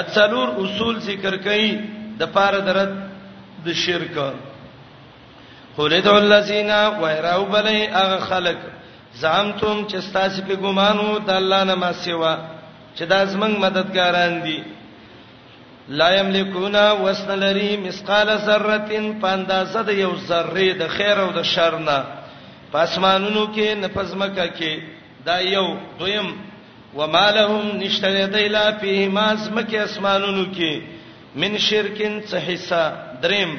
اڅلور 0.00 0.48
اصول 0.64 1.00
ذکر 1.08 1.36
کړي 1.36 1.80
د 2.18 2.22
پاره 2.36 2.60
درت 2.68 2.92
د 3.66 3.72
شرک 3.86 4.18
قل 5.76 5.92
ادعوا 5.94 6.18
الذين 6.18 6.70
غيروا 7.02 7.44
بلئ 7.52 7.80
اغ 8.00 8.18
خلق 8.28 8.56
زعمتم 9.20 9.84
چې 9.90 9.96
تاسو 10.14 10.38
په 10.48 10.54
ګمانو 10.64 11.08
د 11.26 11.30
الله 11.40 11.60
نه 11.70 11.74
ما 11.82 11.92
سیوا 12.04 12.34
چې 12.96 13.04
دا 13.12 13.20
زمنګ 13.32 13.54
مددګاران 13.64 14.34
دي 14.44 14.58
لا 15.98 16.08
یملکونا 16.18 16.84
وسنلری 17.02 17.76
مسقال 17.84 18.28
ذره 18.46 18.76
پاندازه 19.22 19.80
د 19.88 19.90
یو 20.04 20.12
ذره 20.28 20.66
د 20.80 20.82
خیر 20.96 21.18
او 21.24 21.30
د 21.38 21.42
شر 21.52 21.78
نه 21.88 21.98
پاسمانونو 22.72 23.42
کې 23.54 23.66
نپزمکه 23.84 24.46
کې 24.58 24.72
دا 25.26 25.36
یو 25.54 25.66
دویم 26.00 26.28
ومالهم 26.98 27.64
نشتری 27.82 28.26
دیلا 28.32 28.70
په 28.80 29.08
مازمکه 29.16 29.78
اسمانونو 29.84 30.44
کې 30.56 30.72
من 31.40 31.58
شرکین 31.58 32.22
څه 32.28 32.36
حصہ 32.48 32.84
دریم 33.22 33.50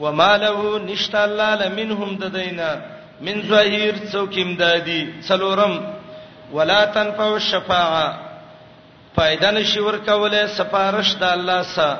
ومالو 0.00 0.78
نشت 0.78 1.14
الله 1.14 1.48
لمنهم 1.60 2.10
د 2.16 2.24
دینه 2.38 2.70
من 3.26 3.40
ظهیر 3.48 3.94
څوک 4.12 4.32
امدادي 4.42 5.02
څلورم 5.28 5.74
ولا 6.56 6.80
تنفع 6.96 7.26
الشفاعه 7.34 8.08
فائدہ 9.16 9.48
نشي 9.56 9.80
ورکوله 9.88 10.40
سفارش 10.58 11.10
د 11.22 11.34
الله 11.36 11.62
سره 11.76 11.98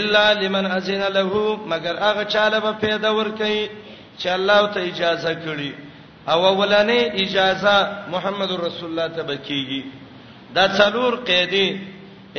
الا 0.00 0.24
لمن 0.42 0.66
اذن 0.74 1.02
له 1.16 1.40
مگر 1.72 1.94
هغه 2.06 2.24
چاله 2.34 2.58
به 2.66 2.72
پیدا 2.84 3.10
ورکي 3.18 3.56
چې 4.18 4.28
الله 4.36 4.70
ته 4.76 4.80
اجازه 4.90 5.32
کړي 5.40 5.70
او 6.28 6.38
اولنې 6.54 7.00
اجازه 7.24 7.74
محمد 8.14 8.50
رسول 8.66 8.88
الله 8.90 9.06
ته 9.18 9.22
بکیږي 9.22 9.82
دا 10.58 10.68
څلور 10.78 11.16
قیدی 11.30 11.68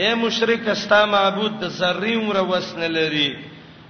اے 0.02 0.14
مشرک 0.24 0.68
استا 0.78 1.02
معبود 1.18 1.60
د 1.64 1.68
ذری 1.82 2.16
عمر 2.22 2.36
وسنه 2.54 2.88
لري 2.96 3.30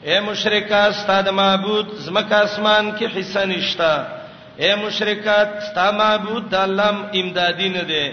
اے 0.10 0.20
مشرکا 0.30 0.84
استا 0.90 1.22
د 1.28 1.40
معبود 1.44 1.88
زمکه 2.06 2.36
اسمان 2.50 2.92
کې 2.98 3.08
حصہ 3.18 3.46
نشتا 3.52 3.94
اے 4.62 4.72
مشرکات 4.86 5.50
ستا 5.68 5.86
معبود 6.00 6.54
الله 6.56 7.22
امدادی 7.22 7.70
نه 7.76 7.84
دی 7.92 8.06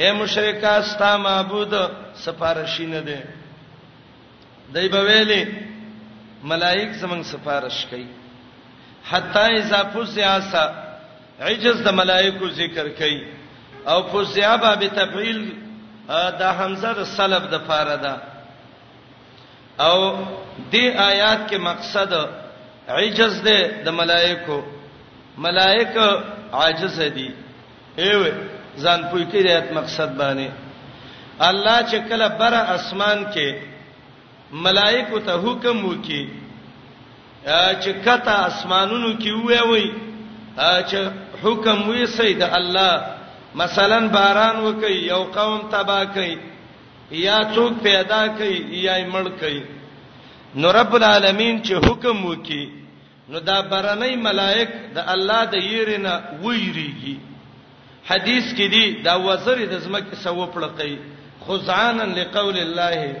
اے 0.00 0.12
مشرکات 0.12 0.84
ستا 0.84 1.16
معبود 1.26 1.72
سفارشی 2.24 2.86
نه 2.86 3.00
دی 3.08 3.16
دای 4.74 4.88
په 4.88 5.00
ویلي 5.02 5.42
ملائک 6.42 6.90
زمنګ 7.00 7.22
سفارش 7.24 7.86
کوي 7.90 8.06
حتا 9.10 9.46
اذا 9.60 9.82
فزعسا 9.94 10.64
عجز 11.40 11.82
د 11.84 11.88
ملائکو 12.00 12.50
ذکر 12.60 12.88
کوي 12.88 13.20
او 13.88 13.98
فزعبا 14.12 14.74
بتفعیل 14.74 15.40
دا 16.40 16.50
حمزه 16.58 16.92
د 16.92 17.02
سلب 17.18 17.44
د 17.50 17.64
فاره 17.68 17.96
ده 18.02 18.12
او 19.78 19.96
دې 20.72 20.84
آیات 21.10 21.40
کې 21.50 21.56
مقصد 21.58 22.12
عجز 22.88 23.34
ده 23.46 23.58
د 23.84 23.88
ملائکو 24.00 24.58
ملائک 25.44 25.96
عاجز 26.60 26.98
دي 27.16 27.28
ایو 28.04 28.20
ځان 28.82 29.00
پوی 29.10 29.24
کې 29.30 29.42
د 29.46 29.50
مقصد 29.78 30.10
باندې 30.20 30.48
الله 31.48 31.76
چې 31.90 31.98
کله 32.08 32.26
بر 32.40 32.54
اسمان 32.76 33.18
کې 33.34 33.48
ملائکه 34.66 35.18
ته 35.28 35.32
حکم 35.44 35.84
وکي 35.90 36.22
چې 37.80 37.90
کته 38.06 38.34
اسمانونو 38.50 39.10
کې 39.22 39.32
وې 39.46 39.60
وې 39.70 39.86
چې 40.88 41.00
حکم 41.44 41.78
وې 41.88 42.04
سید 42.18 42.42
الله 42.42 42.92
مثلا 43.62 43.98
باران 44.16 44.56
وکي 44.66 44.94
یو 45.12 45.20
قوم 45.36 45.60
تبا 45.74 46.02
کوي 46.16 46.34
یا 47.26 47.38
څوک 47.54 47.74
پیدا 47.82 48.20
کوي 48.40 48.58
یا 48.86 48.94
مړ 49.12 49.26
کوي 49.42 49.62
نو 50.62 50.70
رب 50.80 50.92
العالمین 51.00 51.62
چې 51.66 51.74
حکم 51.88 52.26
وکي 52.30 52.62
نو 53.28 53.38
دا 53.38 53.60
برنۍ 53.70 54.14
ملائک 54.28 54.68
د 54.96 55.08
الله 55.14 55.40
د 55.54 55.64
يرنه 55.72 56.12
وېریږي 56.42 57.16
حدیث 58.10 58.44
کې 58.56 58.66
دی 58.74 58.84
دا 59.06 59.14
وزر 59.26 59.60
د 59.72 59.74
زمکه 59.86 60.16
سو 60.22 60.40
پړقې 60.54 60.96
خزعانا 61.46 62.02
لقول 62.18 62.56
الله 62.62 63.14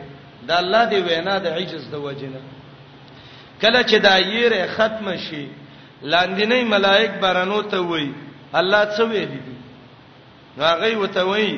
دا 0.48 0.58
الله 0.62 0.84
دی 0.92 0.98
وینا 1.08 1.36
د 1.46 1.58
عجز 1.58 1.84
د 1.94 2.04
وجنه 2.06 2.40
کله 3.62 3.82
چې 3.82 3.94
دا 4.08 4.16
یره 4.32 4.64
ختم 4.76 5.14
شي 5.28 5.44
لاندینې 6.02 6.64
ملائک 6.74 7.10
برنو 7.24 7.62
ته 7.74 7.78
وای 7.92 8.10
الله 8.60 8.82
څه 8.96 9.02
ویلي 9.02 9.40
دي 9.46 9.56
راغی 10.64 10.94
وته 11.00 11.22
وای 11.30 11.48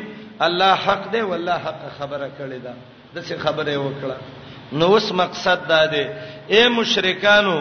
الله 0.47 0.73
حق 0.85 1.03
دی 1.13 1.21
والله 1.31 1.53
حق 1.65 1.83
خبره 1.99 2.29
کړې 2.39 2.59
ده 2.65 2.75
د 3.15 3.25
څه 3.25 3.39
خبره 3.39 3.77
وکړه 3.85 4.19
نو 4.81 4.85
اوس 4.95 5.13
مقصد 5.23 5.69
دا 5.69 5.85
دی 5.93 6.05
اے 6.55 6.63
مشرکانو 6.79 7.59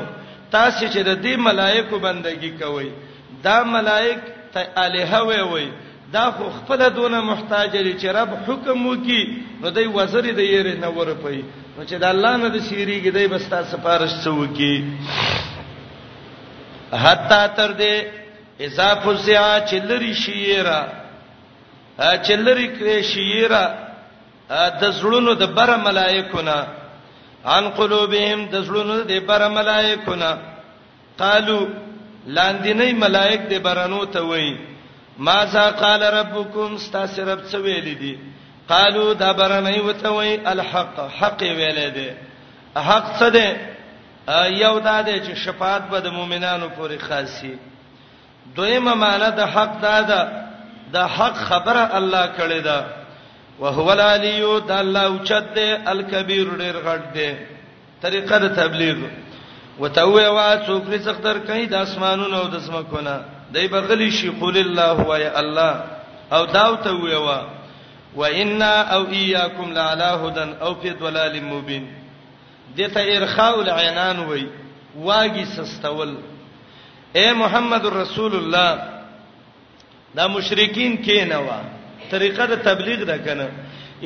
تاسو 0.56 0.82
چې 0.94 1.00
د 1.10 1.12
دې 1.24 1.34
ملائکه 1.48 1.96
بندگی 2.08 2.52
کوي 2.62 2.90
دا 3.44 3.58
ملائک 3.74 4.20
ته 4.54 4.62
الها 4.86 5.22
وي 5.30 5.42
وي 5.50 5.68
دا 6.14 6.26
خو 6.38 6.46
خپل 6.58 6.82
دونه 6.96 7.18
محتاج 7.32 7.68
لري 7.78 7.94
چې 8.00 8.06
رب 8.18 8.30
حکم 8.48 8.78
وکي 8.88 9.22
نو 9.64 9.68
دوی 9.76 9.88
وزیر 9.98 10.26
د 10.40 10.42
یې 10.52 10.62
نه 10.86 10.90
ورپي 10.96 11.40
نو 11.78 11.82
چې 11.86 11.94
د 12.06 12.08
الله 12.14 12.34
نه 12.38 12.48
د 12.56 12.58
سیریږي 12.70 13.10
دوی 13.18 13.28
بس 13.34 13.44
تاسو 13.50 13.68
سفارش 13.78 14.14
وکي 14.28 14.76
حتا 17.04 17.42
تر 17.60 17.72
دې 17.82 17.96
اضافه 18.70 19.10
سیا 19.26 19.50
چلری 19.74 20.14
شیرا 20.24 20.82
چلری 22.18 22.68
کړي 22.76 23.04
شیرا 23.14 23.66
د 24.82 25.02
زړونو 25.02 25.34
د 25.44 25.46
بره 25.60 25.76
ملائکونه 25.86 26.56
ان 27.46 27.70
قلوبهم 27.70 28.46
دسلون 28.46 29.08
دې 29.08 29.28
پر 29.28 29.50
ملائکونه 29.50 30.38
قالو 31.20 31.68
لاندینې 32.28 32.94
ملائک 32.94 33.42
دې 33.50 33.54
برانو 33.60 34.04
ته 34.06 34.22
وای 34.22 34.58
ما 35.18 35.46
ذا 35.46 35.70
قال 35.70 36.02
ربكم 36.14 36.76
استاس 36.76 37.20
رب 37.20 37.40
څه 37.52 37.56
ویل 37.56 37.98
دي 38.00 38.20
قالو 38.70 39.14
دا 39.14 39.34
برانې 39.34 39.80
وته 39.80 40.10
وای 40.12 40.40
الحق 40.52 41.00
حق 41.20 41.42
ویل 41.42 41.90
دي 41.94 42.10
حق 42.76 43.20
څه 43.20 43.24
دی 43.24 43.54
یو 44.62 44.80
دا 44.80 45.02
دی 45.02 45.20
چې 45.20 45.36
شفاعت 45.38 45.84
به 45.92 46.00
د 46.00 46.08
مؤمنانو 46.12 46.70
پورې 46.70 47.00
خاصي 47.02 47.58
دویمه 48.56 48.94
معنی 48.94 49.32
د 49.36 49.40
حق 49.46 49.82
دا 49.82 50.02
ده 50.02 50.48
د 50.94 50.98
حق 51.08 51.36
خبره 51.36 51.90
الله 51.98 52.28
کړې 52.38 52.64
ده 52.64 52.86
وهو 53.60 53.92
العلی 53.94 54.44
تعالی 54.68 55.00
اوچت 55.00 55.44
دی 55.56 55.68
الکبیر 55.92 56.48
ډیر 56.62 56.76
غټ 56.88 57.04
دی 57.14 57.30
طریقه 58.02 58.38
د 58.38 58.56
تبلیغ 58.56 58.96
وتوی 59.80 60.26
وا 60.28 60.48
څوک 60.68 60.84
رزق 60.94 61.18
در 61.24 61.40
کوي 61.48 61.66
د 61.66 61.74
اسمانونو 61.76 62.38
او 62.42 62.48
د 62.54 62.60
سمکونه 62.68 63.20
دای 63.54 63.68
بغلی 63.68 64.12
شي 64.12 64.30
قول 64.40 64.58
الله 64.58 65.06
و 65.10 65.14
یا 65.22 65.32
الله 65.40 65.84
او 66.32 66.46
داو 66.46 66.76
ته 66.76 66.92
وی 66.96 67.16
وا 67.16 67.40
و 68.16 68.22
انا 68.26 68.96
او 68.96 69.06
ایاکم 69.12 69.72
لعلى 69.72 70.10
هدن 70.24 70.50
او 70.62 70.74
فی 70.82 70.90
ضلال 71.00 71.40
مبین 71.44 71.88
دته 72.78 73.02
ارخاء 73.10 73.54
العینان 73.60 74.20
وی 74.30 74.46
واگی 74.96 75.46
سستول 75.56 76.16
اے 77.16 77.26
محمد 77.34 77.86
رسول 77.96 78.36
الله 78.36 78.80
دا 80.16 80.28
مشرکین 80.28 80.98
کې 81.06 81.22
نه 81.30 81.36
و 81.40 81.79
طریقه 82.12 82.46
د 82.52 82.62
تبلیغ 82.70 83.00
ده 83.12 83.18
کنه 83.28 83.48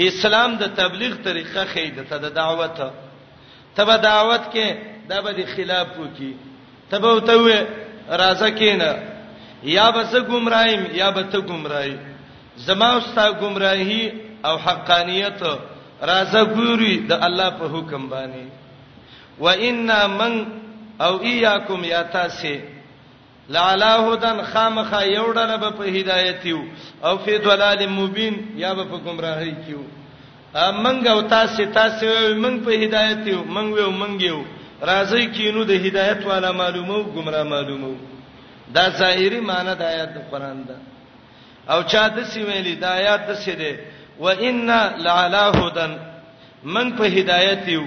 اسلام 0.07 0.51
د 0.61 0.73
تبلیغ 0.79 1.13
طریقه 1.27 1.63
خې 1.73 1.87
ده 1.95 2.03
ته 2.09 2.17
د 2.23 2.25
دعوت 2.39 2.77
ته 3.77 3.97
دعوت 4.07 4.43
کې 4.53 4.67
دا 5.09 5.17
به 5.25 5.31
د 5.39 5.47
خلاف 5.55 5.87
وکي 6.01 6.31
تبه 6.89 7.11
ته 7.27 7.33
وې 7.45 7.59
راځه 8.23 8.49
کینه 8.59 8.91
یا 9.77 9.87
به 9.95 10.03
زه 10.15 10.19
گمراهیم 10.31 10.83
یا 11.01 11.11
به 11.11 11.23
ته 11.31 11.37
گمراهی 11.51 11.97
زما 12.67 12.89
اوستا 12.97 13.31
گمراهی 13.43 14.01
او 14.47 14.53
حقانیت 14.65 15.41
راځه 16.11 16.41
ګوري 16.55 16.95
د 17.09 17.23
الله 17.27 17.49
په 17.59 17.65
حکم 17.77 18.03
باندې 18.09 18.45
و 19.39 19.45
ان 19.49 19.89
من 20.19 20.33
او 21.01 21.13
اياكم 21.21 21.83
یا 21.83 22.01
تاسه 22.03 22.55
لعلا 23.49 23.95
هدن 23.95 24.41
خامخه 24.43 25.01
یو 25.11 25.33
ډله 25.33 25.57
په 25.77 25.83
هدایت 25.99 26.45
یو 26.45 26.61
او 27.03 27.17
فی 27.17 27.37
ضلال 27.37 27.87
مبین 27.87 28.35
یا 28.63 28.73
په 28.75 28.97
گمراهی 29.05 29.55
کیو 29.65 29.83
منګ 30.83 31.07
او 31.07 31.21
تاسو 31.21 31.65
تاسو 31.73 32.07
منګ 32.43 32.57
په 32.65 32.71
هدایت 32.83 33.27
یو 33.27 33.43
منګ 33.43 33.71
یو 33.83 33.91
منګ 33.91 34.21
یو 34.21 34.41
راځي 34.81 35.25
کینو 35.35 35.63
د 35.63 35.71
هدایت 35.85 36.25
والا 36.25 36.51
معلومو 36.51 36.99
گمراه 37.15 37.43
معلومو 37.43 37.93
دا 38.75 38.89
ظاهری 38.89 39.39
معنی 39.39 39.73
د 39.79 39.83
آیات 39.93 40.09
د 40.13 40.17
قران 40.31 40.63
ده 40.67 40.75
او 41.73 41.79
چا 41.91 42.07
د 42.15 42.23
سی 42.31 42.43
ویلی 42.43 42.75
د 42.75 42.83
آیات 42.83 43.21
د 43.29 43.33
سی 43.43 43.53
ده 43.55 43.73
و 44.19 44.25
ان 44.47 44.69
لعلا 45.07 45.45
هدن 45.59 45.91
من 46.63 46.91
په 46.97 47.03
هدایت 47.17 47.63
یو 47.67 47.85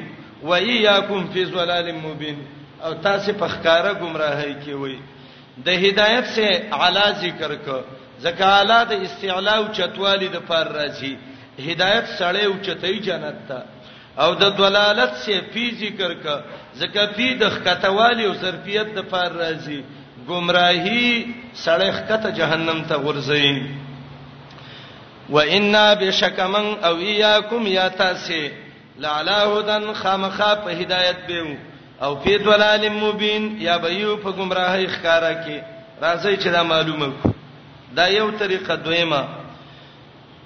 و 0.49 0.55
ایاکم 0.55 1.21
فی 1.33 1.45
ضلال 1.45 1.93
مبین 1.93 2.39
او 2.85 2.93
تاسو 3.07 3.31
په 3.41 3.49
ښکارا 3.49 3.93
گمراهی 4.03 4.55
کیوئ 4.65 4.97
د 5.65 5.69
هدایت 5.85 6.27
سے 6.37 6.47
اعلی 6.77 7.07
ذکر 7.25 7.53
ک 7.67 7.85
زکاله 8.27 8.77
د 8.91 9.03
استعلاء 9.07 9.57
او 9.63 9.65
چتوالی 9.77 10.29
د 10.33 10.39
پر 10.51 10.67
راځي 10.77 11.13
هدایت 11.69 12.05
سړی 12.19 12.45
او 12.49 12.53
چتای 12.67 12.99
جنت 13.07 13.39
ته 13.49 13.59
او 14.23 14.35
د 14.43 14.57
دلالت 14.61 15.15
سے 15.25 15.41
پی 15.53 15.65
ذکر 15.83 16.11
ک 16.23 16.27
زکه 16.81 17.05
پی 17.17 17.29
د 17.41 17.49
خکتوالی 17.57 18.25
او 18.27 18.35
ظرفیت 18.43 18.89
د 18.97 19.09
پر 19.13 19.31
راځي 19.43 19.81
گمراهی 20.29 21.07
سړی 21.65 21.91
خکته 21.99 22.29
جهنم 22.39 22.79
ته 22.89 22.97
ورځي 23.07 23.49
و 25.31 25.37
انا 25.41 25.95
بشکمن 26.01 26.67
او 26.85 26.95
ایاکم 26.97 27.67
یا 27.67 27.89
تاسه 27.89 28.51
لعلى 28.99 29.37
هدن 29.53 29.93
خامخا 29.93 30.55
په 30.55 30.71
هدایت 30.81 31.19
به 31.29 31.57
او 32.01 32.15
فی 32.23 32.37
ضلال 32.39 32.89
مبین 33.01 33.45
یا 33.67 33.77
بېو 33.85 34.17
په 34.23 34.31
گمراهی 34.39 34.87
ښکارا 34.89 35.33
کې 35.45 35.57
راځي 36.01 36.37
چې 36.43 36.49
دا 36.57 36.63
معلومه 36.63 37.07
کو 37.23 37.29
دا 37.97 38.07
یو 38.09 38.31
طریقه 38.39 38.77
دویمه 38.77 39.23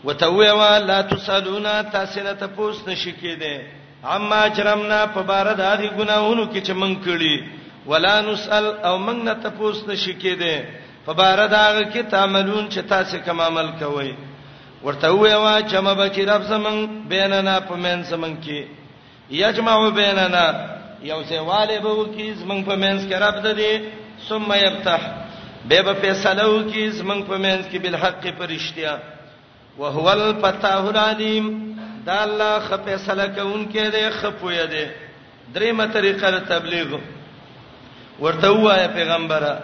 وتویوا 0.04 0.78
لا 0.78 1.00
تسالونا 1.02 1.82
تاسنه 1.82 2.32
تپوس 2.34 2.76
نشی 2.88 3.12
کېده 3.22 3.62
عما 4.04 4.46
جرمنا 4.48 5.00
په 5.14 5.22
بار 5.22 5.54
د 5.56 5.60
هغه 5.70 5.88
ګناهونو 5.98 6.44
کې 6.52 6.60
چې 6.66 6.70
مونږ 6.72 6.94
کړی 7.04 7.48
ولا 7.86 8.20
نسال 8.20 8.64
او 8.66 8.98
مونږ 8.98 9.18
نه 9.24 9.34
تپوس 9.34 9.84
نشی 9.88 10.14
کېده 10.18 10.64
په 11.06 11.12
بار 11.12 11.48
د 11.48 11.54
هغه 11.54 11.82
کې 11.92 12.10
تعملون 12.10 12.68
چې 12.68 12.80
تاسو 12.88 13.16
کوم 13.24 13.40
عمل 13.40 13.68
کوئ 13.80 14.12
ورته 14.84 15.12
ویوا 15.14 15.62
چې 15.62 15.76
مبا 15.84 16.08
چې 16.08 16.20
رب 16.28 16.42
زمنګ 16.42 17.08
بیننا 17.12 17.60
په 17.60 17.74
من 17.76 18.04
زمنګ 18.10 18.36
کې 18.44 18.62
یجمع 19.30 19.88
بیننا 19.88 20.79
یو 21.08 21.22
سیواله 21.28 21.78
به 21.78 21.88
وکي 21.88 22.32
زمنګ 22.34 22.62
په 22.66 22.74
مینس 22.76 23.02
کې 23.08 23.14
رب 23.24 23.42
ده 23.42 23.52
دي 23.52 23.72
ثم 24.28 24.52
يفتح 24.52 25.00
به 25.68 25.82
به 25.82 25.94
فیصله 25.94 26.44
وکي 26.46 26.90
زمنګ 26.92 27.22
په 27.28 27.36
مینس 27.36 27.64
کې 27.72 27.78
بل 27.82 27.94
حق 27.96 28.26
پرشتیا 28.38 28.98
وهو 29.78 30.06
الفتاح 30.10 30.84
العلیم 30.90 31.46
دا 32.06 32.22
الله 32.22 32.58
خ 32.68 32.76
فیصله 32.84 33.26
کوونکې 33.36 33.86
دی 33.96 34.04
خپوی 34.18 34.66
دی 34.70 34.84
دریمه 35.54 35.86
طریقه 35.86 36.30
د 36.30 36.38
تبلیغ 36.52 36.94
ورته 38.20 38.48
وایا 38.50 38.88
پیغمبره 38.94 39.58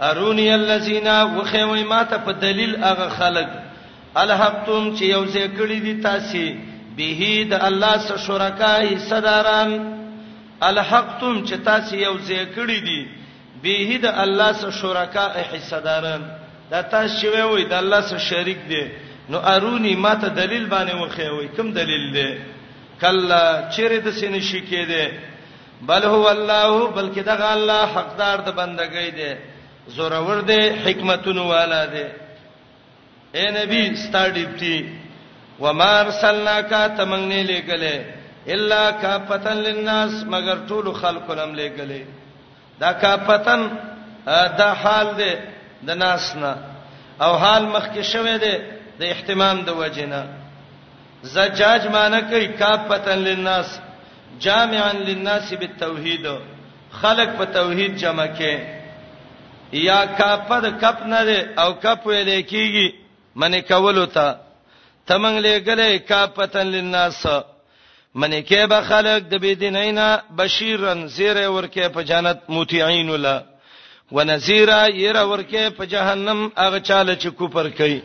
ارونی 0.00 0.50
الذین 0.52 1.08
وخوی 1.36 1.84
ما 1.84 2.04
ته 2.04 2.16
په 2.18 2.32
دلیل 2.32 2.76
هغه 2.84 3.08
خلق 3.18 3.46
الحبتم 4.16 4.96
چې 4.96 5.02
یو 5.02 5.24
ځای 5.26 5.48
کړی 5.58 5.82
دي 5.86 6.00
تاسو 6.02 6.54
به 6.96 7.44
د 7.50 7.62
الله 7.64 7.98
سره 8.08 8.18
شرکای 8.26 8.98
صدران 8.98 9.96
الحقتم 10.62 11.44
چې 11.44 11.54
تاسو 11.64 11.96
یو 11.96 12.14
ځای 12.26 12.46
کړی 12.54 12.80
دي 12.80 13.06
به 13.62 13.98
د 14.02 14.14
الله 14.22 14.52
سره 14.52 14.70
شرکا 14.70 15.28
حصداران 15.52 16.22
دا 16.70 16.82
تاسو 16.82 17.14
شوی 17.20 17.42
وي 17.42 17.64
د 17.64 17.72
الله 17.72 18.00
سره 18.00 18.18
شریک 18.18 18.58
دي 18.68 18.86
نو 19.28 19.38
ارونی 19.44 19.96
ماته 19.96 20.28
دلیل 20.28 20.66
باندې 20.66 20.94
وخیوي 20.94 21.48
کوم 21.56 21.72
دلیل 21.72 22.12
دی 22.14 22.38
کلا 23.00 23.68
چیرې 23.72 23.96
د 24.04 24.08
سینې 24.12 24.40
شي 24.40 24.60
کېده 24.70 25.10
بل 25.86 26.02
هو 26.04 26.28
الله 26.28 26.88
بلکې 26.96 27.18
دغه 27.22 27.52
الله 27.52 27.86
حقدار 27.94 28.38
د 28.40 28.48
بندګۍ 28.56 29.10
دی 29.16 29.34
زورور 29.88 30.40
دی 30.40 30.68
حکمتونو 30.84 31.46
والا 31.48 31.84
دی 31.86 32.04
اے 33.32 33.44
نبی 33.50 33.96
ستاډیپتی 33.96 34.84
ومارسلناک 35.60 36.68
تمنګ 36.70 37.32
نه 37.32 37.42
لګلې 37.42 37.96
الا 38.54 38.84
کافتن 39.02 39.56
للناس 39.66 40.12
مگر 40.32 40.58
ټول 40.68 40.86
خلق 40.94 41.30
لم 41.40 41.54
لګلې 41.54 42.02
دا 42.80 42.92
کافتن 43.04 43.62
دا 44.58 44.70
حال 44.82 45.06
دی 45.18 45.32
د 45.88 45.98
ناس 46.04 46.26
نه 46.36 46.52
او 47.24 47.32
حال 47.42 47.62
مخکې 47.74 48.02
شوه 48.12 48.36
دی 48.44 48.54
د 48.98 49.02
اهتمام 49.12 49.60
د 49.70 49.78
وجنه 49.80 50.20
زجاج 51.34 51.82
معنی 51.96 52.20
کوي 52.30 52.46
کافتن 52.62 53.18
للناس 53.30 53.68
جامعا 54.46 54.92
للناس 54.92 55.52
بالتوحید 55.60 56.26
خلق 57.02 57.30
په 57.38 57.44
توحید 57.58 57.96
جمع 58.04 58.26
کې 58.38 58.54
یا 59.88 59.98
کافد 60.18 60.64
کپ 60.80 61.06
نه 61.12 61.24
دی 61.30 61.38
او 61.62 61.68
کپ 61.72 62.06
ویل 62.06 62.30
کېږي 62.44 62.92
منی 63.42 63.60
کول 63.70 63.98
وتا 63.98 64.28
تمنګ 65.08 65.36
لګلې 65.46 66.08
کافتن 66.08 66.66
للناس 66.76 67.26
منکه 68.22 68.60
به 68.70 68.80
خلق 68.88 69.22
د 69.32 69.34
بيدینینا 69.44 70.06
بشیرن 70.38 71.00
زیره 71.16 71.46
ورکه 71.56 71.84
په 71.94 72.00
جنت 72.08 72.38
متعين 72.56 73.08
ولا 73.14 73.36
ونذیرا 74.16 74.82
ير 75.04 75.16
ورکه 75.30 75.64
په 75.78 75.84
جهنم 75.92 76.40
هغه 76.62 76.80
چاله 76.88 77.14
چې 77.20 77.26
کوپر 77.38 77.66
کوي 77.78 78.00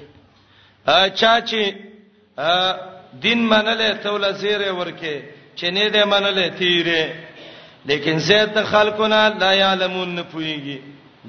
ا 1.00 1.10
چا 1.20 1.42
چې 1.42 1.74
دین 3.22 3.40
منله 3.54 3.90
توله 4.04 4.32
زیره 4.32 4.72
ورکه 4.74 5.22
چې 5.56 5.64
نه 5.76 5.90
دې 5.92 6.04
منله 6.14 6.50
تیره 6.50 7.14
لیکن 7.86 8.20
زیات 8.20 8.64
خلقنا 8.66 9.28
لا 9.30 9.54
يعلمون 9.54 10.20
نپويږي 10.24 10.78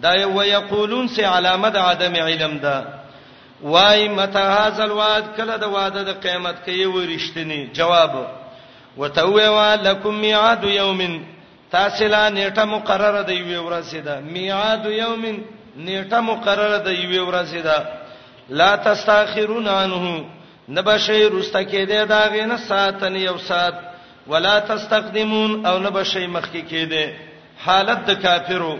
دا 0.03 0.15
یو 0.15 0.39
ويقولون 0.39 1.09
سي 1.09 1.25
علامه 1.25 1.79
عدم 1.79 2.17
علم 2.17 2.59
ده 2.59 2.85
وای 3.63 4.09
متى 4.09 4.39
هاذ 4.57 4.81
الوعد 4.81 5.25
کله 5.37 5.57
د 5.57 5.63
وعده 5.65 6.03
د 6.05 6.21
قیامت 6.23 6.57
کې 6.67 6.87
ورښتنی 6.95 7.61
جواب 7.73 8.42
وتووا 8.97 9.75
لکم 9.77 10.15
میعاد 10.21 10.65
یوم 10.65 11.01
تاسو 11.73 12.07
لا 12.07 12.29
نیټه 12.29 12.65
مقرره 12.65 13.23
دی 13.23 13.41
وی 13.43 13.59
ورځ 13.59 13.95
ده 14.05 14.21
میعاد 14.21 14.85
یوم 14.87 15.25
نیټه 15.77 16.21
مقرره 16.21 16.79
دی 16.79 17.07
وی 17.07 17.19
ورځ 17.21 17.55
ده 17.55 17.77
لا 18.51 18.77
تستاخرون 18.77 19.69
عنه 19.69 20.25
نبشی 20.71 21.25
رسته 21.29 21.63
کېده 21.65 22.05
دا 22.09 22.29
غینه 22.33 22.57
ساتن 22.57 23.17
یو 23.17 23.39
سات 23.39 23.75
ولا 24.27 24.59
تستقدمون 24.59 25.67
او 25.67 25.79
نبشی 25.79 26.27
مخکې 26.27 26.63
کېده 26.71 27.13
حالت 27.65 28.07
د 28.11 28.15
کافرو 28.23 28.79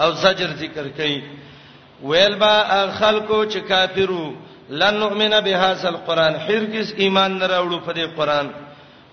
او 0.00 0.10
زجر 0.12 0.50
ذکر 0.56 0.84
کړي 0.98 1.22
ویل 2.02 2.34
با 2.34 2.86
خلکو 2.98 3.44
چې 3.44 3.56
کافرو 3.68 4.34
لن 4.70 4.94
نؤمن 4.94 5.40
بهذا 5.40 5.88
القران 5.88 6.34
هرگز 6.34 6.94
ایمان 6.96 7.38
نه 7.38 7.46
راوړو 7.46 7.78
په 7.86 7.92
دې 7.94 8.04
قران 8.18 8.50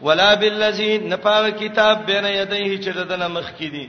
ولا 0.02 0.34
بالذي 0.34 0.98
نپاو 0.98 1.43
کتاب 1.60 2.04
بین 2.06 2.26
یدیه 2.26 2.78
چې 2.78 2.89
ددنه 2.98 3.28
مخ 3.38 3.48
کې 3.58 3.70
دي 3.76 3.88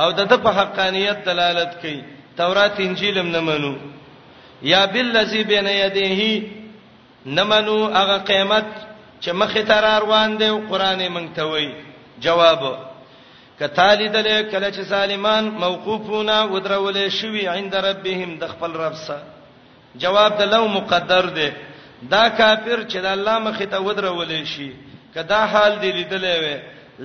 او 0.00 0.10
دته 0.12 0.36
په 0.36 0.50
حقانیت 0.60 1.24
دلالت 1.26 1.74
کوي 1.82 2.00
تورات 2.36 2.80
انجیل 2.86 3.18
هم 3.18 3.28
نه 3.28 3.40
منو 3.48 3.74
یا 4.70 4.84
بالذي 4.94 5.42
بین 5.52 5.66
یدیه 5.66 6.42
نمنو 7.36 7.76
هغه 7.90 8.18
قیامت 8.30 8.68
چې 9.20 9.28
مخه 9.42 9.62
تر 9.72 9.86
روان 10.04 10.38
دی 10.40 10.48
او 10.48 10.60
قران 10.70 11.00
یې 11.00 11.08
مونږ 11.08 11.36
ته 11.36 11.42
وایي 11.50 11.72
جواب 12.26 12.64
کتالی 13.58 14.08
دله 14.08 14.42
کله 14.42 14.70
چې 14.70 14.80
سالمان 14.94 15.44
موقوفونه 15.66 16.38
ودرولې 16.52 17.08
شوی 17.18 17.46
عند 17.48 17.74
ربهم 17.76 18.34
د 18.38 18.48
خپل 18.56 18.72
رب 18.80 18.94
سره 19.04 19.24
جواب 20.04 20.38
د 20.38 20.42
لو 20.54 20.66
مقدر 20.68 21.26
دی 21.38 21.50
دا 22.14 22.28
کافر 22.28 22.80
چې 22.88 22.96
د 23.06 23.06
الله 23.06 23.38
مخه 23.38 23.64
ته 23.74 23.78
ودرولې 23.80 24.44
شي 24.54 24.70
کدا 25.14 25.40
حال 25.52 25.72
دی 25.82 25.90
لیدلې 25.92 26.36
وې 26.42 26.56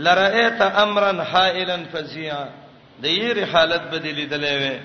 لرایت 0.06 0.62
امرن 0.84 1.20
حائلن 1.32 1.86
فزیا 1.94 2.40
د 3.02 3.06
یری 3.06 3.44
حالت 3.54 3.82
بدلی 3.92 4.26
دلې 4.30 4.56
وې 4.62 4.76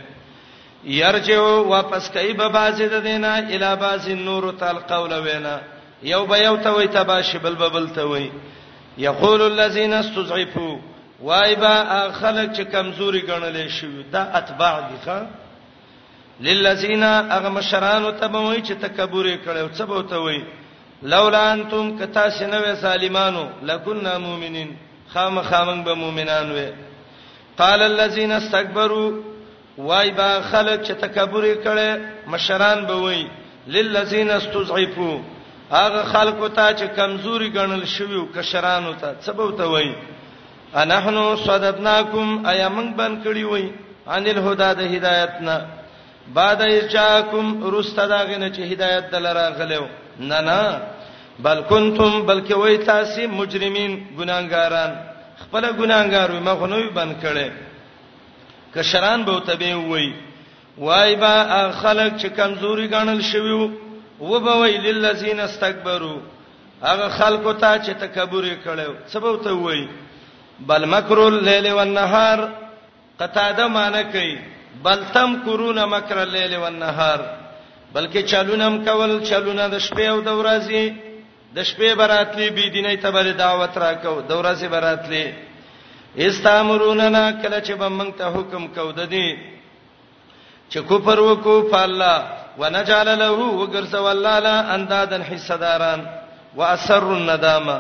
یرجو 0.96 1.64
واپس 1.74 2.10
کای 2.14 2.32
به 2.32 2.48
بازید 2.48 2.94
دینا 3.04 3.34
الی 3.36 3.70
باز 3.80 4.08
النور 4.16 4.52
تعال 4.60 4.78
قول 4.88 5.12
وینا 5.12 5.58
یو 6.02 6.26
به 6.26 6.36
یو 6.38 6.56
ته 6.56 6.70
وې 6.78 6.88
تباش 6.96 7.36
بل 7.36 7.54
بل 7.68 7.88
ته 7.96 8.04
وې 8.12 8.30
یقول 8.98 9.42
الذين 9.42 9.92
استضعفوا 9.92 10.76
وایبا 11.22 11.74
خلق 12.20 12.52
چې 12.56 12.60
کمزوري 12.72 13.20
ګڼلې 13.22 13.68
شو 13.72 14.02
دا 14.12 14.22
اتباع 14.40 14.80
دي 14.80 14.96
ښا 15.06 15.26
للذین 16.40 17.02
اغم 17.04 17.60
شران 17.60 18.06
تبوي 18.20 18.62
چې 18.62 18.72
تکبر 18.80 19.26
کړو 19.44 19.78
څه 19.78 19.82
بوته 19.86 20.16
وې 20.26 20.40
لولا 21.03 21.53
انتم 21.53 21.97
کتا 21.99 22.28
شنو 22.38 22.62
سالمانو 22.80 23.45
لکنا 23.62 24.18
مؤمنین 24.18 24.76
خام 25.14 25.40
خامن 25.42 25.82
به 25.84 25.95
مؤمنان 25.95 26.53
وې 26.53 26.72
قال 27.59 27.82
الذين 27.82 28.32
استكبروا 28.32 29.12
وای 29.78 30.11
با 30.11 30.40
خلق 30.40 30.82
چې 30.86 30.92
تکبر 30.92 31.55
کړي 31.55 32.01
مشران 32.30 32.84
به 32.86 32.95
وې 32.95 33.26
للذین 33.66 34.30
استضعفوا 34.30 35.20
هغه 35.70 36.03
خلق 36.03 36.51
ته 36.55 36.72
چې 36.76 36.97
کمزوري 36.97 37.51
ګڼل 37.53 37.84
شویو 37.84 38.26
کشرانو 38.34 38.92
ته 39.01 39.14
سبب 39.20 39.57
ته 39.59 39.64
وې 39.64 39.95
انحنو 40.76 41.36
صددناکم 41.36 42.47
ایمن 42.47 42.92
بن 42.97 43.22
کړي 43.24 43.45
وې 43.53 43.64
ان 44.09 44.26
الهدى 44.26 44.70
د 44.80 44.95
هدایتنا 44.97 45.66
بعد 46.34 46.62
ایچاکم 46.62 47.70
رستداغنه 47.78 48.51
چې 48.53 48.59
هدایت 48.72 49.11
دلاره 49.11 49.53
غلو 49.59 49.86
نه 50.18 50.40
نه 50.40 50.80
بل 51.38 51.62
کنتم 51.68 52.26
بلکې 52.26 52.50
وای 52.52 52.76
تاسو 52.78 53.28
مجرمین 53.28 54.06
ګناګاران 54.18 54.92
خپل 55.42 55.64
ګناګار 55.76 56.30
وي 56.30 56.40
ما 56.40 56.54
خو 56.54 56.66
نه 56.66 56.76
وي 56.76 56.88
بند 56.88 57.14
کړي 57.22 57.50
کشران 58.74 59.24
به 59.24 59.40
تبه 59.46 59.74
وای 59.74 60.12
وای 60.78 61.16
با 61.16 61.70
خلک 61.80 62.12
چې 62.20 62.26
کمزوري 62.36 62.88
ګڼل 62.88 63.20
شوی 63.22 63.52
وو 64.20 64.40
به 64.40 64.54
وای 64.58 64.76
للذین 64.78 65.40
استكبروا 65.40 66.20
هغه 66.82 67.08
خلکو 67.08 67.52
ته 67.52 67.78
چې 67.78 67.90
تکبر 68.00 68.44
کړي 68.64 68.86
سبب 69.06 69.42
ته 69.42 69.52
وای 69.52 69.88
بل 70.60 70.84
مکر 70.86 71.18
الليل 71.26 71.72
والنهار 71.72 72.48
قطاده 73.20 73.66
معنی 73.68 74.02
کوي 74.12 74.36
بل 74.82 75.02
تم 75.14 75.36
کرون 75.46 75.84
مکر 75.84 76.18
الليل 76.22 76.56
والنهار 76.56 77.43
بلکې 77.95 78.20
چلونم 78.30 78.74
کول 78.84 79.12
چلونه 79.30 79.64
د 79.74 79.76
شپې 79.86 80.07
او 80.14 80.18
د 80.28 80.30
ورځې 80.40 80.84
د 81.57 81.59
شپې 81.70 81.90
براتلی 82.01 82.47
بی 82.57 82.70
دیني 82.74 82.97
ته 83.03 83.11
بل 83.16 83.28
دعوت 83.32 83.74
راکاو 83.84 84.14
د 84.28 84.30
ورځې 84.40 84.66
براتلی 84.74 85.24
استامروننا 86.26 87.24
کله 87.42 87.59
چې 87.66 87.72
بمنګ 87.82 88.11
ته 88.18 88.26
حکم 88.36 88.66
کو 88.76 88.92
د 88.99 89.11
دې 89.14 89.28
چې 90.70 90.78
کوپر 90.88 91.18
وکو 91.26 91.55
فالله 91.72 92.18
ونجعل 92.59 93.09
له 93.22 93.30
وغرسوا 93.32 94.11
الله 94.11 94.38
لا 94.38 94.57
اندادن 94.74 95.22
حصداران 95.30 96.01
واسر 96.57 97.03
الندامه 97.18 97.78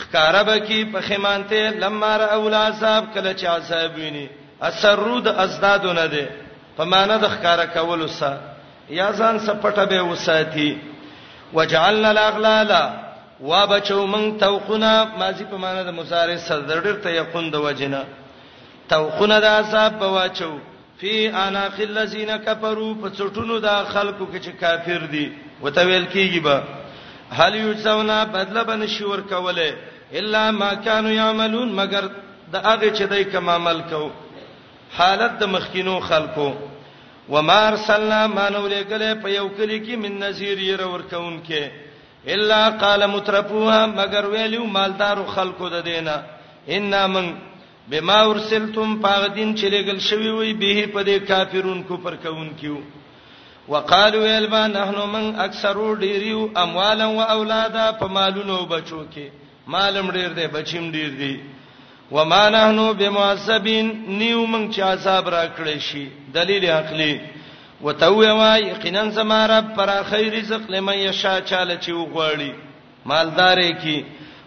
خکارب 0.00 0.48
کی 0.66 0.84
په 0.92 1.00
خیمانته 1.08 1.60
لمار 1.82 2.20
اولا 2.20 2.62
صاحب 2.80 3.04
کله 3.14 3.34
چې 3.34 3.46
عذاب 3.54 3.96
ویني 3.96 4.28
اثر 4.70 4.96
رود 5.04 5.28
ازدادونه 5.28 6.06
ده 6.06 6.24
په 6.76 6.84
معنا 6.84 7.16
د 7.16 7.28
خکارا 7.34 7.66
کول 7.74 8.02
وسه 8.02 8.32
یا 8.98 9.08
ځان 9.18 9.36
سپټه 9.46 9.84
به 9.90 10.00
وساتي 10.10 10.70
وجعلنا 11.52 12.08
الاغلال 12.10 12.72
وبچو 13.42 14.00
من 14.06 14.32
توقنا 14.38 14.92
ماضی 15.18 15.44
په 15.52 15.56
معنی 15.64 15.84
د 15.84 15.90
مصارع 16.00 16.36
سردر 16.46 16.94
ته 17.06 17.10
یقون 17.16 17.50
د 17.50 17.54
وجنه 17.66 18.02
توقنا 18.94 19.38
د 19.44 19.56
عذاب 19.60 19.98
په 20.00 20.06
واچو 20.16 20.50
فی 21.00 21.14
اناخ 21.42 21.78
الذین 21.86 22.30
کفروا 22.46 22.92
فصټونو 23.02 23.60
د 23.66 23.84
خلکو 23.92 24.26
کې 24.32 24.38
چې 24.38 24.60
کافر 24.60 25.06
دي 25.12 25.26
وتویل 25.62 26.06
کیږي 26.12 26.40
به 26.40 26.62
هل 27.32 27.54
یجزونا 27.54 28.18
بدله 28.34 28.62
بن 28.72 28.86
شور 28.96 29.20
کوله 29.30 29.70
الا 30.22 30.50
ما 30.50 30.74
كانوا 30.74 31.10
يعملون 31.10 31.72
مگر 31.82 32.08
د 32.52 32.56
هغه 32.56 32.90
چې 32.90 33.02
دای 33.14 33.24
کوم 33.24 33.48
عمل 33.50 33.80
کو 33.90 34.10
حالت 34.98 35.38
د 35.40 35.44
مخکینو 35.54 36.00
خلکو 36.08 36.50
وما 37.30 37.58
ارسلنا 37.70 38.20
مانو 38.36 38.62
لګلې 38.74 39.12
په 39.22 39.28
یو 39.38 39.46
کلی 39.56 39.78
کې 39.86 39.94
من 40.04 40.12
نذیر 40.24 40.58
ير 40.70 40.80
ورکون 40.92 41.34
کې 41.46 41.64
الا 42.34 42.60
قال 42.82 43.06
مترفوها 43.16 43.80
مگر 43.98 44.24
ویلو 44.32 44.64
مالدارو 44.76 45.24
خلقو 45.34 45.68
د 45.74 45.82
دینه 45.90 46.16
ان 46.76 46.94
من 47.12 47.26
بما 47.90 48.18
ارسلتم 48.32 48.88
پاغدین 49.04 49.50
چې 49.58 49.66
لګل 49.74 49.98
شوی 50.08 50.30
وي 50.38 50.52
به 50.62 50.86
په 50.94 51.02
دې 51.08 51.16
کافرون 51.30 51.82
کو 51.82 51.96
پر 52.04 52.14
کون 52.24 52.48
کیو 52.62 52.76
وقالو 53.72 54.20
البا 54.36 54.66
نحنو 54.66 55.06
من 55.14 55.32
اکثرو 55.46 55.94
ډیریو 55.94 56.38
اموالا 56.64 57.06
و 57.08 57.20
اولادا 57.36 57.86
په 58.00 58.06
مالونو 58.16 58.56
بچو 58.74 59.00
کې 59.12 59.30
مالم 59.74 60.10
ډیر 60.16 60.28
دی 60.38 60.46
بچیم 60.56 60.92
ډیر 60.92 61.10
دی 61.20 61.34
وما 62.12 62.48
نحنو 62.50 62.92
بمعذبین 63.00 63.86
نیو 64.18 64.42
مونږ 64.46 64.70
چې 64.74 64.80
عذاب 64.92 65.28
را 65.34 65.44
کړی 65.56 65.78
شي 65.88 66.04
دلیل 66.34 66.64
عقلی 66.78 67.12
وتوی 67.82 68.32
ما 68.36 68.56
یقینا 68.58 69.02
سما 69.14 69.40
رب 69.48 69.68
پر 69.76 69.90
خیر 70.08 70.32
رزق 70.32 70.70
لمن 70.70 70.98
یشا 70.98 71.38
چاله 71.50 71.76
چې 71.82 71.90
وغواړي 71.90 72.52
مالدارې 73.06 73.82
کی 73.82 74.04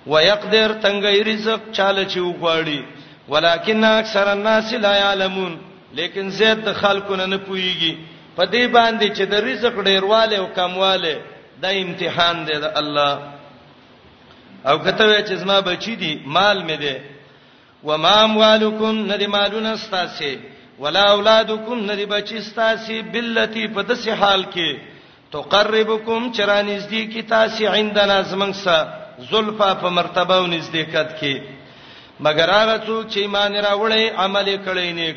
ويقدر 0.07 0.71
تنگې 0.83 1.27
رزق 1.27 1.61
چاله 1.77 2.05
چې 2.05 2.17
وغواړي 2.17 2.83
ولکن 3.29 3.83
اکثر 3.83 4.27
الناس 4.27 4.73
لا 4.73 4.95
یعلمون 4.97 5.55
لیکن 5.99 6.29
زید 6.39 6.65
د 6.65 6.73
خلکو 6.81 7.15
نه 7.15 7.37
پويږي 7.37 7.93
په 8.35 8.43
دې 8.45 8.67
باندې 8.73 9.17
چې 9.17 9.21
د 9.21 9.33
رزق 9.33 9.83
ډیرواله 9.83 10.35
او 10.39 10.47
کمواله 10.55 11.15
د 11.63 11.79
امتحان 11.85 12.45
دی 12.45 12.59
د 12.61 12.71
الله 12.75 13.19
او 14.65 14.77
کته 14.79 15.25
چې 15.25 15.33
زما 15.47 15.59
بچی 15.61 15.95
دي 16.05 16.13
مال 16.25 16.63
مې 16.67 16.77
دی 16.85 16.95
و 17.87 17.91
ما 18.03 18.13
اموالکم 18.23 18.97
ندی 19.13 19.27
مالونه 19.35 19.69
استاسه 19.79 20.31
ولا 20.83 21.03
اولادکم 21.13 21.79
ندی 21.91 22.05
بچی 22.13 22.35
استاسه 22.43 22.95
بلتی 23.13 23.63
په 23.75 23.81
دسه 23.89 24.11
حال 24.21 24.43
کې 24.55 24.69
تقربکم 25.35 26.21
چرانیز 26.35 26.83
دی 26.91 27.01
کی 27.13 27.21
تاسه 27.31 27.63
عندنا 27.77 28.17
زمنګ 28.29 28.53
سره 28.65 28.87
زلفا 29.31 29.69
په 29.81 29.89
مرتبه 29.89 30.35
او 30.37 30.47
نزدېکت 30.47 31.09
کې 31.21 31.33
مگر 32.19 32.49
هغه 32.59 32.77
څوک 32.85 33.05
چې 33.11 33.17
ایمان 33.17 33.53
راوړي 33.67 34.03
عمل 34.23 34.47
کړي 34.65 34.89
نیک 34.99 35.15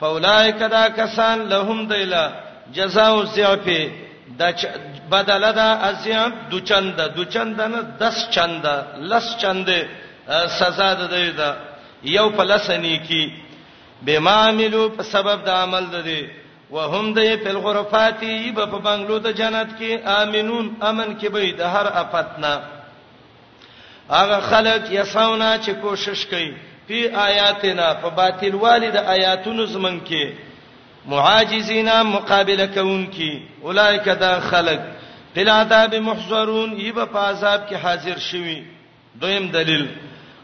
فولای 0.00 0.52
کدا 0.52 0.84
کسان 0.98 1.38
لهم 1.52 1.78
دیلا 1.92 2.24
جزاء 2.74 3.14
الضعف 3.20 3.66
د 4.40 4.44
بدله 5.10 5.50
د 5.52 5.60
ازیاب 5.90 6.32
دوچند 6.50 7.00
دوچند 7.16 7.60
نه 7.72 7.80
10 8.00 8.30
چند 8.34 8.64
لس 9.10 9.26
چند 9.42 9.68
سزا 10.58 10.90
ده 11.00 11.06
دی 11.14 11.30
دا 11.38 11.50
یو 12.02 12.28
پلسنی 12.36 12.96
کی 13.08 13.28
بما 14.06 14.36
عملو 14.48 14.88
په 14.96 15.02
سبب 15.02 15.44
د 15.44 15.48
عمل 15.48 15.84
ده 15.92 16.00
دي 16.02 16.28
وهم 16.70 17.12
د 17.16 17.36
په 17.44 17.50
غرفاتی 17.66 18.52
په 18.54 18.66
بنگلو 18.78 19.18
د 19.18 19.30
جنت 19.36 19.68
کې 19.80 19.98
امنون 20.06 20.74
امن 20.82 21.18
کې 21.20 21.26
به 21.26 21.52
د 21.52 21.60
هر 21.74 21.86
افتنا 22.00 22.54
هغه 24.10 24.40
خلک 24.40 24.90
یساونا 24.92 25.58
چې 25.58 25.70
کوشش 25.82 26.26
کوي 26.26 26.54
په 26.88 27.18
آیاتنا 27.28 27.92
په 28.02 28.08
باطل 28.10 28.54
والد 28.54 28.96
آیاتونو 28.96 29.66
زمن 29.66 30.00
کې 30.00 30.32
معاجزینا 31.06 32.02
مقابله 32.02 32.66
کوون 32.74 33.06
کې 33.14 33.62
اولایک 33.62 34.04
دا 34.20 34.40
خلک 34.40 34.80
بلا 35.34 35.60
عذاب 35.62 35.94
محضرون 35.94 36.80
یبه 36.80 37.04
په 37.04 37.18
عذاب 37.18 37.68
کې 37.70 37.74
حاضر 37.84 38.18
شوي 38.18 38.60
دویم 39.20 39.48
دلیل 39.50 39.88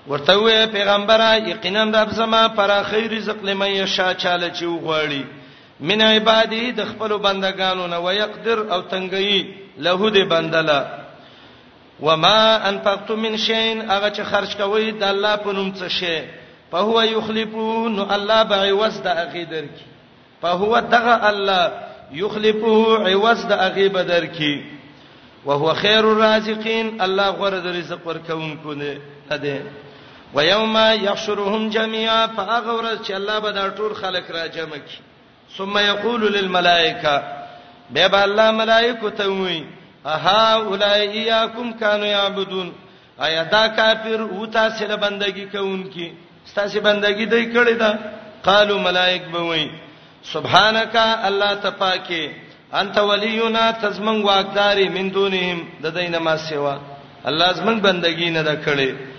ورته 0.07 0.37
وې 0.39 0.67
پیغمبره 0.73 1.49
یقینا 1.49 1.83
رب 1.85 2.11
زما 2.13 2.47
پر 2.57 2.71
خیر 2.91 3.11
رزق 3.13 3.45
لمن 3.45 3.69
یشا 3.71 4.15
چاله 4.15 4.49
چې 4.51 4.63
وغواړي 4.65 5.23
من 5.81 6.01
عبادی 6.03 6.73
د 6.79 6.85
خپل 6.85 7.17
بندگانو 7.27 7.87
نه 7.87 7.97
ويقدر 7.99 8.59
او 8.75 8.81
تنګي 8.81 9.47
له 9.79 10.11
دې 10.15 10.25
بندلا 10.29 11.03
وما 12.01 12.69
انفقتم 12.69 13.19
من 13.21 13.37
شيء 13.37 13.83
هغه 13.91 14.11
چې 14.11 14.21
خرج 14.33 14.57
کوي 14.57 14.91
د 14.91 15.03
الله 15.03 15.37
په 15.37 15.53
نوم 15.53 15.73
څه 15.75 15.89
شي 15.89 16.21
په 16.71 16.79
هو 16.91 17.03
یخلفو 17.03 17.89
نو 17.89 18.07
الله 18.15 18.43
به 18.45 18.57
عوض 18.57 19.01
د 19.07 19.07
هغه 19.07 19.45
درکې 19.55 19.85
په 20.43 20.49
هو 20.49 20.79
دغه 20.81 21.29
الله 21.31 21.73
یخلفو 22.13 22.97
عوض 22.97 23.47
د 23.47 23.53
هغه 23.63 23.89
به 23.89 24.03
درکې 24.03 25.47
وهو 25.47 25.75
خير 25.75 26.05
الرازقين 26.13 26.93
الله 27.03 27.31
غره 27.31 27.61
د 27.61 27.67
رزق 27.79 28.07
ورکوونکو 28.07 28.73
نه 28.75 28.97
ده 29.47 29.59
و 30.35 30.45
یوم 30.45 30.75
یحشرهم 31.05 31.69
جميعا 31.69 32.27
فاغورز 32.27 32.99
چې 33.07 33.11
الله 33.13 33.39
به 33.41 33.53
دا 33.53 33.69
ټول 33.71 33.93
خلق 33.95 34.31
را 34.31 34.47
جمع 34.49 34.77
کړي 34.89 34.99
ثم 35.59 35.79
یقول 35.79 36.33
للملائکه 36.39 37.23
به 37.91 38.09
به 38.09 38.23
الله 38.23 38.51
ملائکه 38.51 39.11
ته 39.11 39.27
وایي 39.29 39.65
اها 40.07 40.55
اولای 40.65 41.19
یاکم 41.19 41.69
کانوا 41.81 42.07
یعبدون 42.07 42.73
ایا 43.25 43.43
دا 43.45 43.69
کافر 43.69 44.21
او 44.23 44.47
تاسو 44.47 44.85
له 44.87 44.97
بندگی 44.97 45.45
کوونکی 45.45 46.13
تاسو 46.55 46.81
بندگی 46.81 47.25
دوی 47.27 47.45
کړی 47.55 47.73
دا 47.79 47.99
قالو 48.45 48.79
ملائک 48.79 49.23
به 49.25 49.39
وایي 49.43 49.71
سبحانك 50.23 50.97
الله 51.29 51.55
تپاکه 51.55 52.31
انت 52.75 52.99
ولینا 52.99 53.71
تزمن 53.73 54.23
واغداري 54.25 54.89
من 54.89 55.09
دونهم 55.11 55.59
د 55.83 55.87
دینه 55.87 56.19
ما 56.19 56.37
سیوا 56.37 56.79
الله 57.25 57.53
زمن 57.53 57.81
بندگی 57.81 58.31
نه 58.31 58.43
دا 58.43 58.57
کړی 58.63 59.12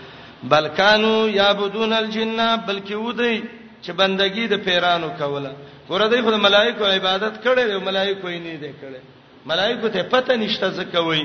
بلکانو 0.52 1.30
یعبدون 1.40 1.94
الجن 1.94 2.38
بلکې 2.68 2.94
ودی 3.08 3.42
چې 3.84 3.92
بندگی 3.92 4.48
د 4.48 4.54
پیرانو 4.66 5.10
کوله 5.18 5.52
ورته 5.90 6.22
خو 6.22 6.32
د 6.32 6.40
ملایکو 6.48 6.86
عبادت 6.86 7.36
کړي 7.44 7.72
او 7.74 7.80
ملایکو 7.90 8.28
یې 8.30 8.40
نه 8.48 8.56
دی 8.62 8.74
کړي 8.82 9.02
ملایکو 9.46 9.88
ته 9.90 10.04
پته 10.04 10.36
نشته 10.38 10.68
ځکه 10.70 11.00
وای 11.08 11.24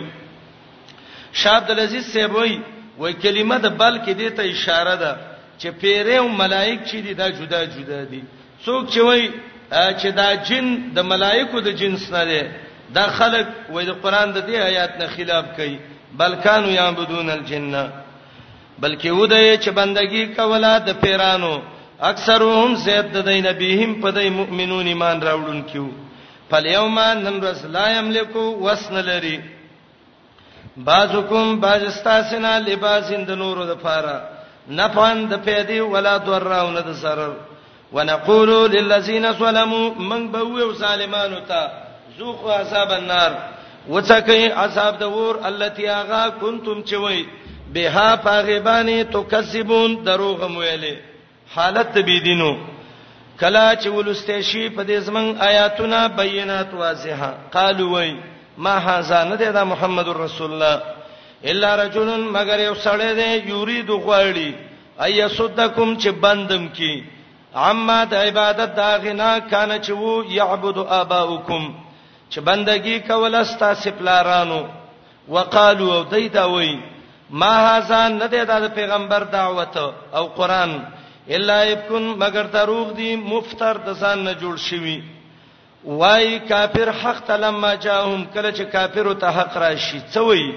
شاد 1.33 1.71
العزیز 1.71 2.07
سیبوی 2.12 2.59
وای 2.99 3.12
کلمه 3.12 3.59
د 3.59 3.66
بلکې 3.79 4.11
د 4.21 4.37
ته 4.41 4.43
اشاره 4.55 4.95
ده 5.05 5.12
چې 5.61 5.69
پیره 5.81 6.14
او 6.23 6.29
ملایک 6.29 6.79
چې 6.89 6.97
دي 7.05 7.14
دا 7.14 7.29
جدا 7.31 7.64
جدا 7.77 8.03
دي 8.11 8.23
څوک 8.64 8.85
چې 8.93 8.99
وای 8.99 9.31
چې 10.01 10.07
دا 10.21 10.35
جن 10.49 10.91
د 10.97 11.07
ملایکو 11.12 11.61
د 11.61 11.69
جنس 11.81 12.11
نه 12.12 12.25
دی 12.25 12.43
دا 12.95 13.07
خلک 13.19 13.47
وای 13.71 13.87
د 13.87 13.91
قران 14.03 14.33
د 14.33 14.39
دې 14.49 14.57
آیات 14.71 14.93
نه 15.01 15.07
خلاف 15.16 15.47
کوي 15.57 15.79
بلکانو 16.21 16.69
یعبدون 16.71 17.31
الجنه 17.31 17.89
بلکې 18.83 19.11
ودې 19.20 19.57
چې 19.62 19.70
بندگی 19.79 20.24
کوله 20.39 20.79
د 20.79 20.89
پیرانو 21.03 21.55
اکثرهم 22.11 22.76
زید 22.87 23.07
د 23.12 23.29
نبیهم 23.49 23.93
په 24.03 24.09
دای 24.11 24.29
مؤمنون 24.31 24.87
ایمان 24.87 25.20
راوړون 25.22 25.61
کیو 25.70 25.87
فالیوم 26.51 26.99
نن 27.01 27.37
رسول 27.49 27.76
یملکو 27.99 28.43
وسن 28.66 28.95
لري 29.09 29.37
بازکم 30.76 31.61
باجستاسنا 31.61 32.59
لباسین 32.59 33.24
د 33.26 33.31
نورو 33.43 33.64
د 33.66 33.74
فاره 33.83 34.16
نفان 34.68 35.26
د 35.29 35.35
پیدي 35.45 35.81
ولا 35.81 36.16
دراونه 36.18 36.81
د 36.81 36.93
سرر 37.03 37.33
ونقول 37.93 38.51
للذین 38.74 39.33
ظلموا 39.39 39.89
من 39.99 40.26
بوو 40.33 40.72
سالمانو 40.74 41.41
ته 41.49 41.68
ذوقوا 42.18 42.55
عذاب 42.61 42.93
النار 42.93 43.31
وڅکئ 43.91 44.49
عذاب 44.57 44.99
د 44.99 45.03
ور 45.12 45.37
التي 45.51 45.89
اغا 45.89 46.24
کنتم 46.41 46.83
چوي 46.83 47.22
بها 47.75 48.16
پاغبانی 48.16 49.03
تو 49.12 49.23
کسبون 49.33 49.97
دروغ 50.07 50.41
مویلې 50.49 50.95
حالت 51.57 51.97
بی 52.09 52.19
دینو 52.25 52.53
کلا 53.41 53.75
چې 53.81 53.87
ولستې 53.87 54.41
شي 54.41 54.69
په 54.69 54.83
دې 54.85 54.99
زمن 55.07 55.35
آیاتونه 55.49 56.09
بینات 56.19 56.75
واضحه 56.75 57.31
قالو 57.53 57.91
وای 57.91 58.16
ما 58.59 58.79
هاذا 58.79 59.25
نه 59.25 59.37
دی 59.37 59.53
دا 59.53 59.64
محمد 59.64 60.09
رسول 60.09 60.53
الله 60.53 60.81
الا 61.51 61.77
رجل 61.85 62.09
مگر 62.21 62.59
یو 62.61 62.75
سړی 62.75 63.12
دی 63.21 63.53
یرید 63.53 63.89
غواړي 63.91 64.55
اي 65.03 65.29
صدکم 65.29 65.97
چې 65.99 66.07
بندم 66.09 66.69
کی 66.69 67.05
عما 67.55 68.05
د 68.05 68.14
عبادت 68.14 68.75
دا 68.77 68.99
غنا 69.03 69.39
کانه 69.39 69.79
چې 69.79 69.91
وو 69.91 70.23
يعبد 70.31 70.79
اباؤکم 70.89 71.75
چې 72.33 72.39
بندگی 72.39 73.01
کول 73.01 73.35
استا 73.35 73.75
سپلارانو 73.75 74.64
وقالو 75.29 76.03
دیدا 76.11 76.45
وای 76.47 76.75
ما 77.31 77.47
هاذا 77.59 78.09
نه 78.09 78.26
دی 78.26 78.45
د 78.45 78.68
پیغمبر 78.74 79.22
دعوت 79.22 79.76
او 80.16 80.24
قران 80.29 80.85
الا 81.31 81.64
یکن 81.64 82.03
مگر 82.18 82.47
دروغ 82.55 82.93
دی 82.97 83.16
مفتر 83.16 83.76
د 83.87 83.95
ځان 84.01 84.18
نه 84.24 84.35
جوړ 84.43 84.57
شوی 84.57 85.01
وای 85.85 86.39
کافر 86.39 86.91
حق 87.03 87.20
تلما 87.29 87.74
جاءهم 87.74 88.24
کله 88.35 88.51
چې 88.53 88.62
کافر 88.72 89.14
ته 89.20 89.29
حق 89.31 89.57
راشي 89.57 90.01
څوی 90.14 90.53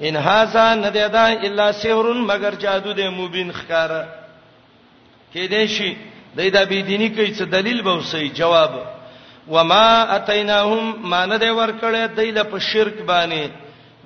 ان 0.00 0.16
هاذا 0.16 0.74
نه 0.74 0.88
دی 0.90 1.08
دا 1.08 1.26
الا 1.46 1.72
سحر 1.72 2.12
مگر 2.12 2.54
جادو 2.54 2.92
دی 2.92 3.08
مبین 3.08 3.52
خکاره 3.52 4.02
کې 5.34 5.44
دی 5.52 5.68
شي 5.68 5.96
دای 6.36 6.50
دا 6.50 6.64
بی 6.64 6.82
دینی 6.82 7.08
کوي 7.08 7.34
څه 7.34 7.42
دلیل 7.42 7.82
به 7.82 7.96
وسی 7.98 8.28
جواب 8.28 8.72
وما 9.48 10.02
اتیناهم 10.16 11.08
ما 11.10 11.26
نه 11.26 11.36
دی 11.38 11.48
ورکړی 11.50 12.16
دای 12.16 12.30
له 12.30 12.42
په 12.42 12.58
شرک 12.58 12.96
باندې 13.06 13.50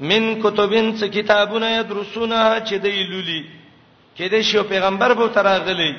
من 0.01 0.41
کتبین 0.43 0.97
څه 0.99 1.09
کتابونه 1.09 1.83
درسونه 1.83 2.61
چې 2.69 2.77
دی 2.79 3.03
لولي 3.05 3.45
کې 4.17 4.29
د 4.33 4.41
شی 4.43 4.59
پیغمبر 4.69 5.15
بو 5.15 5.27
تراغلی 5.29 5.93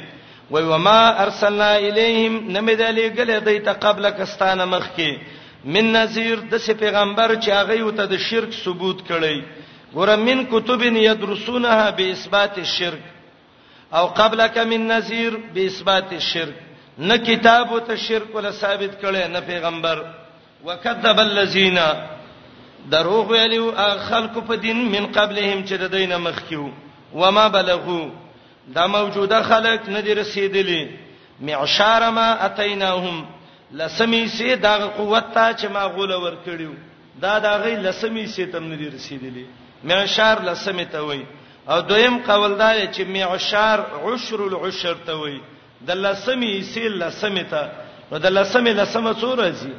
وای 0.52 0.64
و 0.64 0.78
ما 0.78 1.08
ارسلنا 1.26 1.72
الیهم 1.74 2.34
نمدلی 2.52 3.10
گله 3.10 3.40
دای 3.40 3.60
ته 3.60 3.74
قبل 3.74 4.10
کستانه 4.10 4.66
مخ 4.66 4.86
کې 4.96 5.18
من 5.66 5.86
نذیر 5.94 6.40
د 6.52 6.58
سی 6.60 6.74
پیغمبر 6.74 7.36
چې 7.36 7.50
هغه 7.52 7.74
یو 7.78 7.92
ته 7.92 8.06
د 8.06 8.18
شرک 8.30 8.52
ثبوت 8.54 9.00
کړی 9.10 9.44
ګوره 9.94 10.16
من 10.16 10.46
کتبین 10.46 10.98
یدرسونها 10.98 11.90
باثبات 11.90 12.58
الشرک 12.58 13.02
او 13.94 14.08
قبلک 14.08 14.58
من 14.58 14.88
نذیر 14.88 15.38
باثبات 15.56 16.14
الشرک 16.14 16.56
نه 17.00 17.18
کتاب 17.18 17.74
او 17.74 17.80
ته 17.80 17.96
شرک 17.96 18.36
ولا 18.36 18.52
ثابت 18.52 19.02
کړي 19.02 19.28
نه 19.28 19.40
پیغمبر 19.40 20.06
وکذب 20.66 21.20
الذین 21.20 21.78
دروغ 22.92 23.26
ویلو 23.32 23.66
خلکو 24.10 24.42
په 24.42 24.56
دین 24.62 24.78
من 24.94 25.06
قبلهم 25.18 25.64
چې 25.68 25.74
د 25.78 25.86
دینه 25.96 26.18
مخکیو 26.18 26.70
و 27.20 27.32
ما 27.32 27.48
بلغو 27.50 28.10
دا 28.76 28.88
موجوده 28.88 29.42
خلک 29.44 29.82
نه 29.90 30.02
دي 30.02 30.14
رسیدلی 30.14 30.90
معشار 31.42 32.10
ما 32.10 32.28
اتیناهم 32.48 33.26
لسمی 33.72 34.28
سي 34.28 34.56
دا 34.56 34.78
قوت 34.98 35.34
ته 35.34 35.54
چې 35.54 35.68
ما 35.72 35.84
غول 35.88 36.12
ور 36.12 36.34
کړیو 36.46 36.74
دا 37.22 37.40
دا 37.40 37.58
غي 37.58 37.76
لسمی 37.76 38.28
سي 38.28 38.46
تم 38.46 38.64
نه 38.64 38.76
دي 38.76 38.90
رسیدلی 38.90 39.46
معشار 39.84 40.42
لسمی 40.42 40.86
ته 40.86 41.00
وای 41.02 41.24
او 41.70 41.82
دویم 41.82 42.18
قول 42.18 42.56
دا 42.58 42.72
چې 42.94 43.02
معشار 43.08 43.80
عشر 44.06 44.40
العشر 44.42 44.96
ته 45.06 45.14
وای 45.16 45.42
د 45.88 45.92
لسمی 45.92 46.62
سي 46.62 46.88
لسمی 46.90 47.44
ته 47.44 47.70
نو 48.12 48.18
د 48.18 48.26
لسمی 48.26 48.74
لسمه 48.74 49.14
څو 49.14 49.36
راځي 49.36 49.74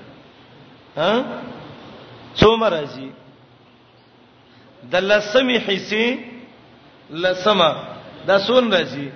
ها 0.97 1.25
څومره 2.41 2.67
راځي 2.77 3.09
د 4.93 4.95
لسمی 5.11 5.57
حصے 5.67 6.05
لسما 7.25 7.71
دا 8.29 8.37
سون 8.47 8.65
راځي 8.75 9.09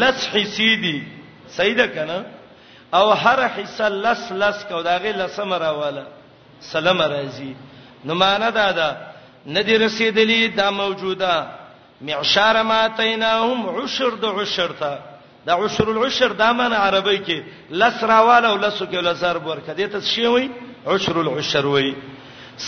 لس 0.00 0.18
حصے 0.34 0.70
دي 0.82 0.96
صحیح 1.56 1.74
ده 1.78 1.86
کنه 1.94 2.18
او 2.98 3.06
هر 3.24 3.38
حصہ 3.56 3.82
لس 4.04 4.32
لس 4.42 4.58
کو 4.68 4.82
داغه 4.82 5.12
لسما 5.20 5.58
راواله 5.64 6.04
سلام 6.74 7.02
راځي 7.02 7.50
نو 8.04 8.14
معنا 8.14 8.50
دا 8.50 8.70
ده 8.72 8.88
ندی 9.46 9.76
رسیدلی 9.78 10.48
دا 10.48 10.70
موجوده 10.70 11.46
معشار 12.00 12.62
ما 12.62 12.88
تیناهم 12.96 13.60
عشر 13.78 14.10
د 14.10 14.24
عشر 14.24 14.70
ته 14.80 14.98
دا 15.46 15.52
عشر 15.64 15.88
العشر 15.88 16.32
دا 16.32 16.52
معنی 16.52 16.74
عربی 16.76 17.18
کې 17.24 17.42
لس 17.70 18.02
راواله 18.04 18.48
او 18.48 18.56
لسو 18.56 18.86
کې 18.86 18.94
لزر 18.94 19.36
ورکه 19.38 19.72
دي 19.72 19.86
ته 19.88 20.00
شی 20.00 20.26
وایي 20.26 20.50
عشر 20.86 21.16
العشر 21.20 21.64
وی 21.66 21.92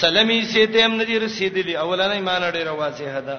سلمی 0.00 0.40
سیتم 0.52 0.92
ندی 1.00 1.18
رسیدلی 1.20 1.74
اولنې 1.76 2.20
معنی 2.22 2.50
ډیره 2.52 2.68
واضحه 2.80 3.20
ده 3.20 3.38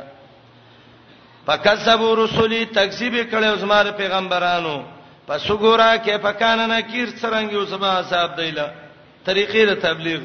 فکذبوا 1.45 2.15
رسولی 2.25 2.65
تکذیب 2.65 3.13
کړي 3.31 3.57
زماره 3.59 3.91
پیغمبرانو 3.91 4.83
پس 5.27 5.47
ګورا 5.51 5.97
کې 5.97 6.17
پکان 6.21 6.69
نه 6.69 6.81
کیر 6.81 7.09
څنګه 7.09 7.53
وسما 7.55 8.01
صاحب 8.09 8.35
دیلا 8.37 8.67
طریقې 9.25 9.65
د 9.65 9.75
تبلیغ 9.81 10.19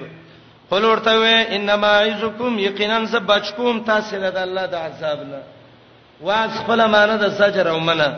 ولورته 0.71 1.19
و 1.19 1.23
انما 1.55 1.91
عزکم 2.01 2.59
یقینا 2.59 2.99
سبچکم 3.11 3.81
تاسو 3.85 4.17
له 4.17 4.43
الله 4.45 4.67
د 4.67 4.75
عذاب 4.75 5.21
نه 5.29 5.41
واس 6.21 6.51
خپل 6.61 6.87
معنی 6.87 7.19
د 7.19 7.29
سجر 7.39 7.67
او 7.69 7.79
منه 7.81 8.11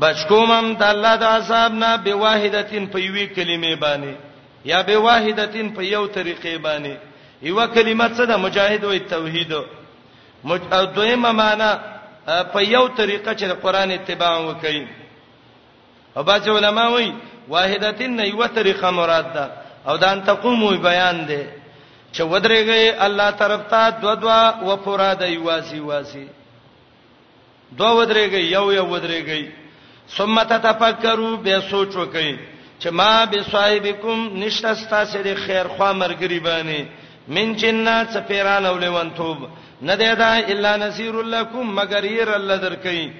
بچکوم 0.00 0.50
هم 0.52 0.74
د 0.82 0.82
الله 0.82 1.16
د 1.16 1.24
عذاب 1.24 1.72
نه 1.74 1.96
به 1.96 2.14
واحدتین 2.14 2.86
په 2.86 2.98
یوې 2.98 3.34
کلمې 3.36 3.76
باندې 3.84 4.14
یا 4.64 4.82
به 4.82 4.96
واحدتین 4.98 5.72
په 5.76 5.82
یو 5.84 6.06
طریقې 6.12 6.56
باندې 6.64 6.96
یو 7.42 7.56
کلمه 7.74 8.08
څه 8.16 8.24
ده 8.30 8.36
مجاهد 8.36 8.84
وې 8.84 9.00
توحید 9.10 9.52
او 10.76 10.84
دویمه 10.86 11.32
معنا 11.32 11.70
په 12.52 12.60
یو 12.62 12.88
طریقه 12.98 13.32
چې 13.34 13.44
قرآن 13.64 13.90
اتباع 13.90 14.38
وکړي 14.48 14.86
او 16.16 16.22
باج 16.22 16.48
علماء 16.48 16.88
وې 16.90 17.06
واحدتین 17.48 18.20
یو 18.20 18.46
طریقه 18.46 18.90
مراد 18.90 19.32
ده 19.34 19.44
او 19.88 19.96
دان 19.96 20.20
تقوم 20.24 20.76
بیان 20.76 21.26
ده 21.26 21.46
چې 22.14 22.20
ودرېږي 22.22 22.92
الله 23.04 23.30
طرف 23.30 23.60
ته 23.70 23.90
دو 23.90 24.14
دوا 24.14 24.54
و 24.62 24.76
فراده 24.76 25.26
یواسي 25.30 25.80
واسي 25.80 26.28
دو 27.78 27.86
ودرېږي 27.98 28.44
یو 28.56 28.72
یو 28.72 28.86
ودرېږي 28.92 29.48
ثم 30.16 30.42
تتفکروا 30.42 31.36
به 31.36 31.60
سوچ 31.60 31.92
وکړي 31.94 32.36
چې 32.80 32.88
ما 32.90 33.24
بصایبکم 33.32 34.18
نشته 34.42 34.74
ستاسو 34.74 35.22
د 35.24 35.34
خیر 35.46 35.66
خوا 35.76 35.90
مرګری 35.92 36.40
باندې 36.46 36.80
من 37.34 37.52
جنات 37.60 38.06
سپیران 38.16 38.64
او 38.66 38.76
لوانتوب 38.84 39.38
نه 39.88 39.94
دی 40.00 40.14
دا 40.22 40.32
الا 40.52 40.76
نذیر 40.76 41.14
لکم 41.34 41.64
مگر 41.80 42.04
ير 42.04 42.30
الله 42.34 42.56
درکې 42.66 43.10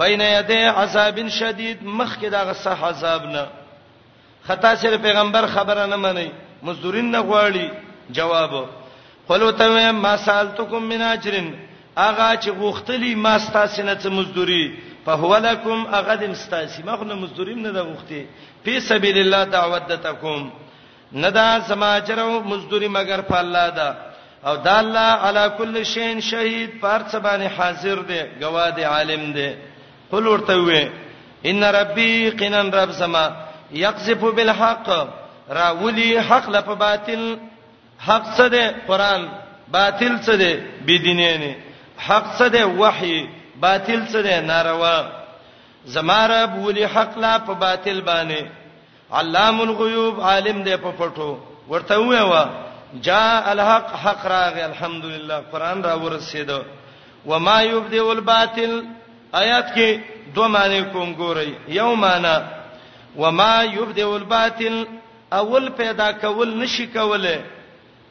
بین 0.00 0.20
یده 0.20 0.70
عذاب 0.82 1.18
شدید 1.38 1.78
مخ 1.82 2.16
کې 2.20 2.28
دا 2.30 2.40
غصه 2.50 2.84
عذاب 2.88 3.26
نه 3.36 3.46
خطا 4.48 4.74
سره 4.82 4.96
پیغمبر 4.96 5.46
خبره 5.46 5.86
نه 5.86 5.96
مني 5.96 6.28
مزدورین 6.68 7.10
نه 7.10 7.18
غواړي 7.22 7.70
جواب 8.12 8.52
قلو 9.28 9.50
ته 9.50 9.90
ما 9.92 10.16
سالتکم 10.16 10.82
من 10.92 11.02
اجرن 11.02 11.54
اغه 11.96 12.36
چې 12.42 12.48
غوختلی 12.60 13.14
ما 13.14 13.38
ستاسو 13.38 13.82
نه 13.82 13.94
څه 14.02 14.06
مزدوري 14.06 14.76
په 15.06 15.12
هو 15.12 15.36
لکم 15.42 15.86
اغه 16.00 16.14
دم 16.14 16.34
ستاسو 16.34 16.82
ما 16.86 16.96
خو 16.96 17.04
نه 17.04 17.14
مزدوریم 17.14 17.58
نه 17.58 17.70
دا 17.70 17.82
غوختي 17.82 18.24
فی 18.64 18.78
سبیل 18.90 19.18
الله 19.20 19.44
دعوت 19.44 19.92
تکوم 20.04 20.48
ندا 21.22 21.48
سماجرو 21.68 22.40
مزدوری 22.44 22.88
مگر 22.96 23.20
په 23.30 23.38
الله 23.38 23.68
دا 23.78 23.88
او 24.46 24.56
دا 24.56 24.78
الله 24.78 25.08
علا 25.28 25.48
کل 25.58 25.82
شین 25.92 26.20
شهید 26.30 26.70
پر 26.80 27.02
سبانه 27.12 27.46
حاضر 27.56 27.98
دی 28.08 28.20
گواه 28.40 28.70
دی 28.76 28.82
عالم 28.92 29.24
دی 29.36 29.48
قل 30.10 30.26
ورته 30.26 30.54
وې 30.66 30.84
ان 31.44 31.64
ربی 31.64 32.30
قنن 32.30 32.70
رب 32.72 32.92
سما 32.92 33.26
یقذف 33.72 34.22
بالحق 34.36 34.88
را 35.48 35.70
ولی 35.74 36.18
حق 36.18 36.48
لپ 36.48 36.68
باطل 36.84 37.36
حق 37.98 38.24
څه 38.36 38.48
دی 38.50 38.64
قران 38.88 39.28
باطل 39.68 40.16
څه 40.22 40.30
دی 40.42 40.52
بيدینه 40.86 41.36
نه 41.38 41.54
حق 41.98 42.24
څه 42.38 42.46
دی 42.48 42.62
وحي 42.62 43.28
باطل 43.60 44.06
څه 44.06 44.16
دی 44.22 44.40
ناروا 44.46 45.19
زماره 45.84 46.46
بولی 46.46 46.84
حق 46.84 47.18
لا 47.18 47.38
په 47.38 47.52
باطل 47.54 48.00
باندې 48.00 48.44
علام 49.12 49.60
الغیوب 49.60 50.20
عالم 50.20 50.62
دی 50.62 50.76
په 50.76 50.92
پټو 50.98 51.36
ورته 51.68 51.98
ویوا 52.00 52.44
جاء 53.02 53.42
الحق 53.52 53.96
حق 53.96 54.26
راغ 54.26 54.62
الحمدلله 54.64 55.42
قران 55.52 55.82
را 55.82 55.94
ورسید 55.98 56.50
و 57.26 57.38
ما 57.38 57.62
یبدی 57.62 57.98
الباطل 57.98 58.82
آیات 59.32 59.66
کې 59.74 59.98
دوه 60.34 60.46
معنی 60.48 60.82
کوم 60.92 61.14
ګورئ 61.16 61.48
یو 61.68 61.94
معنی 61.94 62.34
و 63.16 63.30
ما 63.32 63.62
یبدی 63.64 64.02
الباطل 64.02 64.84
اول 65.32 65.68
پیدا 65.68 66.12
کول 66.12 66.56
نشي 66.58 66.86
کوله 66.86 67.40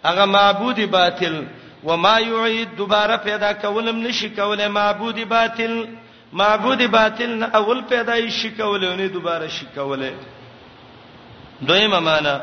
هغه 0.06 0.26
معبود 0.26 0.80
باطل 0.80 1.46
و 1.84 1.98
ما 1.98 2.20
یعید 2.20 2.76
دوباره 2.78 3.16
پیدا 3.18 3.54
کولم 3.54 4.08
نشي 4.08 4.30
کوله 4.30 4.68
معبود 4.68 5.24
باطل 5.30 5.86
معبود 6.34 6.82
باطل 6.92 7.30
نه 7.36 7.46
اول 7.56 7.82
پیدایش 7.82 8.46
کولونه 8.46 9.08
دوباره 9.08 9.48
شکوله 9.48 10.14
دویمه 11.68 12.00
معنا 12.00 12.42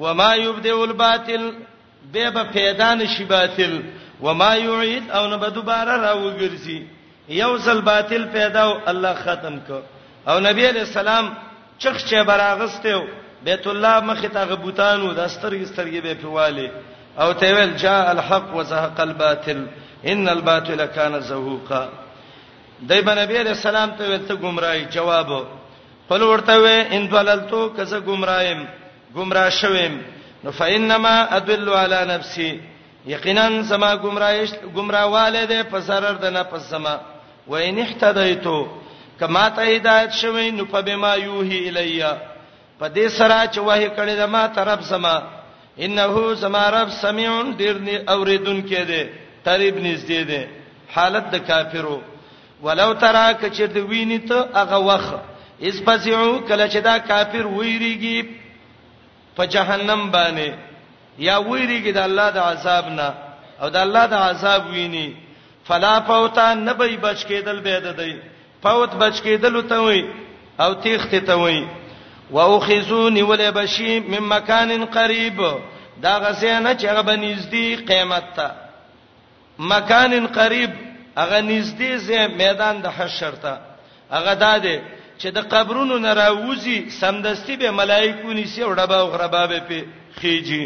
وما 0.00 0.34
يبدئ 0.34 0.72
الباطل 0.80 1.52
به 2.12 2.30
به 2.30 2.42
پیدا 2.44 2.94
نشي 2.94 3.24
باطل 3.24 3.82
وما 4.22 4.54
يعيد 4.54 5.10
او 5.10 5.26
نه 5.26 5.36
به 5.36 5.48
دوباره 5.50 5.96
راوګرځي 6.02 6.80
یو 7.28 7.58
ځل 7.58 7.80
باطل 7.84 8.24
پیدا 8.24 8.62
او 8.64 8.78
الله 8.86 9.14
ختم 9.14 9.58
کو 9.66 9.78
او 10.30 10.38
نبی 10.40 10.66
علیہ 10.68 10.80
السلام 10.80 11.30
چخ 11.78 11.96
چې 12.10 12.26
براغستو 12.26 13.02
بیت 13.44 13.66
الله 13.66 14.00
مخه 14.00 14.28
تا 14.28 14.44
غبوتانو 14.44 15.12
د 15.12 15.26
سترګې 15.28 15.66
سترګې 15.72 16.00
به 16.02 16.14
پیواله 16.14 16.70
او 17.18 17.32
ته 17.32 17.54
ویل 17.54 17.76
جاء 17.76 18.10
الحق 18.10 18.54
وزهق 18.54 19.00
الباطل 19.00 19.66
ان 20.04 20.28
الباطل 20.28 20.86
كان 20.86 21.20
زهوقا 21.20 21.88
دای 22.88 23.02
په 23.04 23.14
نبی 23.14 23.36
عليه 23.38 23.50
السلام 23.50 23.90
ته 23.98 24.04
وته 24.12 24.34
گمراهي 24.34 24.84
جواب 24.84 25.46
قل 26.10 26.22
ورته 26.22 26.56
و 26.58 26.66
ان 26.96 27.08
ضللتو 27.08 27.70
کزه 27.78 28.00
گمراهيم 28.00 28.68
گمراه 29.16 29.48
شوم 29.50 30.00
نو 30.44 30.50
فإنما 30.50 31.36
أدل 31.36 31.68
على 31.68 32.00
نفسي 32.14 32.60
یقینا 33.06 33.62
سما 33.62 33.96
گمراهش 33.96 34.50
گمراهواله 34.76 35.44
ده 35.46 35.62
په 35.62 35.80
سرر 35.80 36.12
ده 36.22 36.30
نه 36.30 36.42
پس 36.42 36.70
سما 36.70 37.00
و 37.46 37.54
ان 37.56 37.78
احتدیتو 37.78 38.66
کما 39.20 39.48
ته 39.48 39.62
هدایت 39.76 40.12
شوی 40.12 40.50
نو 40.50 40.64
په 40.64 40.80
بما 40.80 41.14
یوهی 41.16 41.68
الیا 41.68 42.16
په 42.80 42.88
دې 42.88 43.06
سره 43.08 43.46
چې 43.52 43.58
وه 43.58 43.88
کړی 43.96 44.14
ده 44.20 44.26
ما 44.26 44.46
طرف 44.46 44.84
سما 44.84 45.22
انه 45.78 46.34
سما 46.34 46.70
رب 46.70 46.88
سميع 46.90 47.42
دیر 47.58 47.76
اوریدون 48.08 48.62
کې 48.68 48.80
ده 48.90 49.08
تریب 49.44 49.76
نږدې 49.84 50.22
ده 50.30 50.48
حالت 50.94 51.24
د 51.30 51.36
کافرو 51.38 52.02
ولو 52.62 52.92
ترى 53.02 53.26
کچر 53.40 53.66
د 53.74 53.78
ویني 53.90 54.18
ته 54.28 54.38
هغه 54.58 54.78
وخه 54.88 55.18
اس 55.68 55.76
فزعو 55.86 56.40
کله 56.48 56.66
چې 56.72 56.78
دا 56.88 56.94
کافر 56.98 57.44
ویریږي 57.46 58.18
په 59.36 59.42
جهنم 59.54 60.10
باندې 60.10 60.48
یا 61.26 61.36
ویریږي 61.50 61.92
د 61.92 61.98
الله 62.06 62.28
د 62.30 62.38
عذاب 62.50 62.86
نه 62.98 63.08
او 63.62 63.68
د 63.68 63.76
الله 63.76 64.06
د 64.06 64.14
عذاب 64.14 64.62
ویني 64.74 65.14
فلا 65.68 66.00
فوتا 66.06 66.54
نبي 66.54 66.96
بچ 66.96 67.18
کېدل 67.30 67.60
به 67.66 67.78
د 67.80 67.86
دی 68.00 68.12
فوت 68.62 68.94
بچ 69.02 69.16
کېدل 69.26 69.68
ته 69.68 69.78
وي 69.86 70.00
او 70.60 70.74
تیخته 70.74 71.18
ته 71.20 71.34
وي 71.36 71.66
واخذون 72.30 73.22
ولا 73.22 73.50
بشي 73.50 74.00
من 74.00 74.22
مكان 74.28 74.84
قريب 74.86 75.38
دا 76.02 76.16
غزه 76.18 76.60
نه 76.60 76.74
چې 76.74 76.84
هغه 76.84 77.00
بنزدي 77.02 77.76
قیامت 77.86 78.34
ته 78.36 78.50
مکان 79.58 80.26
قریب 80.26 80.91
هغه 81.16 81.38
نږدې 81.40 81.92
زه 82.06 82.20
میدان 82.40 82.76
د 82.84 82.86
حشر 82.96 83.34
ته 83.44 83.54
هغه 84.14 84.34
داده 84.44 84.76
چې 85.20 85.28
د 85.36 85.38
قبرونو 85.52 85.96
نه 86.04 86.12
راوځي 86.22 86.78
سمدستي 87.00 87.56
به 87.56 87.70
ملائکو 87.70 88.32
نيسي 88.38 88.62
او 88.64 88.72
ډبا 88.74 88.96
او 89.00 89.08
غربا 89.14 89.46
به 89.46 89.58
په 89.68 89.84
خيږي 90.20 90.64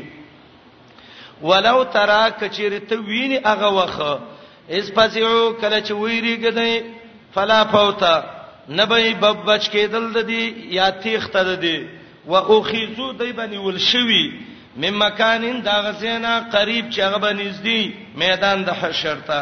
ولو 1.42 1.82
ترا 1.84 2.24
کچېرته 2.40 2.96
ویني 3.08 3.38
هغه 3.50 3.68
وخه 3.78 4.12
اس 4.70 4.92
پسیو 4.96 5.52
کله 5.60 5.80
چې 5.86 5.90
ویریږي 5.90 6.82
فلا 7.34 7.64
فوتا 7.64 8.16
نبی 8.68 9.14
ببچ 9.20 9.64
کېدل 9.70 10.04
د 10.14 10.26
دې 10.30 10.42
یا 10.78 10.90
تیخته 10.90 11.42
د 11.44 11.62
دې 11.62 11.78
و 12.26 12.34
او 12.36 12.62
خيزو 12.62 13.12
دای 13.12 13.32
باندې 13.32 13.56
ول 13.58 13.78
شوی 13.78 14.24
مم 14.76 14.96
مکانین 15.06 15.60
دا 15.64 15.76
غزینا 15.82 16.40
قریب 16.52 16.90
چې 16.90 16.98
هغه 17.00 17.18
بنزدي 17.18 17.80
میدان 18.14 18.64
د 18.64 18.70
حشر 18.80 19.18
ته 19.28 19.40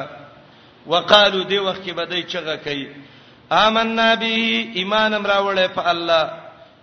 وقالو 0.87 1.43
دی 1.45 1.59
وخت 1.59 1.83
کې 1.87 1.91
بدای 1.97 2.23
چغه 2.23 2.57
کوي 2.65 2.89
آمنا 3.53 4.15
به 4.15 4.65
ایمان 4.81 5.15
امراوله 5.15 5.69
په 5.77 5.89
الله 5.91 6.31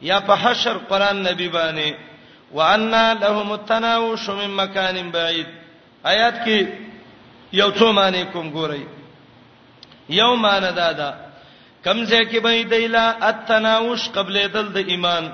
یا 0.02 0.20
په 0.30 0.36
حشر 0.44 0.78
قران 0.90 1.24
نبی 1.28 1.50
باندې 1.50 1.94
وعنا 2.54 3.14
لهم 3.14 3.52
التناوش 3.52 4.30
من 4.30 4.50
مكان 4.56 5.12
بعيد 5.12 5.46
آیات 6.14 6.46
کې 6.46 6.68
یو 7.54 7.72
څو 7.72 7.86
معنی 7.94 8.24
کوم 8.32 8.50
ګورئ 8.52 8.82
یو 10.10 10.36
معنی 10.36 10.72
دا 10.76 10.92
ده 10.92 11.16
کمزې 11.84 12.22
کې 12.32 12.40
به 12.40 12.64
دیلا 12.76 13.16
التناوش 13.28 14.10
قبل 14.10 14.40
دل 14.54 14.68
د 14.74 14.78
ایمان 14.94 15.32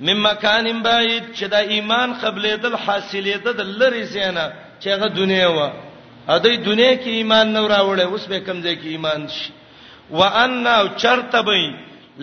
مم 0.00 0.22
مکان 0.26 0.72
بعید 0.82 1.24
چې 1.34 1.42
دا 1.44 1.58
ایمان 1.58 2.14
قبل 2.14 2.56
دل 2.56 2.76
حاصلې 2.76 3.36
ده 3.44 3.52
د 3.52 3.60
لری 3.80 4.04
زینا 4.04 4.50
چې 4.80 4.86
هغه 4.88 5.08
دنیا 5.16 5.48
و 5.50 5.85
ا 6.34 6.38
دې 6.44 6.58
دنیا 6.68 6.94
کې 7.02 7.10
ایمان 7.20 7.46
نه 7.56 7.60
راوړې 7.72 8.06
اوس 8.10 8.24
به 8.30 8.38
کمزې 8.46 8.74
کې 8.80 8.88
ایمان 8.96 9.26
شي 9.36 9.48
وان 10.18 10.66
او 10.66 10.84
چرتبې 11.02 11.64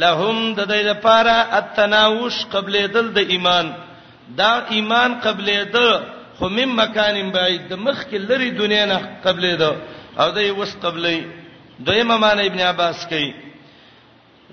لهم 0.03 0.37
د 0.57 0.59
دې 0.71 0.81
لپاره 0.91 1.35
اتناوش 1.59 2.35
قبل 2.55 2.73
دل 2.95 3.07
د 3.17 3.31
ایمان 3.33 3.65
دا 4.39 4.51
ایمان 4.75 5.11
قبل 5.25 5.47
د 5.75 5.77
خو 6.37 6.49
مم 6.57 6.71
مکان 6.81 7.15
بعید 7.35 7.61
د 7.69 7.73
مخ 7.85 7.97
کې 8.09 8.19
لري 8.29 8.49
دنیا 8.61 8.85
نه 8.91 8.99
قبل 9.25 9.43
د 9.61 9.63
او 10.21 10.27
دې 10.35 10.51
وس 10.59 10.71
قبلې 10.83 11.17
دویمه 11.87 12.17
مان 12.23 12.39
ابن 12.39 12.59
عباس 12.71 13.05
کوي 13.11 13.31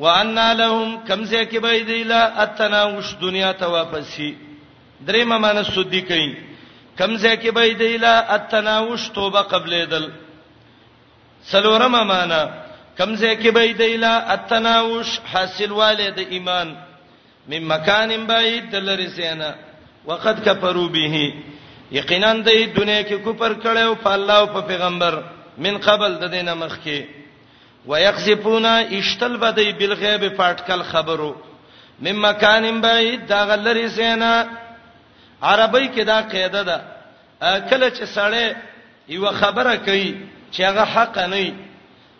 وان 0.02 0.34
لهم 0.60 0.88
کمزې 1.08 1.42
کې 1.50 1.58
به 1.64 1.72
دې 1.90 2.00
لا 2.12 2.22
اتناوش 2.44 3.08
دنیا 3.24 3.50
ته 3.52 3.66
واپسی 3.76 4.30
درې 5.06 5.22
ممانه 5.32 5.62
سودی 5.74 6.02
کوي 6.10 6.30
کمزه 7.00 7.36
کې 7.36 7.50
به 7.56 7.74
دی 7.82 7.96
لا 7.96 8.16
اتناوش 8.36 9.08
توبه 9.16 9.42
قبلې 9.52 9.84
دل 9.92 10.04
سلورم 11.52 11.92
معنا 12.10 12.40
کمزه 12.98 13.30
کې 13.40 13.50
به 13.58 13.72
دی 13.80 13.96
لا 14.02 14.14
اتناوش 14.34 15.14
حاصل 15.32 15.72
والد 15.80 16.18
ایمان 16.28 16.68
مم 17.52 17.66
مکان 17.72 18.12
بعید 18.32 18.64
دلری 18.72 19.08
سینا 19.16 19.50
وقد 20.08 20.44
کفروا 20.44 20.86
به 20.96 21.24
یقینا 21.98 22.32
د 22.46 22.62
دنیا 22.76 23.02
کې 23.08 23.18
کفر 23.26 23.52
کړو 23.64 23.96
په 24.04 24.10
الله 24.18 24.36
او 24.44 24.46
په 24.56 24.60
پیغمبر 24.72 25.20
من 25.68 25.78
قبل 25.90 26.14
د 26.22 26.30
دینه 26.38 26.54
مخ 26.64 26.74
کې 26.84 26.98
ويقذفون 27.86 28.66
اشتل 28.66 29.36
بدی 29.42 29.72
بالغیب 29.80 30.22
پټکل 30.38 30.82
خبرو 30.94 31.34
مم 32.08 32.26
مکان 32.28 32.74
بعید 32.86 33.26
دا 33.34 33.44
غلری 33.50 33.88
سینا 34.00 34.34
عربی 35.42 35.88
کې 35.88 36.00
دا 36.04 36.20
قاعده 36.22 36.62
ده 36.62 36.82
کله 37.60 37.90
چې 37.90 38.04
سړی 38.18 38.56
یو 39.08 39.30
خبره 39.30 39.76
کوي 39.76 40.14
چې 40.52 40.60
هغه 40.60 40.84
حق 40.84 41.18
نه 41.18 41.54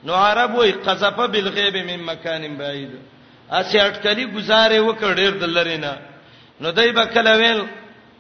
نو 0.05 0.15
عرب 0.15 0.55
وای 0.55 0.73
قذف 0.73 1.21
بالغیب 1.21 1.77
من 1.77 2.03
مکان 2.05 2.55
بعید 2.57 2.91
اسی 3.53 3.79
اٹکلی 3.79 4.27
گزارې 4.27 4.79
وکړ 4.89 5.15
ډیر 5.15 5.31
دلرینا 5.31 5.95
نو 6.61 6.71
دای 6.71 6.93
په 6.93 7.05
کله 7.05 7.37
ویل 7.37 7.65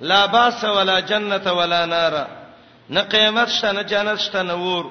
لا 0.01 0.27
باس 0.27 0.65
ولا 0.65 1.01
جنت 1.01 1.47
ولا 1.47 1.87
نار 1.87 2.27
نه 2.89 3.01
قیامت 3.01 3.49
شته 3.49 3.73
نه 3.73 3.83
جنت 3.83 4.19
شته 4.19 4.43
نه 4.43 4.55
ور 4.55 4.87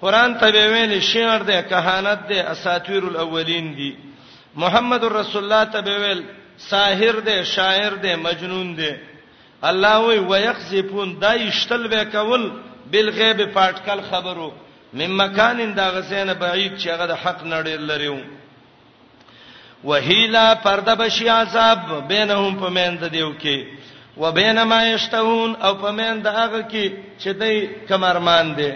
قران 0.00 0.38
ته 0.38 0.46
ویل 0.46 1.00
شعر 1.00 1.42
ده 1.42 1.62
کہانت 1.62 2.28
ده 2.28 2.50
اساطیر 2.50 3.02
الاولین 3.04 3.74
دي 3.74 3.96
محمد 4.54 5.04
رسول 5.04 5.42
الله 5.44 5.64
ته 5.64 5.78
ویل 6.00 6.22
ساحر 6.58 7.18
ده 7.18 7.42
شاعر 7.42 7.94
ده 7.94 8.16
مجنون 8.16 8.74
ده 8.74 8.96
الله 9.68 9.94
وی 9.98 10.18
ويخزفون 10.18 11.16
دای 11.22 11.50
شتل 11.58 11.82
وکول 11.92 12.42
بالغیب 12.92 13.40
پټکل 13.56 14.00
خبرو 14.10 14.50
مم 14.98 15.10
مکان 15.20 15.58
دا 15.76 15.86
غسین 15.94 16.32
بعید 16.42 16.72
چې 16.78 16.86
هغه 16.94 17.06
د 17.12 17.14
حق 17.22 17.38
نړی 17.52 17.74
لريو 17.88 18.18
وهیلا 19.84 20.54
پرده 20.54 20.94
بشی 20.94 21.28
عذاب 21.28 21.80
بینهم 22.08 22.52
پمند 22.60 23.02
دیو 23.12 23.32
کې 23.42 23.58
وبین 24.22 24.62
ما 24.62 24.84
یشتهون 24.86 25.54
او 25.64 25.72
پمند 25.74 26.26
هغه 26.26 26.60
کې 26.70 26.84
چې 27.22 27.28
دای 27.40 27.56
کمرمان 27.88 28.46
دی 28.58 28.72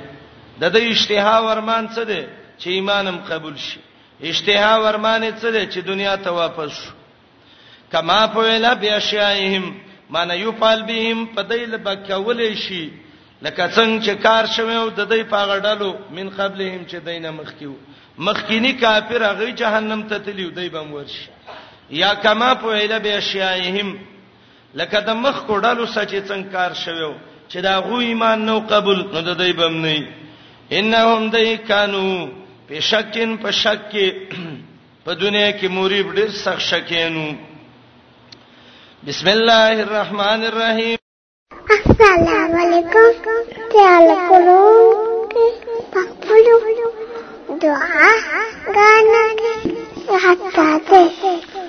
د 0.61 0.65
دې 0.77 0.81
اشتها 0.93 1.37
ورمان 1.47 1.89
څه 1.95 1.99
دی 2.11 2.23
چې 2.61 2.67
ایمانم 2.77 3.17
قبول 3.29 3.57
شي 3.67 3.79
اشتها 4.23 4.73
ورمان 4.83 5.23
څه 5.39 5.47
دی 5.55 5.63
چې 5.73 5.85
دنیا 5.87 6.17
ته 6.17 6.31
واپس 6.31 6.71
شو 6.71 6.91
کما 7.93 8.21
پویلا 8.35 8.75
بیاشایهم 8.83 9.65
معنی 10.13 10.37
یو 10.45 10.53
پال 10.61 10.83
بهم 10.91 11.27
پدایل 11.35 11.75
بکولې 11.89 12.51
شي 12.65 12.83
لکه 13.43 13.65
څنګه 13.75 13.99
چې 14.05 14.13
کار 14.25 14.45
شوه 14.53 14.75
او 14.83 14.89
د 14.91 15.03
دې 15.13 15.23
پاغه 15.35 15.59
ډلو 15.59 15.91
من 16.19 16.31
قبلهم 16.39 16.83
چې 16.91 16.97
دینه 17.09 17.31
مخکیو 17.37 17.73
مخکینی 18.29 18.73
کافر 18.81 19.23
هغه 19.31 19.51
جهنم 19.61 20.01
ته 20.13 20.19
تلیو 20.29 20.49
دی 20.57 20.69
بم 20.77 20.91
ورشي 20.95 21.29
یا 21.99 22.09
کما 22.25 22.49
پویل 22.63 22.95
به 23.05 23.17
اشیاءهم 23.21 23.93
لکه 24.81 25.01
د 25.11 25.17
مخ 25.21 25.39
کوډلو 25.47 25.85
سچ 25.95 26.13
څنګه 26.15 26.53
کار 26.55 26.73
شوه 26.75 27.15
چې 27.51 27.59
دا 27.69 27.77
غو 27.87 28.01
ایمان 28.07 28.43
نو 28.49 28.57
قبول 28.73 28.99
نه 29.15 29.21
د 29.29 29.31
دې 29.41 29.53
بم 29.61 29.87
نه 29.87 30.09
انهم 30.81 31.31
دای 31.37 31.57
کانو 31.71 32.03
پشکین 32.73 33.37
پشک 33.47 33.81
کې 33.93 34.35
په 35.07 35.15
دنیا 35.23 35.49
کې 35.53 35.69
مریب 35.79 36.13
ډیر 36.19 36.31
سخت 36.41 36.61
شکینو 36.71 37.29
بسم 39.09 39.29
الله 39.29 39.83
الرحمن 39.83 40.43
الرحیم 40.45 40.99
السلام 41.77 42.57
علیکم 42.65 43.31
تعال 43.75 44.09
کولو 44.29 44.59
پخپلو 45.95 46.59
دعا 47.63 48.11
غانا 48.77 49.25
حتا 50.29 50.69
ته 50.91 51.60